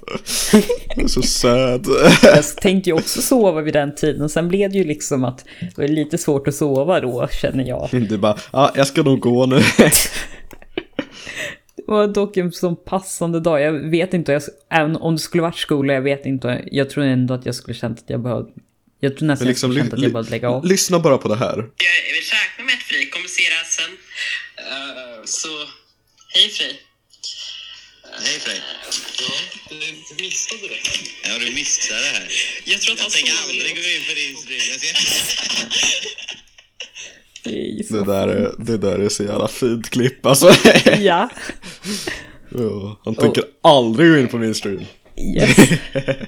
Jag 0.96 1.04
är 1.04 1.08
så 1.08 1.22
sad. 1.22 1.86
jag 2.22 2.56
tänkte 2.56 2.90
ju 2.90 2.96
också 2.96 3.22
sova 3.22 3.60
vid 3.60 3.74
den 3.74 3.94
tiden. 3.94 4.28
Sen 4.28 4.48
blev 4.48 4.70
det 4.70 4.78
ju 4.78 4.84
liksom 4.84 5.24
att 5.24 5.44
det 5.60 5.78
var 5.78 5.88
lite 5.88 6.18
svårt 6.18 6.48
att 6.48 6.54
sova 6.54 7.00
då 7.00 7.28
känner 7.28 7.64
jag. 7.64 7.88
Det 8.08 8.14
är 8.14 8.18
bara, 8.18 8.38
ja 8.52 8.58
ah, 8.58 8.72
jag 8.74 8.86
ska 8.86 9.02
nog 9.02 9.20
gå 9.20 9.46
nu. 9.46 9.60
Det 11.76 11.84
var 11.86 12.08
dock 12.08 12.36
en 12.36 12.52
sån 12.52 12.76
passande 12.76 13.40
dag. 13.40 13.62
Jag 13.62 13.72
vet 13.72 14.14
inte, 14.14 14.32
jag, 14.32 14.42
även 14.70 14.96
om 14.96 15.14
det 15.14 15.20
skulle 15.20 15.42
varit 15.42 15.56
skola, 15.56 15.92
jag 15.92 16.02
vet 16.02 16.26
inte. 16.26 16.64
Jag 16.72 16.90
tror 16.90 17.04
ändå 17.04 17.34
att 17.34 17.46
jag 17.46 17.54
skulle 17.54 17.74
känt 17.74 17.98
att 17.98 18.10
jag 18.10 18.20
behövde... 18.20 18.50
Jag 19.00 19.16
tror 19.16 19.26
nästan 19.26 19.48
liksom, 19.48 19.70
jag 19.70 19.74
skulle 19.76 19.84
känt 19.84 19.94
att 19.94 20.02
jag 20.02 20.12
behövde 20.12 20.30
lägga 20.30 20.50
av. 20.50 20.64
lyssna 20.64 20.98
bara 20.98 21.18
på 21.18 21.28
det 21.28 21.36
här. 21.36 21.56
Jag 21.56 22.14
vill 22.14 22.26
räkna 22.38 22.64
med 22.64 22.74
att 22.74 22.82
Frej 22.82 23.10
kommer 23.10 23.28
se 23.28 23.42
det 23.42 23.54
här 23.54 23.64
sen. 23.64 24.09
Eh, 24.68 25.24
så, 25.24 25.48
hej 26.34 26.48
Frej. 26.48 26.80
Hej 28.24 28.38
Frej. 28.40 28.60
Ja, 29.20 29.78
du 30.10 30.22
missade 30.22 30.68
det. 30.68 30.80
Ja, 31.28 31.38
du 31.38 31.54
missade 31.54 32.00
det 32.00 32.06
här. 32.06 32.28
Jag 32.64 32.80
tror 32.80 32.92
att 32.94 32.98
Jag 32.98 33.04
han 33.04 33.10
tänker 33.10 33.32
aldrig 33.42 33.62
det. 33.62 33.74
gå 33.74 33.88
in 33.96 34.02
på 34.08 34.14
din 34.20 34.36
stream. 34.36 35.70
Det 37.90 38.04
där 38.12 38.28
är, 38.28 38.52
det 38.58 38.78
där 38.78 38.98
är 38.98 39.08
så 39.08 39.22
jävla 39.24 39.48
fint 39.48 39.90
klipp 39.90 40.26
alltså. 40.26 40.50
Ja. 40.98 41.28
Ja, 42.54 43.00
Han 43.04 43.14
tänker 43.14 43.44
aldrig 43.62 44.10
gå 44.10 44.18
in 44.18 44.28
på 44.28 44.38
min 44.38 44.54
stream. 44.54 44.84
Yes. 45.36 45.56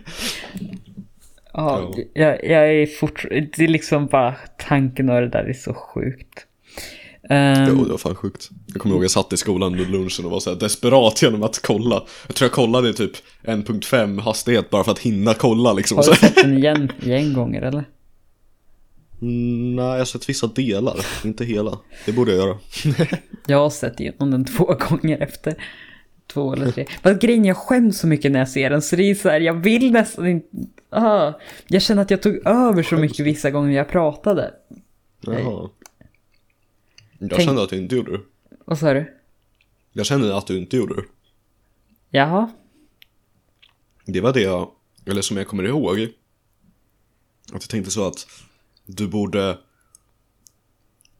Ja, 1.54 1.94
jag, 2.14 2.44
jag 2.44 2.74
är 2.74 2.86
fort... 2.86 3.24
Det 3.56 3.58
är 3.64 3.68
liksom 3.68 4.06
bara 4.06 4.34
tanken 4.68 5.08
och 5.08 5.20
det 5.20 5.28
där 5.28 5.44
är 5.44 5.52
så 5.52 5.74
sjukt. 5.74 6.46
Ehm, 7.32 7.68
Jo, 7.68 7.84
det 7.84 7.90
var 7.90 7.98
fan 7.98 8.14
sjukt. 8.14 8.50
Jag 8.66 8.82
kommer 8.82 8.94
ihåg 8.94 9.04
jag 9.04 9.10
satt 9.10 9.32
i 9.32 9.36
skolan 9.36 9.72
under 9.72 9.84
lunchen 9.84 10.24
och 10.24 10.30
var 10.30 10.40
så 10.40 10.54
desperat 10.54 11.22
genom 11.22 11.42
att 11.42 11.62
kolla. 11.62 12.02
Jag 12.26 12.36
tror 12.36 12.46
jag 12.46 12.52
kollade 12.52 12.88
i 12.88 12.92
typ 12.92 13.12
1.5 13.44 14.20
hastighet 14.20 14.70
bara 14.70 14.84
för 14.84 14.92
att 14.92 14.98
hinna 14.98 15.34
kolla 15.34 15.72
liksom. 15.72 15.96
har 15.98 16.04
du 16.04 16.14
sett 16.14 16.34
den 16.34 16.58
igen, 16.58 16.92
igen 17.02 17.34
gånger 17.34 17.62
eller? 17.62 17.84
Mm, 19.22 19.76
nej, 19.76 19.84
jag 19.84 19.98
har 19.98 20.04
sett 20.04 20.28
vissa 20.28 20.46
delar, 20.46 20.96
inte 21.24 21.44
hela. 21.44 21.78
Det 22.06 22.12
borde 22.12 22.34
jag 22.34 22.46
göra. 22.46 22.58
Jag 23.46 23.58
har 23.58 23.70
sett 23.70 24.00
igenom 24.00 24.30
den 24.30 24.44
två 24.44 24.64
gånger 24.88 25.22
efter. 25.22 25.54
Två 26.32 26.52
eller 26.52 26.72
tre. 26.72 26.86
Fast 27.02 27.20
grejen, 27.20 27.44
jag 27.44 27.56
skäms 27.56 27.98
så 27.98 28.06
mycket 28.06 28.32
när 28.32 28.38
jag 28.38 28.48
ser 28.48 28.70
den. 28.70 28.82
Så 28.82 28.96
det 28.96 29.10
är 29.10 29.14
så 29.14 29.28
här, 29.28 29.40
jag 29.40 29.54
vill 29.54 29.92
nästan 29.92 30.26
inte... 30.26 30.46
Ah, 30.90 31.32
jag 31.66 31.82
känner 31.82 32.02
att 32.02 32.10
jag 32.10 32.22
tog 32.22 32.46
över 32.46 32.82
så 32.82 32.96
mycket 32.96 33.26
vissa 33.26 33.50
gånger 33.50 33.76
jag 33.76 33.88
pratade. 33.88 34.50
Jaha. 35.20 35.68
Jag 37.28 37.30
Tänk- 37.30 37.42
kände 37.48 37.62
att 37.62 37.70
du 37.70 37.76
inte 37.76 37.96
gjorde 37.96 38.12
det. 38.12 38.20
Vad 38.64 38.78
sa 38.78 38.94
du? 38.94 39.18
Jag 39.92 40.06
kände 40.06 40.36
att 40.36 40.46
du 40.46 40.58
inte 40.58 40.76
gjorde 40.76 40.94
det. 40.94 41.04
Jaha. 42.10 42.50
Det 44.06 44.20
var 44.20 44.32
det 44.32 44.40
jag, 44.40 44.70
eller 45.06 45.22
som 45.22 45.36
jag 45.36 45.46
kommer 45.48 45.64
ihåg. 45.64 46.00
Att 46.00 47.52
jag 47.52 47.68
tänkte 47.68 47.90
så 47.90 48.06
att 48.06 48.26
du 48.86 49.08
borde 49.08 49.58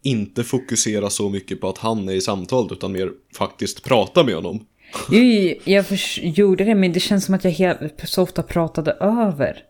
inte 0.03 0.45
fokusera 0.45 1.11
så 1.11 1.29
mycket 1.31 1.61
på 1.61 1.69
att 1.69 1.79
han 1.79 2.09
är 2.09 2.13
i 2.13 2.21
samtalet 2.21 2.73
utan 2.73 2.93
mer 2.93 3.13
faktiskt 3.37 3.85
prata 3.85 4.25
med 4.25 4.35
honom. 4.35 4.67
Jo, 5.11 5.55
jag 5.65 5.85
gjorde 6.23 6.65
det, 6.65 6.75
men 6.75 6.93
det 6.93 7.01
känns 7.01 7.25
som 7.25 7.35
att 7.35 7.45
jag 7.45 7.51
helt, 7.51 8.09
så 8.09 8.23
ofta 8.23 8.43
pratade 8.43 8.93
över. 8.93 9.65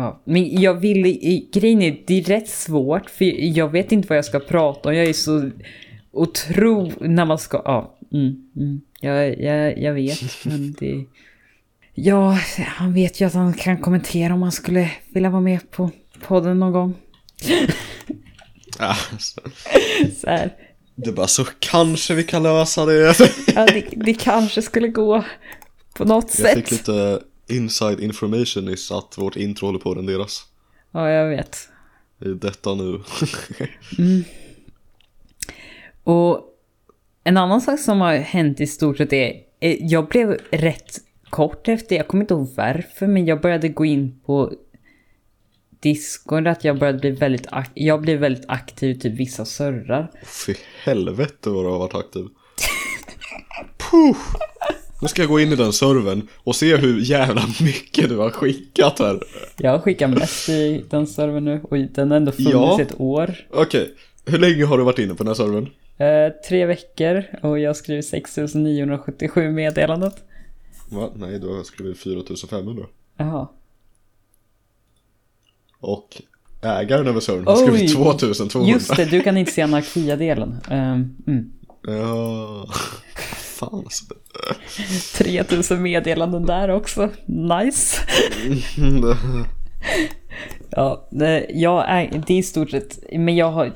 Ja. 0.00 0.20
Men 0.24 0.60
jag 0.60 0.74
vill, 0.74 1.06
i- 1.06 1.48
grejen 1.52 1.82
är, 1.82 1.98
det 2.06 2.14
är 2.18 2.22
rätt 2.22 2.48
svårt, 2.48 3.10
för 3.10 3.24
jag 3.58 3.68
vet 3.72 3.92
inte 3.92 4.08
vad 4.08 4.18
jag 4.18 4.24
ska 4.24 4.38
prata 4.40 4.88
om. 4.88 4.94
Jag 4.94 5.06
är 5.06 5.12
så 5.12 5.50
otro 6.12 6.92
när 7.00 7.24
man 7.24 7.38
ska, 7.38 7.62
ja. 7.64 7.98
Mm, 8.12 8.34
mm, 8.56 8.80
jag, 9.00 9.40
jag, 9.40 9.78
jag 9.78 9.92
vet, 9.94 10.20
men 10.44 10.72
det... 10.78 11.04
Ja, 11.98 12.38
han 12.58 12.94
vet 12.94 13.20
ju 13.20 13.24
att 13.26 13.34
han 13.34 13.52
kan 13.54 13.76
kommentera 13.78 14.34
om 14.34 14.42
han 14.42 14.52
skulle 14.52 14.90
vilja 15.08 15.30
vara 15.30 15.40
med 15.42 15.70
på 15.70 15.90
podden 16.26 16.58
någon 16.58 16.72
gång. 16.72 16.94
Alltså, 18.78 19.40
Så 20.20 20.26
här. 20.30 20.52
det 20.94 21.08
är 21.10 21.12
bara 21.12 21.26
så 21.26 21.44
kanske 21.58 22.14
vi 22.14 22.22
kan 22.22 22.42
lösa 22.42 22.86
det. 22.86 23.14
Ja, 23.54 23.66
det, 23.66 23.84
det 23.96 24.14
kanske 24.14 24.62
skulle 24.62 24.88
gå 24.88 25.24
på 25.94 26.04
något 26.04 26.38
Jag 26.38 26.52
fick 26.54 26.68
sätt. 26.68 26.70
lite 26.72 27.20
inside 27.48 28.00
information 28.00 28.64
nyss 28.64 28.92
att 28.92 29.18
vårt 29.18 29.36
intro 29.36 29.66
håller 29.66 29.78
på 29.78 29.90
att 29.90 29.96
renderas. 29.96 30.46
Ja, 30.90 31.10
jag 31.10 31.28
vet. 31.28 31.68
I 32.24 32.28
detta 32.28 32.74
nu. 32.74 33.00
Och 36.04 36.40
en 37.24 37.36
annan 37.36 37.60
sak 37.60 37.80
som 37.80 38.00
har 38.00 38.14
hänt 38.14 38.60
i 38.60 38.66
stort 38.66 38.96
sett 38.96 39.12
är, 39.12 39.32
eh, 39.60 39.76
jag 39.80 40.08
blev 40.08 40.38
rätt 40.50 40.98
kort 41.30 41.68
efter, 41.68 41.96
jag 41.96 42.08
kommer 42.08 42.24
inte 42.24 42.34
ihåg 42.34 42.48
varför, 42.56 43.06
men 43.06 43.26
jag 43.26 43.40
började 43.40 43.68
gå 43.68 43.84
in 43.84 44.20
på 44.26 44.52
Discord, 45.80 46.46
att 46.46 46.64
jag 46.64 46.78
började 46.78 46.98
bli 46.98 47.10
väldigt, 47.10 47.46
jag 47.74 48.00
blev 48.00 48.18
väldigt 48.18 48.44
aktiv 48.48 48.96
i 48.96 48.98
typ 49.00 49.12
vissa 49.12 49.44
servrar. 49.44 50.10
Fy 50.46 50.54
helvete 50.84 51.50
vad 51.50 51.64
du 51.64 51.68
har 51.68 51.78
varit 51.78 51.94
aktiv. 51.94 52.24
Puh. 53.90 54.16
Nu 55.02 55.08
ska 55.08 55.22
jag 55.22 55.28
gå 55.28 55.40
in 55.40 55.52
i 55.52 55.56
den 55.56 55.72
servern 55.72 56.28
och 56.36 56.56
se 56.56 56.76
hur 56.76 57.00
jävla 57.00 57.42
mycket 57.60 58.08
du 58.08 58.16
har 58.16 58.30
skickat 58.30 58.98
här. 58.98 59.22
Jag 59.56 59.82
skickar 59.82 60.08
mest 60.08 60.48
i 60.48 60.84
den 60.90 61.06
servern 61.06 61.44
nu 61.44 61.60
och 61.62 61.78
den 61.78 62.10
har 62.10 62.16
ändå 62.16 62.32
funnits 62.32 62.52
Ja. 62.52 62.80
ett 62.80 63.00
år. 63.00 63.34
Okej, 63.50 63.94
hur 64.26 64.38
länge 64.38 64.64
har 64.64 64.78
du 64.78 64.84
varit 64.84 64.98
inne 64.98 65.14
på 65.14 65.24
den 65.24 65.26
här 65.28 65.34
servern? 65.34 65.68
Eh, 65.98 66.32
tre 66.48 66.66
veckor 66.66 67.24
och 67.42 67.58
jag 67.58 67.76
skriver 67.76 68.02
6977 68.02 69.50
meddelanden. 69.50 70.10
Va? 70.88 71.10
Nej, 71.14 71.38
du 71.38 71.48
har 71.48 71.62
skrivit 71.62 71.98
4500. 71.98 72.84
Jaha. 73.16 73.48
Och 75.80 76.22
ägaren 76.62 77.06
över 77.06 77.20
servern 77.20 77.46
har 77.46 77.56
skrivit 77.56 77.92
2200. 77.94 78.72
Just 78.72 78.96
det, 78.96 79.04
du 79.04 79.22
kan 79.22 79.36
inte 79.36 79.52
se 79.52 79.62
anarkia-delen. 79.62 80.56
Ehm, 80.70 81.16
mm. 81.26 81.52
Ja. 81.82 82.66
Fan 83.58 83.82
alltså. 83.84 84.04
3000 85.18 85.82
meddelanden 85.82 86.46
där 86.46 86.70
också. 86.70 87.10
Nice. 87.26 88.00
Ja, 90.70 91.08
det- 91.10 91.46
jag 91.50 91.84
är, 91.90 92.22
det 92.26 92.34
är 92.34 92.38
i 92.38 92.42
stort 92.42 92.70
sett, 92.70 92.98
men 93.12 93.36
jag 93.36 93.50
har, 93.50 93.72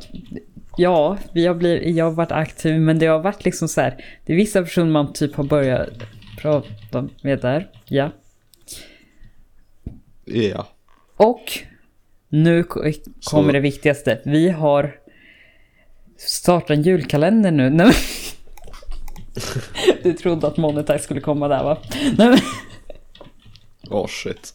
ja, 0.77 1.19
vi 1.33 1.47
har 1.47 1.55
blivit, 1.55 1.97
jag 1.97 2.05
har 2.05 2.13
varit 2.13 2.33
aktiv, 2.33 2.81
men 2.81 2.99
det 2.99 3.07
har 3.07 3.19
varit 3.19 3.45
liksom 3.45 3.69
så 3.69 3.81
här, 3.81 4.05
det 4.27 4.33
är 4.33 4.37
vissa 4.37 4.63
personer 4.63 4.91
man 4.91 5.13
typ 5.13 5.35
har 5.35 5.45
börjat 5.45 5.89
prata 6.39 7.09
med 7.23 7.41
där, 7.41 7.71
ja. 7.85 8.11
Ja. 10.25 10.67
Och 11.17 11.45
nu 12.29 12.63
ko- 12.63 12.81
kommer 12.81 13.49
Så- 13.49 13.53
det 13.53 13.61
viktigaste, 13.61 14.21
vi 14.25 14.49
har 14.51 14.95
startat 16.17 16.71
en 16.71 16.83
julkalender 16.83 17.51
nu. 17.51 17.71
Du 20.03 20.13
trodde 20.13 20.47
att 20.47 20.57
Monetize 20.57 20.99
skulle 20.99 21.21
komma 21.21 21.49
där 21.49 21.65
va? 21.65 21.79
Nej. 22.19 22.43
Åh 23.91 24.07
shit. 24.09 24.55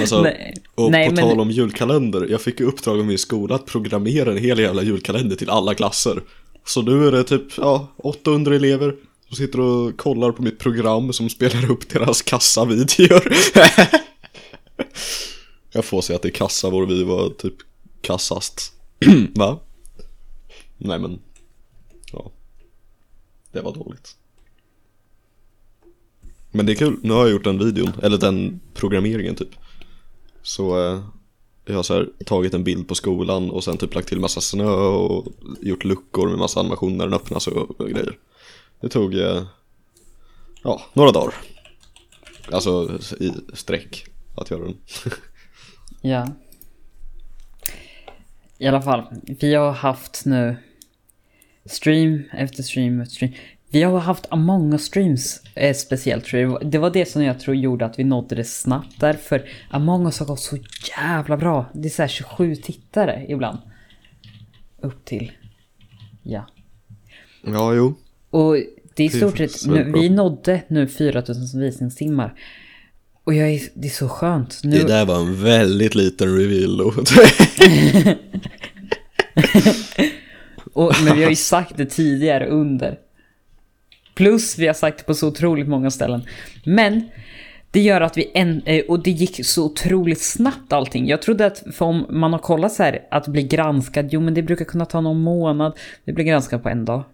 Alltså, 0.00 0.22
Nej. 0.22 0.54
och 0.74 0.90
Nej, 0.90 1.08
på 1.08 1.14
men- 1.14 1.24
tal 1.24 1.40
om 1.40 1.50
julkalender, 1.50 2.26
jag 2.30 2.40
fick 2.40 2.60
ju 2.60 2.66
uppdrag 2.66 2.98
av 2.98 3.06
min 3.06 3.18
skola 3.18 3.54
att 3.54 3.66
programmera 3.66 4.30
en 4.30 4.38
hel 4.38 4.58
jävla 4.58 4.82
julkalender 4.82 5.36
till 5.36 5.50
alla 5.50 5.74
klasser. 5.74 6.22
Så 6.64 6.82
nu 6.82 7.06
är 7.06 7.12
det 7.12 7.24
typ, 7.24 7.42
ja, 7.56 7.88
800 7.96 8.54
elever 8.54 8.94
som 9.28 9.36
sitter 9.36 9.60
och 9.60 9.96
kollar 9.96 10.32
på 10.32 10.42
mitt 10.42 10.58
program 10.58 11.12
som 11.12 11.28
spelar 11.28 11.70
upp 11.70 11.88
deras 11.88 12.22
kassavideor. 12.22 13.22
jag 15.72 15.84
får 15.84 16.00
säga 16.02 16.16
att 16.16 16.22
det 16.22 16.28
är 16.28 16.32
kassa 16.32 16.70
vår 16.70 16.86
vi 16.86 17.02
var 17.04 17.30
typ 17.30 17.54
kassast. 18.00 18.72
Va? 19.34 19.60
Nej 20.78 20.98
men, 20.98 21.18
ja. 22.12 22.32
Det 23.52 23.60
var 23.60 23.74
dåligt. 23.74 24.16
Men 26.50 26.66
det 26.66 26.72
är 26.72 26.76
kul, 26.76 26.96
nu 27.02 27.12
har 27.12 27.20
jag 27.20 27.30
gjort 27.30 27.44
den 27.44 27.58
videon, 27.58 27.92
eller 28.02 28.18
den 28.18 28.60
programmeringen 28.74 29.34
typ. 29.34 29.48
Så 30.42 30.86
eh, 30.86 31.00
jag 31.64 31.74
har 31.74 31.82
så 31.82 31.94
här, 31.94 32.08
tagit 32.24 32.54
en 32.54 32.64
bild 32.64 32.88
på 32.88 32.94
skolan 32.94 33.50
och 33.50 33.64
sen 33.64 33.76
typ 33.76 33.94
lagt 33.94 34.08
till 34.08 34.20
massa 34.20 34.40
snö 34.40 34.70
och 34.70 35.26
gjort 35.60 35.84
luckor 35.84 36.28
med 36.28 36.38
massa 36.38 36.60
animationer 36.60 36.96
när 36.96 37.04
den 37.04 37.14
öppnas 37.14 37.46
och, 37.46 37.80
och 37.80 37.88
grejer. 37.90 38.18
Det 38.80 38.88
tog, 38.88 39.14
eh, 39.14 39.42
ja, 40.62 40.82
några 40.92 41.12
dagar. 41.12 41.34
Alltså 42.52 42.98
i 43.20 43.32
sträck 43.52 44.06
att 44.34 44.50
göra 44.50 44.64
den. 44.64 44.76
Ja. 46.00 46.28
I 48.58 48.66
alla 48.66 48.82
fall, 48.82 49.02
vi 49.22 49.54
har 49.54 49.72
haft 49.72 50.22
nu 50.24 50.56
stream 51.64 52.22
efter 52.32 52.62
stream 52.62 53.00
efter 53.00 53.14
stream. 53.14 53.32
Vi 53.70 53.82
har 53.82 53.98
haft 53.98 54.26
Among 54.30 54.72
us 54.72 54.84
streams 54.84 55.42
eh, 55.54 55.74
speciellt 55.74 56.24
tror 56.24 56.42
jag. 56.42 56.70
Det 56.70 56.78
var 56.78 56.90
det 56.90 57.06
som 57.06 57.22
jag 57.22 57.40
tror 57.40 57.56
gjorde 57.56 57.86
att 57.86 57.98
vi 57.98 58.04
nådde 58.04 58.34
det 58.34 58.44
snabbt 58.44 59.00
därför 59.00 59.48
Among 59.70 60.06
us 60.06 60.18
har 60.18 60.26
gått 60.26 60.40
så 60.40 60.56
jävla 60.98 61.36
bra. 61.36 61.70
Det 61.74 61.88
är 61.88 61.90
såhär 61.90 62.08
27 62.08 62.56
tittare 62.56 63.26
ibland. 63.28 63.58
Upp 64.82 65.04
till. 65.04 65.32
Ja. 66.22 66.46
Ja, 67.42 67.74
jo. 67.74 67.94
Och 68.30 68.56
det 68.94 69.02
är 69.02 69.06
i 69.06 69.10
stort 69.10 69.38
sett, 69.38 69.66
nu, 69.66 69.92
vi 69.94 70.08
nådde 70.08 70.62
nu 70.68 70.88
4000 70.88 71.60
visningstimmar. 71.60 72.34
Och 73.24 73.34
jag 73.34 73.50
är, 73.50 73.60
det 73.74 73.88
är 73.88 73.92
så 73.92 74.08
skönt. 74.08 74.60
Nu, 74.64 74.78
Det 74.78 74.84
där 74.86 75.06
var 75.06 75.20
en 75.20 75.42
väldigt 75.42 75.94
liten 75.94 76.36
reveal 76.36 76.76
då. 76.76 76.92
Och, 80.72 80.94
men 81.04 81.16
vi 81.16 81.22
har 81.22 81.30
ju 81.30 81.36
sagt 81.36 81.76
det 81.76 81.86
tidigare 81.86 82.46
under. 82.46 82.98
Plus 84.18 84.58
vi 84.58 84.66
har 84.66 84.74
sagt 84.74 84.98
det 84.98 85.04
på 85.04 85.14
så 85.14 85.28
otroligt 85.28 85.68
många 85.68 85.90
ställen. 85.90 86.22
Men 86.64 87.08
det 87.70 87.80
gör 87.80 88.00
att 88.00 88.16
vi 88.16 88.30
en, 88.34 88.62
eh, 88.66 88.84
och 88.88 89.02
det 89.02 89.10
gick 89.10 89.46
så 89.46 89.64
otroligt 89.64 90.20
snabbt 90.20 90.72
allting. 90.72 91.08
Jag 91.08 91.22
trodde 91.22 91.46
att 91.46 91.62
för 91.72 91.84
om 91.84 92.06
man 92.10 92.32
har 92.32 92.38
kollat 92.38 92.72
så 92.72 92.82
här 92.82 93.00
att 93.10 93.26
bli 93.28 93.42
granskad, 93.42 94.08
jo 94.12 94.20
men 94.20 94.34
det 94.34 94.42
brukar 94.42 94.64
kunna 94.64 94.84
ta 94.84 95.00
någon 95.00 95.20
månad. 95.20 95.72
Vi 96.04 96.12
blir 96.12 96.24
granskad 96.24 96.62
på 96.62 96.68
en 96.68 96.84
dag. 96.84 97.04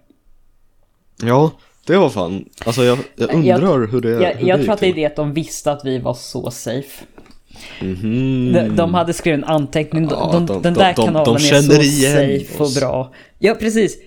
ja, 1.22 1.50
det 1.86 1.96
var 1.96 2.08
fan. 2.10 2.44
Alltså 2.66 2.82
jag, 2.84 2.98
jag 3.16 3.34
undrar 3.34 3.86
hur 3.86 4.00
det 4.00 4.08
Jag, 4.10 4.34
hur 4.34 4.48
jag 4.48 4.58
det 4.58 4.64
tror 4.64 4.74
att 4.74 4.80
det 4.80 4.86
är 4.88 4.94
det 4.94 5.06
att 5.06 5.16
de 5.16 5.32
visste 5.32 5.72
att 5.72 5.84
vi 5.84 5.98
var 5.98 6.14
så 6.14 6.50
safe. 6.50 7.04
Mhm. 7.80 8.52
De, 8.52 8.76
de 8.76 8.94
hade 8.94 9.12
skrivit 9.12 9.38
en 9.38 9.44
anteckning, 9.44 10.08
de, 10.08 10.14
Ja, 10.14 10.30
de, 10.32 10.46
de- 10.46 10.62
den 10.62 10.74
de- 10.74 10.80
där 10.80 10.92
kanalen 10.92 11.34
är 11.36 11.62
så 11.62 11.72
safe 12.16 12.62
och 12.62 12.70
bra. 12.80 13.12
Ja, 13.38 13.54
precis. 13.54 13.98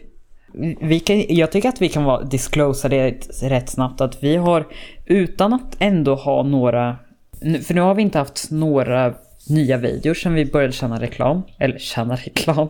Vi 0.81 0.99
kan, 0.99 1.25
jag 1.29 1.51
tycker 1.51 1.69
att 1.69 1.81
vi 1.81 1.89
kan 1.89 2.03
vara 2.03 2.23
disclosa 2.23 2.89
det 2.89 3.11
rätt 3.41 3.69
snabbt 3.69 4.01
att 4.01 4.23
vi 4.23 4.35
har, 4.35 4.67
utan 5.05 5.53
att 5.53 5.75
ändå 5.79 6.15
ha 6.15 6.43
några, 6.43 6.97
för 7.39 7.73
nu 7.73 7.81
har 7.81 7.95
vi 7.95 8.01
inte 8.01 8.19
haft 8.19 8.51
några 8.51 9.13
nya 9.49 9.77
videor 9.77 10.13
sedan 10.13 10.33
vi 10.33 10.45
började 10.45 10.73
tjäna 10.73 11.01
reklam, 11.01 11.41
eller 11.59 11.77
tjäna 11.77 12.15
reklam. 12.15 12.67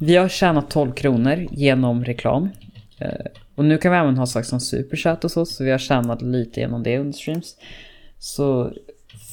Vi 0.00 0.16
har 0.16 0.28
tjänat 0.28 0.70
12 0.70 0.92
kronor 0.92 1.46
genom 1.50 2.04
reklam. 2.04 2.48
Eh, 2.98 3.26
och 3.54 3.64
nu 3.64 3.78
kan 3.78 3.92
vi 3.92 3.98
även 3.98 4.16
ha 4.16 4.26
saker 4.26 4.46
som 4.46 4.60
superchat 4.60 5.24
och 5.24 5.30
så, 5.30 5.46
så 5.46 5.64
vi 5.64 5.70
har 5.70 5.78
tjänat 5.78 6.22
lite 6.22 6.60
genom 6.60 6.82
det 6.82 6.98
under 6.98 7.12
streams. 7.12 7.56
Så 8.18 8.72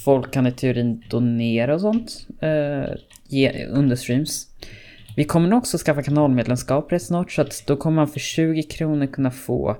folk 0.04 0.32
kan 0.32 0.46
i 0.46 0.52
teorin 0.52 1.02
donera 1.10 1.74
och 1.74 1.80
sånt 1.80 2.26
eh, 2.40 2.94
under 3.70 3.96
streams. 3.96 4.48
Vi 5.16 5.24
kommer 5.24 5.48
nog 5.48 5.58
också 5.58 5.78
skaffa 5.78 6.02
kanalmedlemskap 6.02 6.92
rätt 6.92 7.02
snart 7.02 7.32
så 7.32 7.42
att 7.42 7.62
då 7.66 7.76
kommer 7.76 7.96
man 7.96 8.08
för 8.08 8.20
20 8.20 8.62
kronor 8.62 9.06
kunna 9.06 9.30
få 9.30 9.76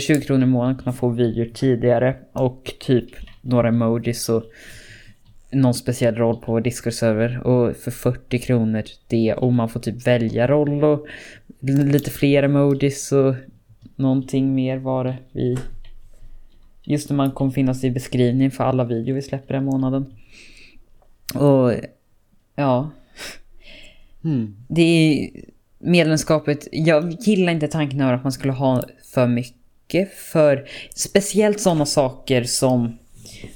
20 0.00 0.20
kronor 0.20 0.42
i 0.42 0.46
månaden 0.46 0.76
kunna 0.76 0.92
få 0.92 1.08
videor 1.08 1.46
tidigare 1.54 2.16
och 2.32 2.74
typ 2.80 3.10
några 3.40 3.68
emojis 3.68 4.28
och 4.28 4.42
någon 5.50 5.74
speciell 5.74 6.14
roll 6.14 6.36
på 6.36 6.52
vår 6.52 6.60
Discord-server 6.60 7.38
och 7.38 7.76
för 7.76 7.90
40 7.90 8.38
kronor 8.38 8.82
det 9.08 9.34
och 9.34 9.52
man 9.52 9.68
får 9.68 9.80
typ 9.80 10.06
välja 10.06 10.46
roll 10.46 10.84
och 10.84 11.06
lite 11.60 12.10
fler 12.10 12.42
emojis 12.42 13.12
och 13.12 13.34
någonting 13.96 14.54
mer 14.54 14.76
var 14.76 15.04
det 15.04 15.16
vi 15.32 15.58
Just 16.82 17.10
när 17.10 17.16
man 17.16 17.30
kommer 17.30 17.50
finnas 17.50 17.84
i 17.84 17.90
beskrivningen 17.90 18.50
för 18.50 18.64
alla 18.64 18.84
videor 18.84 19.14
vi 19.14 19.22
släpper 19.22 19.54
den 19.54 19.64
månaden. 19.64 20.14
Och 21.34 21.72
ja. 22.54 22.90
Det 24.68 24.82
är 24.82 25.30
medlemskapet. 25.78 26.68
Jag 26.72 27.12
gillar 27.20 27.52
inte 27.52 27.68
tanken 27.68 28.00
över 28.00 28.12
att 28.12 28.22
man 28.22 28.32
skulle 28.32 28.52
ha 28.52 28.84
för 29.14 29.26
mycket. 29.26 30.14
För 30.14 30.68
speciellt 30.94 31.60
sådana 31.60 31.86
saker 31.86 32.44
som 32.44 32.98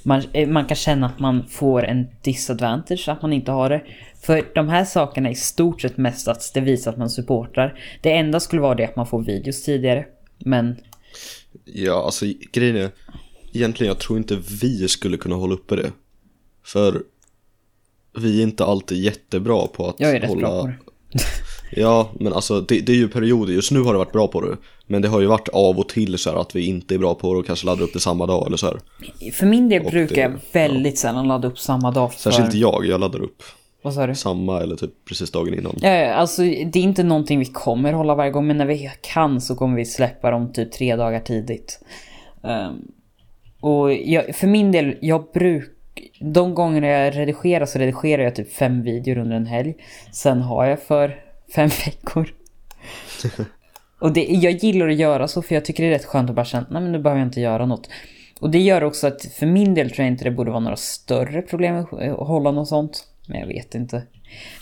man, 0.02 0.22
eh, 0.32 0.48
man 0.48 0.64
kan 0.64 0.76
känna 0.76 1.06
att 1.06 1.18
man 1.20 1.48
får 1.48 1.84
en 1.84 2.06
disadvantage 2.22 3.08
att 3.08 3.22
man 3.22 3.32
inte 3.32 3.50
har 3.50 3.70
det. 3.70 3.82
För 4.22 4.50
de 4.54 4.68
här 4.68 4.84
sakerna 4.84 5.28
är 5.28 5.32
i 5.32 5.36
stort 5.36 5.80
sett 5.80 5.96
mest 5.96 6.28
att 6.28 6.50
det 6.54 6.60
visar 6.60 6.92
att 6.92 6.98
man 6.98 7.10
supportar. 7.10 7.80
Det 8.02 8.12
enda 8.12 8.40
skulle 8.40 8.62
vara 8.62 8.74
det 8.74 8.84
att 8.84 8.96
man 8.96 9.06
får 9.06 9.22
videos 9.24 9.62
tidigare. 9.62 10.06
Men 10.38 10.76
Ja, 11.64 12.04
alltså 12.04 12.26
grejen 12.52 12.76
är, 12.76 12.90
egentligen 13.52 13.88
jag 13.88 13.98
tror 13.98 14.18
inte 14.18 14.38
vi 14.60 14.88
skulle 14.88 15.16
kunna 15.16 15.36
hålla 15.36 15.54
uppe 15.54 15.76
det. 15.76 15.92
För 16.64 17.02
vi 18.18 18.38
är 18.38 18.42
inte 18.42 18.64
alltid 18.64 18.98
jättebra 19.04 19.66
på 19.66 19.86
att 19.88 19.94
jag 19.98 20.10
är 20.10 20.20
rätt 20.20 20.28
hålla... 20.30 20.40
bra 20.48 20.62
på 20.62 20.66
det. 20.68 20.76
Ja, 21.72 22.10
men 22.20 22.32
alltså 22.32 22.60
det, 22.60 22.80
det 22.80 22.92
är 22.92 22.96
ju 22.96 23.08
perioder, 23.08 23.52
just 23.52 23.70
nu 23.72 23.80
har 23.82 23.92
det 23.92 23.98
varit 23.98 24.12
bra 24.12 24.28
på 24.28 24.40
det. 24.40 24.56
Men 24.86 25.02
det 25.02 25.08
har 25.08 25.20
ju 25.20 25.26
varit 25.26 25.48
av 25.48 25.78
och 25.78 25.88
till 25.88 26.18
så 26.18 26.30
här 26.30 26.36
att 26.40 26.56
vi 26.56 26.66
inte 26.66 26.94
är 26.94 26.98
bra 26.98 27.14
på 27.14 27.32
det 27.32 27.38
och 27.40 27.46
kanske 27.46 27.66
laddar 27.66 27.82
upp 27.82 27.92
det 27.92 28.00
samma 28.00 28.26
dag 28.26 28.46
eller 28.46 28.56
så 28.56 28.66
här. 28.66 28.80
För 29.32 29.46
min 29.46 29.68
del 29.68 29.84
Och 29.84 29.90
brukar 29.90 30.14
det- 30.14 30.20
jag 30.20 30.32
väldigt 30.52 30.98
sällan 30.98 31.28
ladda 31.28 31.48
upp 31.48 31.58
samma 31.58 31.90
dag 31.90 32.12
för... 32.12 32.20
Särskilt 32.20 32.54
jag, 32.54 32.86
jag 32.86 33.00
laddar 33.00 33.22
upp 33.22 33.42
Vad 33.82 33.94
sa 33.94 34.06
du? 34.06 34.14
samma 34.14 34.60
eller 34.62 34.76
typ 34.76 34.90
precis 35.08 35.30
dagen 35.30 35.54
innan. 35.54 35.76
Ja, 35.82 35.88
ja, 35.88 36.14
alltså 36.14 36.42
det 36.42 36.76
är 36.76 36.82
inte 36.82 37.02
någonting 37.02 37.38
vi 37.38 37.44
kommer 37.46 37.92
hålla 37.92 38.14
varje 38.14 38.30
gång, 38.30 38.46
men 38.46 38.58
när 38.58 38.66
vi 38.66 38.90
kan 39.00 39.40
så 39.40 39.54
kommer 39.54 39.76
vi 39.76 39.84
släppa 39.84 40.30
dem 40.30 40.52
typ 40.52 40.72
tre 40.72 40.96
dagar 40.96 41.20
tidigt. 41.20 41.80
Ehm, 42.44 42.74
och 43.60 43.92
jag, 43.92 44.36
för 44.36 44.46
min 44.46 44.72
del, 44.72 44.94
jag 45.00 45.24
brukar... 45.34 45.77
De 46.20 46.54
gånger 46.54 46.82
jag 46.82 47.16
redigerar 47.16 47.66
så 47.66 47.78
redigerar 47.78 48.22
jag 48.22 48.34
typ 48.34 48.52
fem 48.52 48.82
videor 48.82 49.18
under 49.18 49.36
en 49.36 49.46
helg. 49.46 49.74
Sen 50.12 50.42
har 50.42 50.64
jag 50.64 50.82
för 50.82 51.20
fem 51.54 51.68
veckor. 51.84 52.28
och 53.98 54.12
det, 54.12 54.24
jag 54.24 54.52
gillar 54.52 54.88
att 54.88 54.96
göra 54.96 55.28
så 55.28 55.42
för 55.42 55.54
jag 55.54 55.64
tycker 55.64 55.82
det 55.82 55.88
är 55.88 55.92
rätt 55.92 56.04
skönt 56.04 56.30
att 56.30 56.36
bara 56.36 56.44
känna, 56.44 56.66
nej 56.70 56.82
men 56.82 56.92
nu 56.92 56.98
behöver 56.98 57.20
jag 57.20 57.28
inte 57.28 57.40
göra 57.40 57.66
något. 57.66 57.90
Och 58.40 58.50
det 58.50 58.58
gör 58.58 58.84
också 58.84 59.06
att 59.06 59.24
för 59.24 59.46
min 59.46 59.74
del 59.74 59.90
tror 59.90 60.04
jag 60.04 60.12
inte 60.12 60.24
det 60.24 60.30
borde 60.30 60.50
vara 60.50 60.60
några 60.60 60.76
större 60.76 61.42
problem 61.42 61.76
att 61.76 62.28
hålla 62.28 62.50
något 62.50 62.68
sånt. 62.68 63.04
Men 63.26 63.40
jag 63.40 63.46
vet 63.46 63.74
inte. 63.74 64.02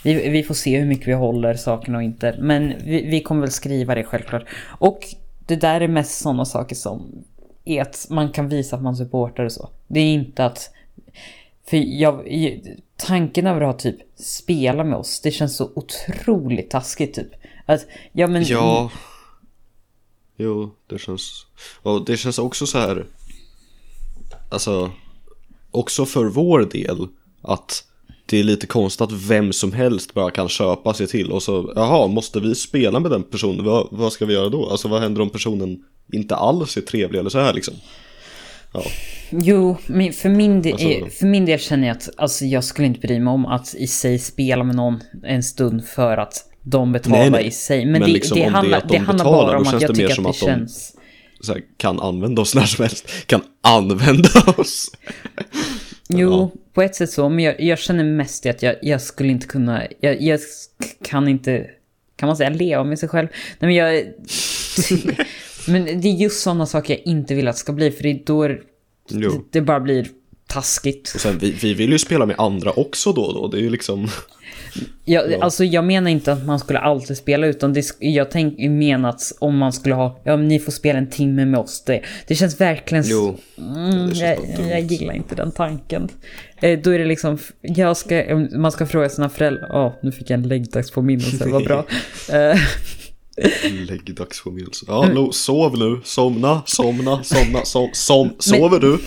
Vi, 0.03 0.29
vi 0.29 0.43
får 0.43 0.53
se 0.53 0.79
hur 0.79 0.85
mycket 0.85 1.07
vi 1.07 1.13
håller 1.13 1.53
sakerna 1.53 1.97
och 1.97 2.03
inte. 2.03 2.35
Men 2.39 2.73
vi, 2.85 3.05
vi 3.05 3.21
kommer 3.21 3.41
väl 3.41 3.51
skriva 3.51 3.95
det 3.95 4.03
självklart. 4.03 4.43
Och 4.79 4.99
det 5.45 5.55
där 5.55 5.81
är 5.81 5.87
mest 5.87 6.21
sådana 6.21 6.45
saker 6.45 6.75
som 6.75 7.25
är 7.65 7.81
att 7.81 8.07
man 8.09 8.31
kan 8.31 8.49
visa 8.49 8.75
att 8.75 8.81
man 8.81 8.95
supportar 8.95 9.43
och 9.43 9.51
så. 9.51 9.69
Det 9.87 9.99
är 9.99 10.13
inte 10.13 10.45
att... 10.45 10.73
För 11.69 11.77
jag, 11.77 12.27
tanken 12.97 13.47
över 13.47 13.61
att 13.61 13.67
ha 13.67 13.79
typ 13.79 13.97
spela 14.15 14.83
med 14.83 14.97
oss, 14.97 15.19
det 15.21 15.31
känns 15.31 15.57
så 15.57 15.71
otroligt 15.75 16.69
taskigt 16.69 17.15
typ. 17.15 17.31
Att, 17.65 17.85
ja 18.11 18.27
men... 18.27 18.43
Ja. 18.43 18.91
Jo, 20.37 20.71
det 20.87 20.99
känns... 20.99 21.45
Och 21.81 22.05
det 22.05 22.17
känns 22.17 22.39
också 22.39 22.67
så 22.67 22.77
här... 22.77 23.05
Alltså... 24.49 24.91
Också 25.71 26.05
för 26.05 26.25
vår 26.25 26.59
del 26.59 27.07
att 27.41 27.83
det 28.25 28.39
är 28.39 28.43
lite 28.43 28.67
konstigt 28.67 29.01
att 29.01 29.11
vem 29.11 29.53
som 29.53 29.73
helst 29.73 30.13
bara 30.13 30.31
kan 30.31 30.49
köpa 30.49 30.93
sig 30.93 31.07
till 31.07 31.31
och 31.31 31.43
så, 31.43 31.73
jaha, 31.75 32.07
måste 32.07 32.39
vi 32.39 32.55
spela 32.55 32.99
med 32.99 33.11
den 33.11 33.23
personen? 33.23 33.65
Vad, 33.65 33.87
vad 33.91 34.13
ska 34.13 34.25
vi 34.25 34.33
göra 34.33 34.49
då? 34.49 34.69
Alltså 34.69 34.87
vad 34.87 35.01
händer 35.01 35.21
om 35.21 35.29
personen 35.29 35.83
inte 36.13 36.35
alls 36.35 36.77
är 36.77 36.81
trevlig 36.81 37.19
eller 37.19 37.29
så 37.29 37.39
här 37.39 37.53
liksom? 37.53 37.73
Ja, 38.73 38.83
Jo, 39.29 39.77
men 39.87 40.13
för 40.13 40.29
min, 40.29 40.61
del, 40.61 40.73
Alltså- 40.73 41.19
för 41.19 41.25
min 41.25 41.45
del 41.45 41.59
känner 41.59 41.87
jag 41.87 41.97
att 41.97 42.09
alltså, 42.17 42.45
jag 42.45 42.63
skulle 42.63 42.87
inte 42.87 42.99
bry 42.99 43.19
mig 43.19 43.31
om 43.31 43.45
att 43.45 43.75
i 43.75 43.87
sig 43.87 44.19
spela 44.19 44.63
med 44.63 44.75
någon 44.75 44.99
en 45.23 45.43
stund 45.43 45.85
för 45.85 46.17
att 46.17 46.43
de 46.61 46.91
betalar 46.91 47.17
Nej, 47.19 47.29
nej. 47.29 47.47
i 47.47 47.51
sig. 47.51 47.85
Men, 47.85 47.91
Men 47.91 48.01
det, 48.01 48.07
liksom 48.07 48.37
det, 48.37 48.43
det 48.43 48.49
handlar, 48.49 48.77
att 48.77 48.83
det 48.89 48.93
de 48.93 48.97
handlar 48.97 49.25
betalar, 49.25 49.47
bara 49.47 49.57
om 49.57 49.67
att 49.75 49.81
jag 49.81 49.95
tycker 49.95 50.13
som 50.13 50.25
att 50.25 50.39
det 50.39 50.45
att 50.45 50.57
de- 50.57 50.59
känns... 50.59 50.95
här, 51.47 51.61
kan 51.77 51.99
använda 51.99 52.41
oss 52.41 52.55
när 52.55 52.63
som 52.65 52.83
helst. 52.83 53.09
Kan 53.27 53.41
använda 53.63 54.29
oss! 54.57 54.91
Jo, 56.09 56.51
på 56.73 56.81
ett 56.81 56.95
sätt 56.95 57.09
så, 57.11 57.29
men 57.29 57.43
jag, 57.45 57.61
jag 57.61 57.79
känner 57.79 58.03
mest 58.03 58.45
att 58.45 58.63
jag, 58.63 58.75
jag 58.81 59.01
skulle 59.01 59.29
inte 59.29 59.47
kunna, 59.47 59.83
jag, 59.99 60.21
jag 60.21 60.39
kan 61.03 61.27
inte, 61.27 61.65
kan 62.15 62.27
man 62.27 62.37
säga 62.37 62.49
leva 62.49 62.83
med 62.83 62.99
sig 62.99 63.09
själv? 63.09 63.27
Nej 63.59 63.67
men 63.67 63.75
jag, 63.75 63.95
men 65.67 66.01
det 66.01 66.07
är 66.07 66.13
just 66.13 66.41
sådana 66.41 66.65
saker 66.65 66.93
jag 66.93 67.03
inte 67.05 67.35
vill 67.35 67.47
att 67.47 67.55
det 67.55 67.59
ska 67.59 67.73
bli, 67.73 67.91
för 67.91 68.03
det 68.03 68.09
är 68.09 68.21
då 68.25 68.47
det, 68.47 68.59
Jo. 69.09 69.45
det 69.51 69.61
bara 69.61 69.79
blir 69.79 70.07
taskigt. 70.47 71.11
Och 71.15 71.21
sen, 71.21 71.37
vi, 71.37 71.51
vi 71.51 71.73
vill 71.73 71.91
ju 71.91 71.99
spela 71.99 72.25
med 72.25 72.35
andra 72.39 72.71
också 72.71 73.13
då 73.13 73.21
och 73.21 73.33
då. 73.33 73.47
Det 73.47 73.57
är 73.57 73.61
ju 73.61 73.69
liksom... 73.69 74.07
Jag, 75.05 75.33
Alltså 75.33 75.63
jag 75.63 75.83
menar 75.83 76.11
inte 76.11 76.33
att 76.33 76.45
man 76.45 76.59
skulle 76.59 76.79
alltid 76.79 77.17
spela 77.17 77.47
utan 77.47 77.73
det, 77.73 77.85
jag 77.99 78.31
tänk, 78.31 78.59
menar 78.59 79.09
att 79.09 79.21
om 79.39 79.57
man 79.57 79.73
skulle 79.73 79.95
ha, 79.95 80.21
ja 80.23 80.35
ni 80.35 80.59
får 80.59 80.71
spela 80.71 80.99
en 80.99 81.09
timme 81.09 81.45
med 81.45 81.59
oss. 81.59 81.83
Det, 81.85 82.01
det 82.27 82.35
känns 82.35 82.61
verkligen... 82.61 83.03
Jo. 83.07 83.37
Mm, 83.57 84.09
det 84.09 84.15
känns 84.15 84.39
jag, 84.59 84.69
jag 84.71 84.81
gillar 84.81 85.13
inte 85.13 85.35
den 85.35 85.51
tanken. 85.51 86.09
Eh, 86.61 86.79
då 86.79 86.89
är 86.89 86.99
det 86.99 87.05
liksom, 87.05 87.37
jag 87.61 87.97
ska, 87.97 88.47
man 88.55 88.71
ska 88.71 88.85
fråga 88.85 89.09
sina 89.09 89.29
föräldrar, 89.29 89.67
ja 89.69 89.99
nu 90.01 90.11
fick 90.11 90.29
jag 90.29 90.39
en 90.39 90.47
läggdagspåminnelse, 90.47 91.49
vad 91.49 91.63
bra. 91.63 91.85
Eh, 93.37 93.73
Läggdagspåminnelse. 93.87 94.85
Ja, 94.87 95.09
Lo, 95.13 95.31
sov 95.31 95.77
nu. 95.77 96.01
Somna, 96.03 96.61
somna, 96.65 97.23
somna, 97.23 97.65
som, 97.65 97.89
som, 97.93 98.35
sover 98.39 98.79
du? 98.79 98.99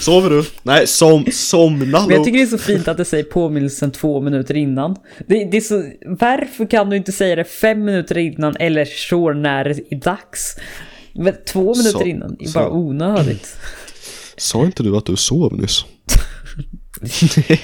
Sover 0.00 0.30
du? 0.30 0.44
Nej, 0.62 0.86
som, 0.86 1.24
somna 1.32 2.06
Men 2.06 2.16
jag 2.16 2.24
tycker 2.24 2.38
det 2.38 2.44
är 2.44 2.46
så 2.46 2.58
fint 2.58 2.88
att 2.88 2.96
det 2.96 3.04
säger 3.04 3.24
påminnelsen 3.24 3.90
två 3.92 4.20
minuter 4.20 4.56
innan. 4.56 4.96
Det, 5.26 5.44
det 5.44 5.56
är 5.56 5.60
så, 5.60 5.90
varför 6.20 6.70
kan 6.70 6.90
du 6.90 6.96
inte 6.96 7.12
säga 7.12 7.36
det 7.36 7.44
fem 7.44 7.84
minuter 7.84 8.18
innan 8.18 8.56
eller 8.56 8.84
så 8.84 9.32
när 9.32 9.64
det 9.64 9.92
är 9.94 10.00
dags? 10.00 10.56
Men 11.14 11.34
två 11.46 11.74
minuter 11.74 11.98
Så- 11.98 12.06
innan 12.06 12.36
är 12.40 12.46
så- 12.46 12.58
bara 12.58 12.70
onödigt. 12.70 13.56
Sa 14.36 14.64
inte 14.64 14.82
du 14.82 14.96
att 14.96 15.06
du 15.06 15.16
sov 15.16 15.60
nyss? 15.60 15.84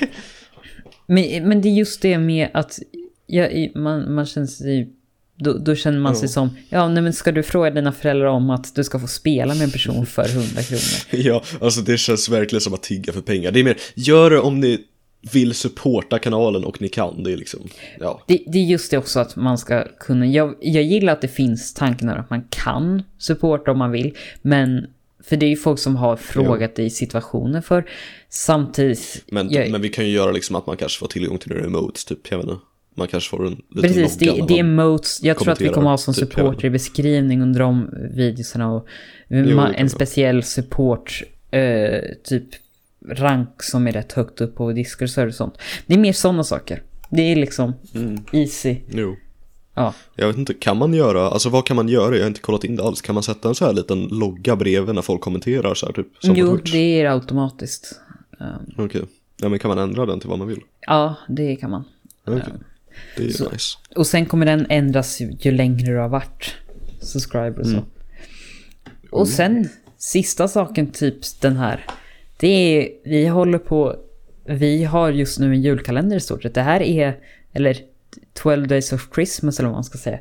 Men, 1.11 1.49
men 1.49 1.63
det 1.63 1.69
är 1.69 1.73
just 1.73 2.03
det 2.03 2.19
med 2.19 2.49
att 2.55 2.79
jag, 3.27 3.73
man, 3.75 4.15
man 4.15 4.27
känner 4.27 4.47
sig... 4.47 4.93
Då, 5.39 5.53
då 5.53 5.75
känner 5.75 5.99
man 5.99 6.17
sig 6.17 6.29
som, 6.29 6.57
ja 6.69 6.89
nej, 6.89 7.03
men 7.03 7.13
ska 7.13 7.33
du 7.33 7.43
fråga 7.43 7.71
dina 7.71 7.93
föräldrar 7.93 8.27
om 8.27 8.51
att 8.51 8.75
du 8.75 8.85
ska 8.85 8.99
få 8.99 9.07
spela 9.07 9.55
med 9.55 9.63
en 9.63 9.71
person 9.71 10.07
för 10.17 10.29
100 10.29 10.63
kronor? 10.63 11.25
Ja, 11.27 11.43
alltså 11.61 11.81
det 11.81 11.99
känns 11.99 12.29
verkligen 12.29 12.61
som 12.61 12.75
att 12.75 12.83
tigga 12.83 13.13
för 13.13 13.21
pengar. 13.21 13.51
Det 13.51 13.61
är 13.61 13.65
mer, 13.65 13.77
gör 13.95 14.31
det 14.31 14.39
om 14.41 14.61
ni 14.61 14.85
vill 15.33 15.55
supporta 15.55 16.19
kanalen 16.19 16.65
och 16.65 16.83
ni 16.83 16.89
kan. 16.89 17.23
Det 17.23 17.33
är 17.33 17.37
liksom, 17.37 17.61
ja. 18.01 18.23
Det, 18.27 18.43
det 18.47 18.59
är 18.59 18.65
just 18.65 18.91
det 18.91 18.99
också 18.99 19.21
att 19.21 19.37
man 19.37 19.59
ska 19.59 19.85
kunna, 20.01 20.27
jag, 20.27 20.55
jag 20.61 20.83
gillar 20.83 21.13
att 21.13 21.21
det 21.21 21.29
finns 21.29 21.75
tanken 21.75 22.09
att 22.09 22.31
man 22.31 22.45
kan 22.51 23.03
supporta 23.19 23.71
om 23.71 23.79
man 23.79 23.91
vill, 23.91 24.17
men 24.43 24.87
för 25.25 25.37
det 25.37 25.47
är 25.47 25.51
ju 25.51 25.57
folk 25.57 25.79
som 25.79 25.97
har 25.97 26.17
frågat 26.17 26.79
i 26.79 26.91
situationer 26.91 27.61
för 27.61 27.91
samtidigt... 28.29 29.25
Men, 29.27 29.51
jag, 29.51 29.71
men 29.71 29.83
vi 29.83 29.89
kan 29.89 30.07
ju 30.07 30.13
göra 30.13 30.33
liksom 30.33 30.57
att 30.57 30.67
man 30.67 30.77
kanske 30.77 30.99
får 30.99 31.07
tillgång 31.07 31.39
till 31.39 31.53
remotes, 31.53 32.05
typ, 32.05 32.31
jag 32.31 32.39
vet 32.39 32.47
inte. 32.47 32.61
Man 32.99 33.09
kanske 33.09 33.31
får 33.31 33.47
en 33.47 33.63
liten 33.71 33.83
Precis, 33.83 34.19
det, 34.19 34.45
det 34.49 34.59
är 34.59 34.63
modes. 34.63 35.23
Jag 35.23 35.39
tror 35.39 35.53
att 35.53 35.61
vi 35.61 35.69
kommer 35.69 35.91
ha 35.91 35.99
som 35.99 36.15
typ, 36.15 36.73
beskrivning 36.73 37.43
under 37.43 37.61
de 37.61 37.91
videorna 38.15 38.73
och 38.73 38.87
Jo, 39.29 39.61
en 39.61 39.91
speciell 39.91 40.43
support, 40.43 41.23
eh, 41.51 42.01
typ 42.25 42.45
rank 43.09 43.63
som 43.63 43.87
är 43.87 43.93
rätt 43.93 44.13
högt 44.13 44.41
upp 44.41 44.57
på 44.57 44.73
Discord 44.73 45.29
och 45.29 45.35
sånt. 45.35 45.55
Det 45.87 45.95
är 45.95 45.99
mer 45.99 46.13
sådana 46.13 46.45
saker. 46.45 46.83
Det 47.11 47.23
är 47.23 47.37
liksom 47.37 47.75
Mm. 47.95 48.25
easy. 48.33 48.77
Jo. 48.89 49.17
Ja. 49.75 49.95
Jag 50.17 50.27
vet 50.27 50.37
inte, 50.37 50.55
kan 50.55 50.77
man 50.77 50.95
göra, 50.95 51.23
alltså 51.29 51.49
vad 51.49 51.67
kan 51.67 51.77
man 51.77 51.89
göra? 51.89 52.15
Jag 52.17 52.23
har 52.23 52.29
inte 52.29 52.41
kollat 52.41 52.65
in 52.65 52.77
det 52.77 52.83
alls. 52.83 53.03
Kan 53.03 53.15
man 53.15 53.23
sätta 53.23 53.49
en 53.49 53.55
så 53.55 53.65
här 53.67 53.73
liten 53.73 54.09
logga 54.09 54.57
bredvid 54.57 54.95
när 54.95 55.03
folk 55.03 55.21
kommenterar 55.21 55.75
så 55.75 55.87
här 55.87 55.93
typ? 55.93 56.07
Jo, 56.23 56.57
det 56.57 57.01
är 57.01 57.11
automatiskt. 57.11 58.01
Um, 58.41 58.85
Okej. 58.85 59.03
Ja 59.37 59.49
men 59.49 59.59
kan 59.59 59.69
man 59.69 59.79
ändra 59.79 60.07
den 60.07 60.21
till 60.21 60.29
vad 60.29 60.39
man 60.39 60.49
vill? 60.49 60.61
ja, 60.87 61.15
det 61.29 61.57
kan 61.57 61.71
man. 61.71 61.85
Okej. 62.27 62.43
Det 63.17 63.25
är 63.25 63.31
Så- 63.31 63.51
nice. 63.51 63.79
Och 63.97 64.07
sen 64.07 64.27
kommer 64.27 64.47
den 64.47 64.67
ändras 64.69 65.21
ju, 65.21 65.37
ju 65.41 65.51
längre 65.51 65.93
du 65.93 65.99
har 65.99 66.09
varit 66.09 66.55
subscriber 67.01 67.59
och 67.59 67.67
så. 67.67 67.73
Mm. 67.73 67.85
Och 69.11 69.29
sen, 69.29 69.69
sista 69.99 70.49
saken, 70.49 70.91
typ 70.91 71.15
den 71.41 71.57
här. 71.57 71.85
Det 72.37 72.49
är, 72.49 72.89
vi 73.05 73.27
håller 73.27 73.59
på, 73.59 73.97
vi 74.47 74.85
har 74.85 75.11
just 75.11 75.39
nu 75.39 75.47
en 75.47 75.63
julkalender 75.63 76.17
i 76.17 76.21
stort 76.21 76.43
sett. 76.43 76.55
Det 76.55 76.63
här 76.63 76.83
är, 76.83 77.17
eller 77.53 77.77
12 78.35 78.67
days 78.69 78.93
of 78.93 79.09
Christmas 79.15 79.59
eller 79.59 79.69
vad 79.69 79.77
man 79.77 79.85
ska 79.85 79.99
säga. 79.99 80.19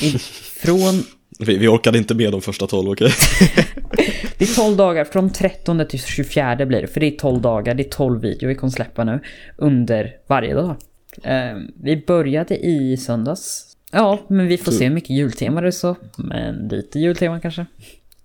I, 0.00 0.10
från, 0.62 1.02
Vi, 1.38 1.58
vi 1.58 1.68
orkade 1.68 1.98
inte 1.98 2.14
med 2.14 2.32
de 2.32 2.40
första 2.42 2.66
tolv, 2.66 2.90
okej? 2.90 3.10
det 4.38 4.44
är 4.44 4.54
12 4.54 4.76
dagar, 4.76 5.04
från 5.04 5.30
13 5.32 5.86
till 5.88 6.00
24 6.02 6.66
blir 6.66 6.80
det. 6.80 6.86
För 6.86 7.00
det 7.00 7.06
är 7.06 7.18
12 7.18 7.40
dagar, 7.40 7.74
det 7.74 7.82
är 7.86 7.90
12 7.90 8.20
videor 8.20 8.48
vi 8.48 8.54
kommer 8.54 8.70
släppa 8.70 9.04
nu. 9.04 9.20
Under 9.56 10.16
varje 10.26 10.54
dag. 10.54 10.76
Eh, 11.22 11.58
vi 11.82 12.04
började 12.06 12.56
i 12.66 12.96
söndags. 12.96 13.66
Ja, 13.92 14.18
men 14.28 14.46
vi 14.46 14.58
får 14.58 14.72
se 14.72 14.84
hur 14.84 14.94
mycket 14.94 15.10
jultema 15.10 15.60
det 15.60 15.66
är 15.66 15.70
så. 15.70 15.96
Men 16.16 16.68
lite 16.68 16.98
jultema 16.98 17.40
kanske. 17.40 17.66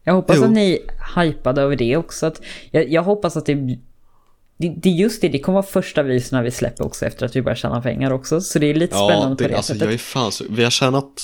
Jag 0.03 0.13
hoppas 0.13 0.37
Jo. 0.37 0.43
att 0.43 0.51
ni 0.51 0.79
hypade 1.15 1.61
över 1.61 1.75
det 1.75 1.97
också. 1.97 2.25
Att 2.25 2.41
jag, 2.71 2.89
jag 2.91 3.03
hoppas 3.03 3.37
att 3.37 3.45
det, 3.45 3.53
det... 3.53 4.69
Det 4.77 4.89
är 4.89 4.93
just 4.93 5.21
det, 5.21 5.29
det 5.29 5.39
kommer 5.39 5.53
vara 5.53 5.65
första 5.65 6.03
videorna 6.03 6.43
vi 6.43 6.51
släpper 6.51 6.85
också 6.85 7.05
efter 7.05 7.25
att 7.25 7.35
vi 7.35 7.41
börjar 7.41 7.55
tjäna 7.55 7.81
pengar 7.81 8.11
också. 8.11 8.41
Så 8.41 8.59
det 8.59 8.67
är 8.67 8.73
lite 8.73 8.95
Ja, 8.95 9.07
spännande 9.09 9.35
på 9.35 9.43
det, 9.43 9.49
det 9.49 9.55
alltså 9.57 9.73
sättet. 9.73 9.85
jag 9.85 9.93
är 9.93 9.97
fan 9.97 10.31
så, 10.31 10.45
vi 10.49 10.63
har 10.63 10.71
tjänat 10.71 11.21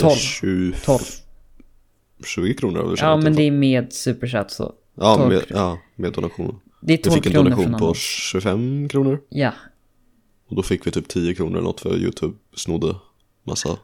12. 0.08 0.14
20, 0.16 0.72
12. 0.84 0.98
20 2.26 2.54
kronor 2.54 2.76
har 2.78 2.84
vi 2.84 2.90
Ja, 2.90 2.96
tjänat 2.96 3.20
i 3.20 3.24
men 3.24 3.34
det 3.34 3.42
är 3.42 3.50
med 3.50 3.92
superchat 3.92 4.50
så. 4.50 4.72
Ja, 4.94 5.16
12 5.16 5.28
med, 5.28 5.42
ja, 5.48 5.78
med 5.96 6.12
donation. 6.12 6.60
Det 6.80 6.92
är 6.92 6.96
Vi 6.96 7.02
12 7.02 7.14
fick 7.14 7.26
en 7.26 7.32
donation 7.32 7.72
på 7.72 7.78
någon. 7.86 7.94
25 7.94 8.88
kronor. 8.88 9.20
Ja. 9.28 9.52
Och 10.52 10.56
då 10.56 10.62
fick 10.62 10.86
vi 10.86 10.90
typ 10.90 11.08
10 11.08 11.34
kronor 11.34 11.52
eller 11.52 11.62
något 11.62 11.80
för 11.80 11.96
YouTube 11.96 12.34
snodde 12.56 12.94
massa. 13.44 13.78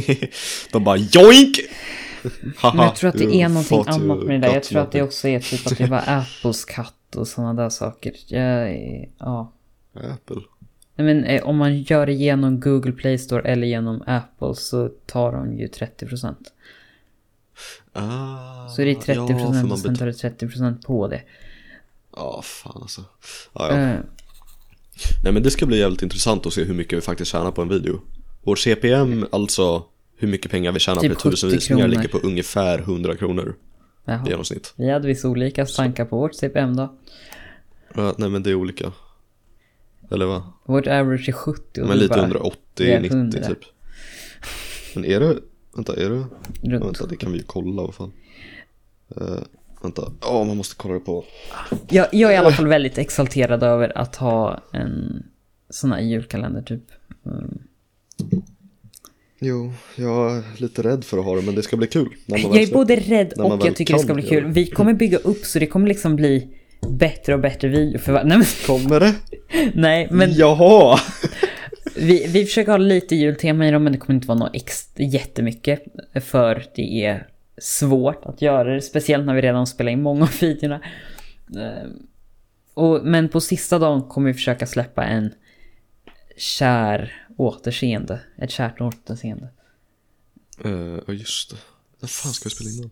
De 0.72 0.84
bara 0.84 0.96
joink! 0.96 1.58
Haha, 2.56 2.74
Men 2.76 2.86
jag 2.86 2.96
tror 2.96 3.08
att 3.10 3.18
det 3.18 3.34
är 3.34 3.48
någonting 3.48 3.84
annat 3.86 4.18
med 4.24 4.40
det 4.40 4.46
där. 4.46 4.54
Jag 4.54 4.62
tror 4.62 4.80
att 4.80 4.92
det 4.92 5.02
också 5.02 5.28
är 5.28 5.40
typ 5.40 5.66
att 5.66 5.78
det 5.78 5.86
var 5.86 6.02
Apples 6.06 6.64
katt 6.64 7.16
och 7.16 7.28
sådana 7.28 7.54
där 7.62 7.70
saker. 7.70 8.12
Jag, 8.26 8.42
är- 8.70 9.08
ja. 9.18 9.52
Apple. 9.94 10.36
Nej, 10.96 11.06
men 11.14 11.24
eh, 11.24 11.42
om 11.42 11.56
man 11.56 11.82
gör 11.82 12.06
det 12.06 12.12
genom 12.12 12.60
Google 12.60 12.92
Play 12.92 13.18
Store 13.18 13.42
eller 13.42 13.66
genom 13.66 14.02
Apple 14.06 14.54
så 14.54 14.88
tar 15.06 15.32
de 15.32 15.58
ju 15.58 15.66
30%. 15.66 16.34
Ah, 17.92 18.68
Så 18.68 18.82
är 18.82 18.86
det 18.86 18.94
30% 18.94 19.14
ja, 19.14 19.26
för 19.26 19.34
man 19.54 19.72
och 19.72 19.78
sen 19.78 19.96
tar 19.96 20.06
det 20.06 20.12
30% 20.12 20.84
på 20.86 21.08
det. 21.08 21.22
Ja, 22.16 22.40
fan 22.44 22.78
alltså. 22.82 23.04
Ja, 23.52 23.68
ja. 23.70 23.76
Eh, 23.78 23.98
Nej 25.24 25.32
men 25.32 25.42
det 25.42 25.50
ska 25.50 25.66
bli 25.66 25.78
jävligt 25.78 26.02
intressant 26.02 26.46
att 26.46 26.52
se 26.52 26.64
hur 26.64 26.74
mycket 26.74 26.98
vi 26.98 27.00
faktiskt 27.00 27.30
tjänar 27.30 27.50
på 27.50 27.62
en 27.62 27.68
video. 27.68 28.00
Vår 28.42 28.56
CPM, 28.56 29.26
alltså 29.32 29.84
hur 30.16 30.28
mycket 30.28 30.50
pengar 30.50 30.72
vi 30.72 30.80
tjänar 30.80 31.00
Typ 31.00 31.12
per 31.12 31.30
tusen 31.30 31.50
70 31.50 31.56
visningar 31.56 31.88
ligger 31.88 32.08
på 32.08 32.18
ungefär 32.18 32.78
100 32.78 33.16
kronor 33.16 33.48
i 33.48 34.10
jaha. 34.10 34.26
genomsnitt. 34.28 34.74
Vi 34.76 34.90
hade 34.90 35.08
vissa 35.08 35.28
olika 35.28 35.66
tankar 35.66 36.04
på 36.04 36.16
vårt 36.16 36.34
CPM 36.34 36.76
då. 36.76 36.98
Ja, 37.94 38.14
nej 38.18 38.28
men 38.28 38.42
det 38.42 38.50
är 38.50 38.54
olika. 38.54 38.92
Eller 40.10 40.26
vad? 40.26 40.42
Vårt 40.64 40.86
average 40.86 41.28
är 41.28 41.32
70 41.32 41.80
och 41.80 41.88
Men 41.88 41.98
lite 41.98 42.20
under 42.20 42.46
80, 42.46 42.58
vi 42.78 42.92
är 42.92 43.00
90 43.00 43.16
100. 43.16 43.38
typ. 43.48 43.58
Men 44.94 45.04
är 45.04 45.20
det, 45.20 45.38
vänta 45.74 45.96
är 45.96 46.10
det, 46.10 46.24
runt. 46.62 46.84
vänta 46.84 47.06
det 47.06 47.16
kan 47.16 47.32
vi 47.32 47.38
ju 47.38 47.44
kolla 47.44 47.82
vad 47.82 47.94
fan. 47.94 48.12
Uh, 49.20 49.38
vänta, 49.84 50.12
ja 50.20 50.44
man 50.44 50.56
måste 50.56 50.74
kolla 50.76 50.94
det 50.94 51.00
på. 51.00 51.24
Jag, 51.88 52.06
jag 52.12 52.30
är 52.30 52.34
i 52.34 52.36
alla 52.36 52.52
fall 52.52 52.66
väldigt 52.66 52.98
exalterad 52.98 53.62
över 53.62 53.98
att 53.98 54.16
ha 54.16 54.60
en 54.72 55.22
sån 55.70 55.92
här 55.92 56.00
julkalender 56.00 56.62
typ. 56.62 56.84
Mm. 57.26 57.58
Jo, 59.38 59.72
jag 59.96 60.36
är 60.36 60.42
lite 60.56 60.82
rädd 60.82 61.04
för 61.04 61.18
att 61.18 61.24
ha 61.24 61.36
det 61.36 61.42
men 61.42 61.54
det 61.54 61.62
ska 61.62 61.76
bli 61.76 61.86
kul. 61.86 62.08
Jag 62.26 62.56
är 62.56 62.72
både 62.72 62.96
rädd 62.96 63.32
och 63.32 63.66
jag 63.66 63.76
tycker 63.76 63.94
det 63.94 64.00
ska 64.00 64.14
bli 64.14 64.22
kul. 64.22 64.46
Vi 64.46 64.66
kommer 64.66 64.94
bygga 64.94 65.18
upp 65.18 65.44
så 65.44 65.58
det 65.58 65.66
kommer 65.66 65.88
liksom 65.88 66.16
bli 66.16 66.48
bättre 66.90 67.34
och 67.34 67.40
bättre 67.40 67.68
video 67.68 67.98
för 67.98 68.12
Nej 68.12 68.38
men, 68.38 68.46
Kommer 68.66 69.00
det? 69.00 69.14
nej, 69.74 70.08
men 70.10 70.32
Jaha! 70.32 70.98
vi, 71.96 72.26
vi 72.28 72.44
försöker 72.44 72.70
ha 72.70 72.78
lite 72.78 73.16
jultema 73.16 73.68
i 73.68 73.70
dem 73.70 73.84
men 73.84 73.92
det 73.92 73.98
kommer 73.98 74.14
inte 74.14 74.28
vara 74.28 74.38
något 74.38 74.54
ex, 74.54 74.88
jättemycket. 74.96 75.82
För 76.24 76.64
det 76.74 77.04
är 77.04 77.26
svårt 77.58 78.24
att 78.24 78.42
göra 78.42 78.74
det, 78.74 78.80
speciellt 78.82 79.26
när 79.26 79.34
vi 79.34 79.42
redan 79.42 79.66
spelar 79.66 79.92
in 79.92 80.02
många 80.02 80.22
av 80.22 80.30
videorna. 80.40 80.80
Eh, 81.56 81.90
Och, 82.74 83.04
men 83.06 83.28
på 83.28 83.40
sista 83.40 83.78
dagen 83.78 84.02
kommer 84.02 84.26
vi 84.28 84.34
försöka 84.34 84.66
släppa 84.66 85.04
en 85.04 85.34
kär 86.36 87.26
återseende. 87.36 88.20
Ett 88.38 88.50
kärt 88.50 88.80
återseende. 88.80 89.48
Eh, 90.64 90.98
Ja 91.06 91.12
just 91.12 91.50
det. 91.50 91.56
När 92.00 92.08
fan 92.08 92.32
ska 92.32 92.48
vi 92.48 92.54
spela 92.54 92.70
in 92.70 92.80
den? 92.82 92.90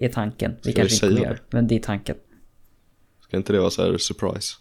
Är 0.00 0.08
tanken. 0.08 0.56
Vi 0.64 0.72
Ska 0.72 0.80
kanske 0.82 1.06
vi 1.06 1.12
inte 1.12 1.20
kommer 1.22 1.28
göra 1.30 1.34
det, 1.50 1.56
men 1.56 1.66
det 1.66 1.74
är 1.74 1.80
tanken. 1.80 2.16
Ska 3.20 3.36
inte 3.36 3.52
det 3.52 3.60
vara 3.60 3.70
så 3.70 3.82
här 3.82 3.98
surprise? 3.98 4.54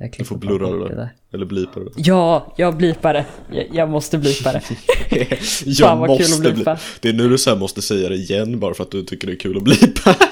Jag 0.00 0.14
Du 0.18 0.24
får 0.24 0.36
blurra 0.36 0.88
det 0.88 0.94
där. 0.94 1.08
Eller 1.32 1.46
blipa 1.46 1.80
det. 1.80 1.90
Ja, 1.96 2.54
jag 2.56 2.76
blipar 2.76 3.14
det. 3.14 3.26
Jag, 3.52 3.66
jag 3.72 3.88
måste 3.90 4.18
blipa 4.18 4.52
det. 4.52 4.62
Jag 5.66 5.98
måste 5.98 6.40
blipa. 6.40 6.74
bli. 6.74 6.82
Det 7.00 7.08
är 7.08 7.12
nu 7.12 7.28
du 7.28 7.38
så 7.38 7.56
måste 7.56 7.82
säga 7.82 8.08
det 8.08 8.14
igen 8.14 8.60
bara 8.60 8.74
för 8.74 8.82
att 8.84 8.90
du 8.90 9.02
tycker 9.02 9.26
det 9.26 9.32
är 9.32 9.38
kul 9.38 9.56
att 9.56 9.62
blipa. 9.62 10.16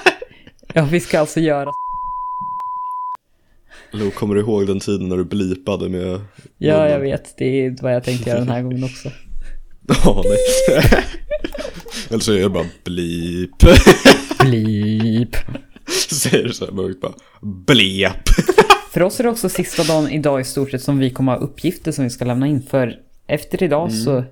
Ja, 0.73 0.87
vi 0.91 0.99
ska 0.99 1.19
alltså 1.19 1.39
göra... 1.39 1.71
Lo, 3.91 4.11
kommer 4.11 4.35
du 4.35 4.41
ihåg 4.41 4.67
den 4.67 4.79
tiden 4.79 5.09
när 5.09 5.17
du 5.17 5.23
blipade 5.23 5.89
med 5.89 6.21
Ja, 6.57 6.89
jag 6.89 6.99
vet. 6.99 7.37
Det 7.37 7.65
är 7.65 7.75
vad 7.81 7.95
jag 7.95 8.03
tänkte 8.03 8.29
göra 8.29 8.39
den 8.39 8.49
här 8.49 8.61
gången 8.61 8.83
också. 8.83 9.09
Ja, 10.03 10.23
nej. 10.25 11.03
Eller 12.09 12.19
så 12.19 12.33
är 12.33 12.39
det 12.39 12.49
bara 12.49 12.65
blip. 12.83 13.51
Blip. 14.39 15.35
Säger 16.11 16.43
du 16.43 16.53
så 16.53 16.65
här 16.65 16.71
mörkt 16.71 17.01
bara 17.01 17.13
blep. 17.41 18.29
För 18.97 19.03
oss 19.03 19.19
är 19.19 19.23
det 19.23 19.29
också 19.29 19.49
sista 19.49 19.83
dagen 19.83 20.09
idag 20.11 20.41
i 20.41 20.43
stort 20.43 20.71
sett 20.71 20.81
som 20.81 20.99
vi 20.99 21.09
kommer 21.09 21.31
ha 21.31 21.39
uppgifter 21.39 21.91
som 21.91 22.03
vi 22.03 22.09
ska 22.09 22.25
lämna 22.25 22.47
in. 22.47 22.61
För 22.61 22.99
efter 23.27 23.63
idag 23.63 23.93
så 23.93 24.23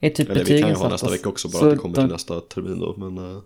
är 0.00 0.10
typ 0.10 0.28
Mm. 0.28 0.30
Eller 0.30 0.34
vi 0.34 0.40
betygen 0.44 0.62
kan 0.62 0.70
ju 0.70 0.76
ha 0.76 0.88
nästa 0.88 1.10
vecka 1.10 1.28
också 1.28 1.48
bara 1.48 1.58
Så 1.58 1.64
att 1.66 1.70
det 1.70 1.76
kommer 1.78 1.94
till 1.94 2.02
de- 2.02 2.12
nästa 2.12 2.40
termin 2.40 2.80
då. 2.80 2.94
Men 2.96 3.18
eh, 3.18 3.38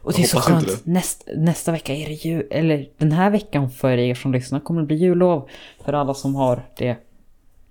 Och 0.00 0.12
det 0.12 0.22
är 0.22 0.26
så 0.26 0.40
skönt. 0.40 0.86
Näst, 0.86 1.28
nästa 1.36 1.72
vecka 1.72 1.94
är 1.94 2.08
det 2.08 2.24
ju, 2.24 2.40
eller 2.50 2.88
den 2.98 3.12
här 3.12 3.30
veckan 3.30 3.70
för 3.70 3.98
er 3.98 4.14
som 4.14 4.32
lyssnar 4.32 4.60
kommer 4.60 4.80
det 4.80 4.86
bli 4.86 4.96
jullov. 4.96 5.48
För 5.84 5.92
alla 5.92 6.14
som 6.14 6.34
har 6.34 6.68
det. 6.78 6.96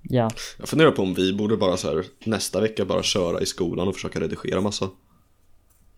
Ja. 0.02 0.30
Jag 0.60 0.70
funderar 0.70 0.92
på 0.92 1.02
om 1.02 1.14
vi 1.14 1.34
borde 1.34 1.58
bara 1.58 1.78
så 1.78 1.88
här 1.88 2.06
nästa 2.24 2.62
vecka 2.62 2.86
bara 2.86 3.04
köra 3.04 3.42
i 3.42 3.46
skolan 3.46 3.88
och 3.88 3.94
försöka 3.96 4.20
redigera 4.20 4.62
massa. 4.62 4.90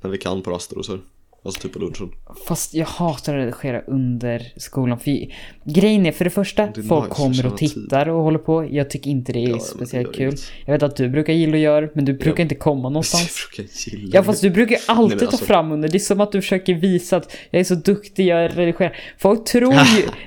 När 0.02 0.10
vi 0.10 0.18
kan 0.18 0.42
på 0.42 0.52
raster 0.52 0.78
och 0.78 0.86
så 0.86 0.92
här. 0.92 1.02
Alltså 1.46 1.62
typ 1.62 1.74
på 1.74 1.80
lunchen. 1.80 2.12
Fast 2.48 2.74
jag 2.74 2.86
hatar 2.86 3.38
att 3.38 3.46
redigera 3.46 3.82
under 3.82 4.48
skolan. 4.58 5.00
För 5.00 5.18
grejen 5.64 6.06
är 6.06 6.12
för 6.12 6.24
det 6.24 6.30
första, 6.30 6.66
Det 6.76 6.84
folk 6.84 7.10
nice 7.10 7.16
kommer 7.16 7.46
och 7.46 7.58
tittar 7.58 8.10
och 8.10 8.24
håller 8.24 8.40
på. 8.40 8.68
Jag 8.72 8.90
tycker 8.90 9.10
inte 9.12 9.34
det 9.34 9.44
är 9.44 9.48
Ja, 9.50 9.56
det 9.56 9.62
speciellt 9.62 10.08
gör 10.08 10.14
kul. 10.14 10.28
inget. 10.28 10.52
Jag 10.66 10.74
vet 10.74 10.84
att 10.84 10.96
du 10.96 11.10
brukar 11.10 11.34
gilla 11.34 11.54
att 11.58 11.60
göra 11.62 11.90
men 11.94 12.06
du 12.06 12.14
brukar 12.14 12.40
Ja. 12.40 12.42
inte 12.42 12.56
komma 12.56 12.82
Jag 12.84 12.92
någonstans. 12.92 13.48
brukar 13.58 13.74
gilla 13.90 14.10
Ja 14.14 14.24
fast 14.24 14.42
du 14.42 14.50
brukar 14.50 14.78
alltid 14.88 15.18
Nej, 15.18 15.26
alltså- 15.28 15.38
ta 15.40 15.46
fram 15.46 15.72
under. 15.72 15.90
Det 15.90 15.98
är 15.98 16.00
som 16.00 16.22
att 16.22 16.32
du 16.32 16.42
försöker 16.42 16.74
visa 16.74 17.18
att 17.18 17.38
jag 17.52 17.60
är 17.60 17.64
så 17.64 17.76
duktig, 17.76 18.28
jag 18.28 18.58
redigerar. 18.58 18.98
Folk 19.18 19.46
tror 19.46 19.74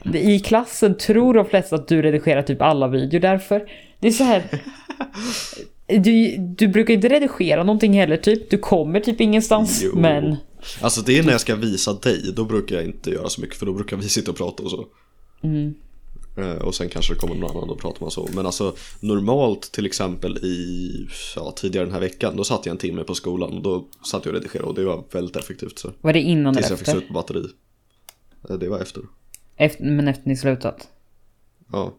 ju, 0.05 0.19
i 0.19 0.41
klassen 0.41 0.97
tror 0.99 1.35
de 1.35 1.45
flesta 1.45 1.77
att 1.77 1.89
du 1.89 2.03
redigerar 2.03 2.43
typ 2.43 2.63
alla 2.63 2.89
videor 2.89 3.21
därför. 3.21 3.69
Det 4.01 4.09
är 4.09 4.13
så 4.13 4.25
här. 4.25 4.43
Du, 6.01 6.37
du 6.39 6.69
brukar 6.69 6.95
inte 6.95 7.09
redigera 7.09 7.65
någonting 7.65 7.93
heller 7.93 8.17
typ. 8.17 8.51
Du 8.51 8.59
kommer 8.59 9.01
typ 9.01 9.21
ingenstans. 9.21 9.81
Jo. 9.85 10.01
Men 10.01 10.37
Alltså 10.81 11.01
det 11.03 11.19
är 11.19 11.23
när 11.23 11.33
jag 11.33 11.41
ska 11.41 11.57
visa 11.57 11.93
dig, 11.95 12.33
då 12.37 12.45
brukar 12.45 12.77
jag 12.77 12.85
inte 12.85 13.11
göra 13.11 13.29
så 13.29 13.41
mycket 13.41 13.57
för 13.57 13.67
då 13.67 13.73
brukar 13.73 13.97
vi 13.97 14.09
sitta 14.09 14.31
och 14.31 14.37
prata 14.37 14.63
och 14.63 14.71
så. 14.71 14.87
Mm. 15.43 15.75
Eh, 16.37 16.51
Och 16.63 16.75
sen 16.75 16.89
kanske 16.89 17.15
det 17.15 17.19
kommer 17.19 17.35
någon 17.35 17.51
annan 17.57 17.71
och 17.71 17.79
pratar 17.81 18.01
man 18.01 18.11
så. 18.11 18.29
Men 18.35 18.47
alltså 18.47 18.75
normalt 19.01 19.73
till 19.73 19.87
exempel 19.87 20.39
i, 20.39 20.91
ja 21.37 21.53
tidigare 21.57 21.85
den 21.87 21.95
här 21.95 22.01
veckan, 22.01 22.37
då 22.37 22.45
satt 22.45 22.67
jag 22.67 22.73
en 22.73 22.79
timme 22.79 23.05
på 23.05 23.15
skolan 23.15 23.53
och 23.57 23.63
då 23.63 23.89
satt 24.11 24.25
jag 24.25 24.35
och 24.35 24.41
redigerade 24.41 24.69
och 24.69 24.75
det 24.75 24.85
var 24.85 25.05
väldigt 25.13 25.37
effektivt 25.37 25.79
så. 25.79 25.93
var 26.01 26.13
det 26.13 26.21
innan 26.21 26.47
eller 26.47 26.53
Tills 26.63 26.71
jag 26.71 26.79
fick 26.79 26.89
efter? 26.89 26.99
slut 27.01 27.09
på 27.09 27.15
batteri. 27.15 27.45
Eh, 28.51 28.57
Det 28.57 28.69
var 28.69 28.81
efter. 28.81 29.03
efter? 29.57 29.85
Men 29.85 30.09
efter 30.09 30.29
ni 30.29 30.37
slutat? 30.37 30.89
Ja. 31.73 31.95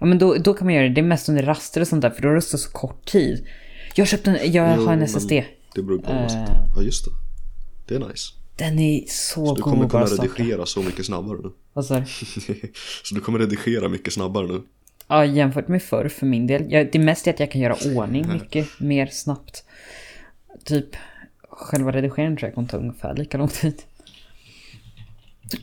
Ja 0.00 0.06
men 0.06 0.18
då, 0.18 0.34
då 0.34 0.54
kan 0.54 0.66
man 0.66 0.74
göra 0.74 0.88
det. 0.88 0.94
Det 0.94 1.00
är 1.00 1.02
mest 1.04 1.28
under 1.28 1.42
raster 1.42 1.80
och 1.80 1.88
sånt 1.88 2.02
där 2.02 2.10
för 2.10 2.22
då 2.22 2.28
är 2.28 2.34
det 2.34 2.42
så, 2.42 2.70
kort 2.70 3.06
tid. 3.10 3.46
Jag 3.94 4.08
köpte 4.08 4.30
en, 4.30 4.52
jag 4.52 4.76
Jo, 4.78 4.84
har 4.86 4.92
en 4.92 5.02
SSD. 5.02 5.30
Det 5.74 5.82
beror 5.82 5.98
på 5.98 6.06
vad 6.06 6.14
man 6.20 6.30
sitter. 6.30 6.66
Ja 6.76 6.82
just 6.82 7.04
det. 7.04 7.10
Det 7.90 7.96
är 7.96 8.08
nice. 8.08 8.32
Den 8.56 8.78
är 8.78 9.04
så, 9.08 9.46
Så 9.46 9.54
du 9.54 9.62
kommer 9.62 9.88
kunna 9.88 10.04
redigera 10.04 10.66
så 10.66 10.82
mycket 10.82 11.06
snabbare 11.06 11.38
nu. 11.42 11.50
Vad 11.72 11.86
sa 11.86 12.00
du? 12.00 12.06
så 13.04 13.14
du 13.14 13.20
kommer 13.20 13.38
redigera 13.38 13.88
mycket 13.88 14.12
snabbare 14.12 14.46
nu. 14.46 14.62
Ja, 15.08 15.24
jämfört 15.24 15.68
med 15.68 15.82
förr 15.82 16.08
för 16.08 16.26
min 16.26 16.46
del. 16.46 16.88
Det 16.92 16.98
mesta 16.98 17.30
är 17.30 17.34
att 17.34 17.40
jag 17.40 17.50
kan 17.50 17.60
göra 17.60 17.76
ordning 17.96 18.32
mycket 18.32 18.80
mer 18.80 19.06
snabbt. 19.06 19.64
Typ, 20.64 20.96
själva 21.48 21.92
redigeringen 21.92 22.36
tror 22.36 22.46
jag 22.46 22.54
kommer 22.54 22.68
ta 22.68 22.76
ungefär 22.76 23.16
lika 23.16 23.38
lång 23.38 23.48
tid. 23.48 23.82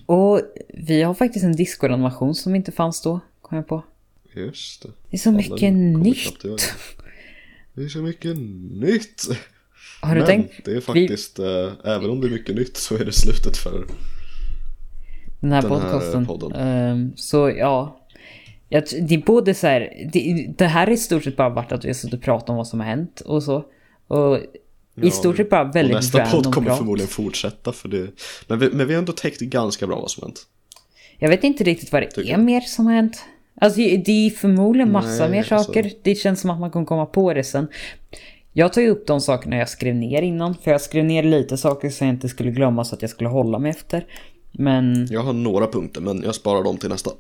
Och 0.06 0.42
vi 0.74 1.02
har 1.02 1.14
faktiskt 1.14 1.46
en 1.46 1.56
Discord-animation 1.56 2.36
som 2.36 2.56
inte 2.56 2.72
fanns 2.72 3.02
då, 3.02 3.20
kom 3.42 3.56
jag 3.56 3.68
på. 3.68 3.84
Just 4.36 4.82
det. 4.82 4.90
Det 5.10 5.16
är 5.16 5.20
så 5.20 5.30
Ja, 5.30 5.34
mycket 5.34 5.74
nytt. 5.74 6.44
Det 7.74 7.84
är 7.84 7.90
så 7.90 8.00
mycket 8.00 8.38
nytt. 8.72 9.24
Har 10.02 10.16
du 10.16 10.20
Men 10.22 10.28
tänkt? 10.28 10.66
det 10.66 10.72
är 10.72 10.82
faktiskt, 10.82 11.40
eh, 11.40 11.72
även 11.84 12.10
om 12.10 12.22
det 12.22 12.28
är 12.28 12.32
mycket 12.32 12.56
nytt 12.56 12.78
så 12.78 12.96
är 12.96 13.06
det 13.06 13.12
slutet 13.12 13.58
för 13.58 13.72
Den 15.40 15.52
här 15.52 15.62
den 15.62 15.72
här 15.72 15.80
podcasten. 15.82 16.26
podden. 16.26 16.52
Ehm, 16.54 17.12
så 17.16 17.50
ja. 17.50 18.00
Det 18.70 19.16
är 19.16 19.26
både 19.26 19.54
så 19.54 19.68
här, 19.68 20.10
det, 20.14 20.54
det 20.58 20.66
här 20.66 20.88
är 20.88 20.92
i 20.92 20.98
stort 20.98 21.24
sett 21.24 21.36
bara 21.38 21.50
varit 21.50 21.72
att 21.72 21.84
vi 21.86 21.90
har 21.90 21.94
suttit 21.94 22.14
och 22.14 22.22
pratat 22.22 22.50
om 22.50 22.56
vad 22.56 22.68
som 22.68 22.80
har 22.80 22.88
hänt 22.88 23.22
och 23.26 23.44
så. 23.44 23.66
Och 24.08 24.38
i 24.38 24.42
Ja, 24.96 25.12
stort 25.12 25.38
sett 25.38 25.50
bara 25.50 25.70
och 25.70 25.76
väldigt 25.76 25.96
nästa 25.96 26.20
random 26.20 26.44
podd 26.44 26.54
kommer 26.54 26.68
prat. 26.68 26.78
förmodligen 26.78 27.08
fortsätta 27.10 27.72
för 27.72 27.90
det. 27.90 28.08
Men 28.48 28.60
vi, 28.60 28.70
men 28.74 28.88
vi 28.88 28.94
har 28.94 29.00
ändå 29.00 29.12
täckt 29.14 29.40
ganska 29.42 29.88
bra 29.88 30.00
vad 30.00 30.12
som 30.12 30.24
hänt. 30.24 30.40
Jag 31.18 31.30
vet 31.30 31.44
inte 31.44 31.64
riktigt 31.64 31.92
vad 31.92 32.02
det 32.02 32.08
Tycker 32.12 32.34
är 32.34 32.38
mer 32.38 32.62
som 32.62 32.86
har 32.86 32.94
hänt. 32.94 33.24
Alltså 33.62 33.80
det 33.80 34.12
är 34.28 34.30
förmodligen 34.30 34.92
massa 34.92 35.22
Nej, 35.24 35.30
mer 35.32 35.54
alltså- 35.54 35.64
saker. 35.74 35.92
Det 36.04 36.16
känns 36.16 36.42
som 36.42 36.50
att 36.50 36.60
man 36.60 36.72
kommer 36.72 36.86
komma 36.86 37.06
på 37.06 37.34
det 37.34 37.44
sen. 37.44 37.68
Jag 38.58 38.74
tar 38.74 38.82
ju 38.82 38.90
upp 38.90 39.08
de 39.08 39.22
sakerna 39.22 39.56
jag 39.58 39.70
skrev 39.70 39.96
ner 39.96 40.22
innan. 40.22 40.56
För 40.56 40.72
jag 40.72 40.82
skrev 40.82 41.06
ner 41.06 41.24
lite 41.24 41.58
saker 41.58 41.90
så 41.90 42.04
jag 42.04 42.10
inte 42.10 42.30
skulle 42.30 42.52
glömma 42.52 42.86
så 42.86 42.96
att 42.96 43.02
jag 43.02 43.12
skulle 43.12 43.30
hålla 43.30 43.60
mig 43.60 43.70
efter. 43.72 44.08
Men 44.52 45.08
Jag 45.10 45.22
har 45.24 45.34
några 45.34 45.68
punkter 45.68 46.02
men 46.02 46.24
jag 46.24 46.36
sparar 46.36 46.64
dem 46.64 46.78
till 46.78 46.90
nästa. 46.90 47.12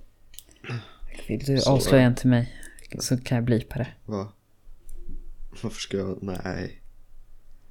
vill 1.27 1.39
du 1.39 1.57
Så, 1.57 1.71
avslöja 1.71 2.03
ja. 2.03 2.07
en 2.07 2.15
till 2.15 2.29
mig? 2.29 2.53
Så 2.99 3.17
kan 3.17 3.35
jag 3.35 3.45
blipa 3.45 3.77
det. 3.77 3.87
Va? 4.05 4.31
Varför 5.63 5.79
ska 5.79 5.97
jag? 5.97 6.17
Nej. 6.21 6.81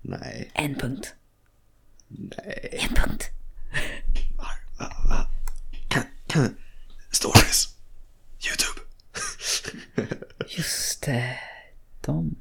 Nej. 0.03 0.51
En 0.55 0.75
punkt. 0.75 1.15
Nej. 2.09 2.79
En 2.89 2.95
punkt. 2.95 3.31
Stories. 7.11 7.69
Youtube. 8.47 8.81
Just 10.57 11.03
det. 11.03 11.39
De. 12.01 12.37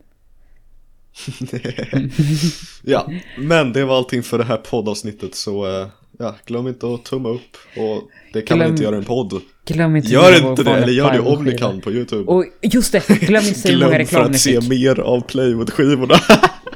Ja, 2.84 3.10
men 3.38 3.74
det 3.74 3.86
var 3.86 3.98
allting 3.98 4.24
för 4.24 4.38
det 4.38 4.44
här 4.44 4.58
poddavsnittet 4.58 5.36
så 5.36 5.66
eh, 5.82 5.88
ja, 6.20 6.36
glöm 6.46 6.68
inte 6.68 6.94
att 6.94 7.04
tumma 7.04 7.30
upp 7.30 7.58
och 7.78 8.10
det 8.34 8.42
kan 8.42 8.58
man 8.58 8.68
Glöm- 8.68 8.72
inte 8.72 8.84
göra 8.84 8.96
i 8.96 8.98
en 9.00 9.06
podd. 9.06 9.42
Glöm 9.66 9.96
inte 9.96 10.10
Gör 10.12 10.50
inte 10.52 10.64
det, 10.64 10.72
eller 10.72 10.94
gör 10.94 11.12
det 11.14 11.20
om 11.20 11.44
ni 11.44 11.58
kan 11.58 11.82
på 11.82 11.92
Youtube. 11.92 12.32
Och 12.32 12.46
just 12.62 12.92
det, 12.92 13.08
glöm 13.08 13.44
inte 13.44 13.60
säga 13.60 13.78
många 13.78 13.88
Glöm 13.88 13.92
för 13.92 13.98
reklam 14.18 14.32
ni 14.32 14.36
att 14.36 14.42
se 14.42 14.62
fick. 14.62 14.70
mer 14.70 15.00
av 15.00 15.22
plywoodskivorna. 15.22 16.16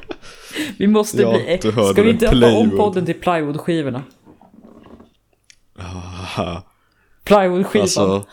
Vi 0.78 0.88
måste 0.88 1.22
Ja, 1.22 1.32
bli... 1.32 1.72
Ska 1.72 1.94
vi 2.04 2.14
det, 2.14 2.32
döpa 2.32 2.52
om 2.58 2.70
podden 2.78 3.06
till 3.06 3.16
plywoodskivorna? 3.16 4.04
Plywoodskivan. 7.24 7.82
alltså, 7.82 8.26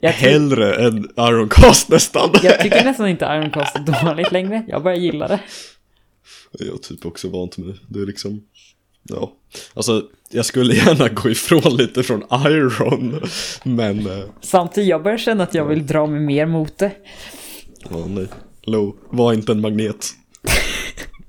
jag, 0.00 0.10
hellre 0.12 0.74
än 0.74 1.08
Ironcast 1.16 1.88
nästan. 1.88 2.30
jag 2.42 2.60
tycker 2.60 2.84
nästan 2.84 3.08
inte 3.08 3.24
Ironcast 3.24 3.76
är 3.76 4.04
dåligt 4.04 4.32
längre. 4.32 4.64
Jag 4.68 4.82
börjar 4.82 4.98
gilla 4.98 5.28
det. 5.28 5.40
Jag 6.58 6.68
är 6.68 6.78
typ 6.78 7.06
också 7.06 7.28
vant 7.28 7.58
med 7.58 7.78
det. 7.88 8.00
Är 8.00 8.06
liksom, 8.06 8.42
ja. 9.02 9.32
Alltså, 9.74 10.02
jag 10.30 10.44
skulle 10.44 10.74
gärna 10.74 11.08
gå 11.08 11.30
ifrån 11.30 11.76
lite 11.76 12.02
från 12.02 12.22
Iron, 12.46 13.20
men, 13.64 14.06
eh, 14.06 14.24
Samtidigt, 14.40 14.90
jag 14.90 15.02
börjar 15.02 15.18
känna 15.18 15.42
att 15.42 15.54
jag 15.54 15.64
vill 15.64 15.86
dra 15.86 16.06
mig 16.06 16.20
mer 16.20 16.46
mot 16.46 16.78
det. 16.78 16.92
ja 17.90 18.06
nej. 18.06 18.26
Low, 18.62 18.96
var 19.10 19.32
inte 19.32 19.52
en 19.52 19.60
magnet. 19.60 20.06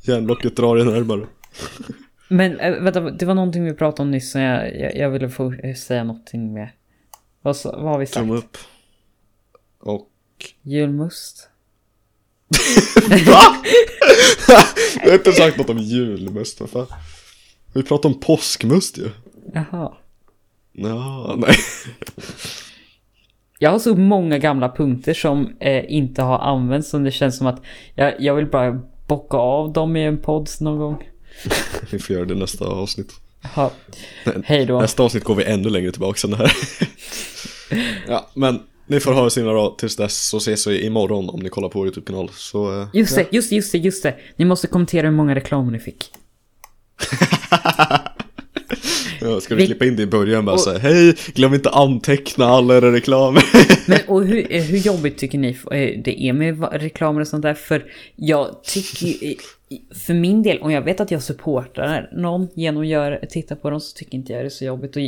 Järnblocket 0.01 0.55
drar 0.55 0.75
dig 0.75 0.85
närmare. 0.85 1.27
Men 2.27 2.59
äh, 2.59 2.81
vänta, 2.81 2.99
det 2.99 3.25
var 3.25 3.33
någonting 3.33 3.63
vi 3.63 3.73
pratade 3.73 4.01
om 4.01 4.11
nyss 4.11 4.31
som 4.31 4.41
jag, 4.41 4.79
jag, 4.79 4.95
jag 4.95 5.09
ville 5.09 5.29
få 5.29 5.53
eh, 5.53 5.75
säga 5.75 6.03
någonting 6.03 6.53
med. 6.53 6.69
Vad, 7.43 7.57
vad 7.63 7.81
har 7.81 7.99
vi 7.99 8.05
sagt? 8.05 8.17
Tumme 8.17 8.37
upp. 8.37 8.57
Och, 9.79 10.09
Julmust? 10.61 11.49
va? 13.09 13.63
jag 15.01 15.09
har 15.09 15.13
inte 15.13 15.31
sagt 15.31 15.57
något 15.57 15.69
om 15.69 15.77
julmust, 15.77 16.59
vad 16.59 16.69
fan. 16.69 16.87
Vi 17.73 17.83
pratar 17.83 18.09
om 18.09 18.19
påskmust 18.19 18.97
ju. 18.97 19.09
Jaha. 19.53 19.93
Ja, 20.71 21.35
nej. 21.37 21.55
Jag 23.59 23.71
har 23.71 23.79
så 23.79 23.95
många 23.95 24.37
gamla 24.37 24.69
punkter 24.69 25.13
som 25.13 25.57
eh, 25.59 25.83
inte 25.87 26.21
har 26.21 26.39
använts 26.39 26.89
som 26.89 27.03
det 27.03 27.11
känns 27.11 27.37
som 27.37 27.47
att 27.47 27.61
jag, 27.95 28.21
jag 28.21 28.35
vill 28.35 28.45
bara 28.45 28.81
bocka 29.07 29.37
av 29.37 29.73
dem 29.73 29.95
i 29.95 30.03
en 30.03 30.17
podd 30.17 30.49
någon 30.59 30.77
gång. 30.77 31.09
Vi 31.91 31.99
får 31.99 32.15
göra 32.15 32.25
det 32.25 32.35
nästa 32.35 32.65
avsnitt. 32.65 33.13
Jaha. 33.41 33.69
Hej 34.45 34.65
då. 34.65 34.81
Nästa 34.81 35.03
avsnitt 35.03 35.23
går 35.23 35.35
vi 35.35 35.43
ännu 35.43 35.69
längre 35.69 35.91
tillbaka 35.91 36.27
än 36.27 36.31
det 36.31 36.37
här. 36.37 36.51
ja, 38.07 38.29
men 38.33 38.59
ni 38.87 38.99
får 38.99 39.11
ha 39.13 39.23
det 39.23 39.29
så 39.31 39.39
himla 39.39 39.53
bra 39.53 39.75
tills 39.79 39.95
dess 39.95 40.27
så 40.27 40.37
ses 40.37 40.67
vi 40.67 40.85
imorgon 40.85 41.29
om 41.29 41.39
ni 41.39 41.49
kollar 41.49 41.69
på 41.69 41.79
vår 41.79 41.87
YouTube-kanal. 41.87 42.29
Så, 42.33 42.81
eh, 42.81 42.87
Just 42.93 43.15
det, 43.15 43.27
just 43.31 43.49
det, 43.49 43.55
just 43.55 43.71
det, 43.71 43.77
just 43.77 44.03
det. 44.03 44.15
Ni 44.35 44.45
måste 44.45 44.67
kommentera 44.67 45.07
hur 45.07 45.15
många 45.15 45.35
reklamer 45.35 45.71
ni 45.71 45.79
fick. 45.79 46.05
ja, 49.21 49.39
ska 49.41 49.55
vi, 49.55 49.61
Vi- 49.61 49.67
klippa 49.67 49.85
in 49.85 49.95
det 49.95 50.03
i 50.03 50.07
början 50.07 50.45
bara 50.45 50.53
och- 50.53 50.59
säga 50.61 50.79
hej, 50.79 51.15
glöm 51.33 51.53
inte 51.53 51.69
anteckna 51.69 52.45
alla 52.45 52.77
era 52.77 52.91
reklamer. 52.91 53.43
Men 53.89 53.99
och 54.07 54.25
hur, 54.25 54.53
eh, 54.55 54.61
hur 54.63 54.77
jobbigt 54.77 55.17
tycker 55.17 55.37
ni 55.37 55.49
eh, 55.49 56.01
det 56.03 56.21
är 56.23 56.33
med 56.33 56.67
reklamer 56.81 57.21
och 57.21 57.27
sånt 57.27 57.41
där? 57.41 57.53
För 57.53 57.85
jag 58.15 58.63
tycker 58.63 59.05
ju, 59.07 59.35
för 60.05 60.13
min 60.13 60.43
del, 60.43 60.59
om 60.59 60.71
jag 60.71 60.81
vet 60.81 60.99
att 60.99 61.11
jag 61.11 61.23
supportar 61.23 62.09
någon 62.13 62.47
genom 62.55 62.81
att 62.81 62.87
göra, 62.87 63.17
titta 63.29 63.55
på 63.55 63.69
dem 63.69 63.79
så 63.79 63.97
tycker 63.97 64.15
inte 64.17 64.33
jag 64.33 64.41
det 64.41 64.47
är 64.47 64.49
så 64.49 64.65
jobbigt. 64.65 64.95
Och, 64.95 65.01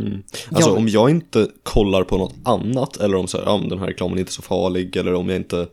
Alltså 0.00 0.70
Jag- 0.70 0.76
om 0.78 0.88
jag 0.88 1.10
inte 1.10 1.48
kollar 1.62 2.04
på 2.04 2.16
något 2.18 2.34
annat 2.44 2.96
eller 2.96 3.16
om 3.16 3.26
så 3.26 3.38
här, 3.38 3.44
ja, 3.44 3.60
den 3.68 3.78
här 3.78 3.86
reklamen 3.86 4.16
är 4.18 4.20
inte 4.20 4.32
så 4.32 4.42
farlig 4.42 4.96
eller 4.96 5.14
om 5.14 5.28
jag 5.28 5.36
inte 5.36 5.66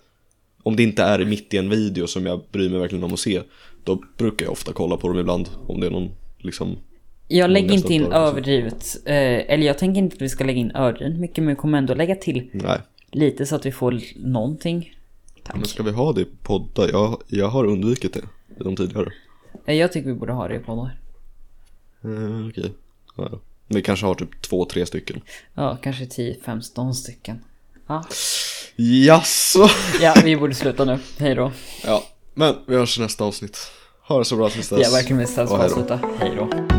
om 0.64 0.76
det 0.76 0.84
inte 0.84 1.04
är 1.04 1.26
mitt 1.26 1.54
i 1.54 1.58
en 1.58 1.70
video 1.70 2.08
som 2.08 2.26
jag 2.26 2.42
bryr 2.52 2.70
mig 2.70 2.80
verkligen 2.80 3.04
om 3.04 3.14
att 3.14 3.20
se 3.20 3.42
då 3.84 4.04
brukar 4.18 4.46
jag 4.46 4.52
ofta 4.52 4.74
kolla 4.74 4.98
på 4.98 5.08
dem 5.08 5.20
ibland 5.20 5.50
om 5.68 5.80
det 5.80 5.88
är 5.88 5.92
någon 5.92 6.10
liksom 6.38 6.76
jag 7.28 7.50
lägger 7.52 7.74
inte 7.74 7.94
in 7.94 8.04
bara- 8.04 8.18
överdrivet, 8.18 8.98
eh, 9.06 9.16
eller 9.54 9.66
jag 9.66 9.78
tänker 9.78 10.00
inte 10.00 10.16
att 10.16 10.22
vi 10.22 10.30
ska 10.30 10.44
lägga 10.44 10.60
in 10.60 10.72
överdrivet 10.72 11.20
mycket, 11.20 11.38
men 11.38 11.48
vi 11.48 11.56
kommer 11.56 11.78
ändå 11.78 11.94
lägga 11.94 12.16
till 12.16 12.50
nej 12.54 12.80
lite 13.12 13.46
så 13.46 13.56
att 13.56 13.66
vi 13.66 13.72
får 13.72 14.00
någonting. 14.16 14.94
men 15.56 15.66
ska 15.66 15.84
vi 15.84 15.92
ha 15.92 16.14
det 16.14 16.22
i 16.22 16.28
poddar? 16.44 16.90
Jag, 16.92 17.22
jag 17.28 17.48
har 17.48 17.66
undvikit 17.66 18.14
det 18.14 18.20
i 18.60 18.64
de 18.64 18.76
tidigare 18.76 19.10
Eh, 19.66 19.76
Jag 19.76 19.92
tycker 19.92 20.08
vi 20.10 20.14
borde 20.16 20.34
ha 20.34 20.48
det 20.48 20.60
på 20.60 20.76
några. 20.76 20.92
eh, 22.04 22.48
okej 22.50 22.72
ja, 23.18 23.30
ja. 23.32 23.40
Vi 23.68 23.82
kanske 23.82 24.06
har 24.06 24.16
typ 24.16 24.42
två, 24.42 24.66
tre 24.66 24.86
stycken 24.86 25.22
Ja, 25.54 25.78
kanske 25.84 26.06
10-15 26.06 26.94
stycken. 26.94 27.44
Ja. 27.88 28.04
Jaså? 28.76 29.70
Ja, 30.02 30.14
vi 30.24 30.38
borde 30.38 30.56
sluta 30.56 30.86
nu. 30.86 31.00
Hej 31.20 31.36
då. 31.36 31.52
Ja, 31.86 32.04
men 32.34 32.56
vi 32.68 32.76
hörs 32.76 32.98
i 32.98 33.02
nästa 33.02 33.24
avsnitt. 33.24 33.58
Ha 34.08 34.20
det 34.20 34.26
så 34.26 34.36
bra 34.36 34.50
tills 34.50 34.70
dess. 34.70 34.80
Ja, 34.84 34.90
verkligen 34.90 35.28
ska 35.28 35.44
Och 35.44 35.58
hej 35.58 35.70
då. 35.88 36.00
Hej 36.20 36.36
då. 36.36 36.73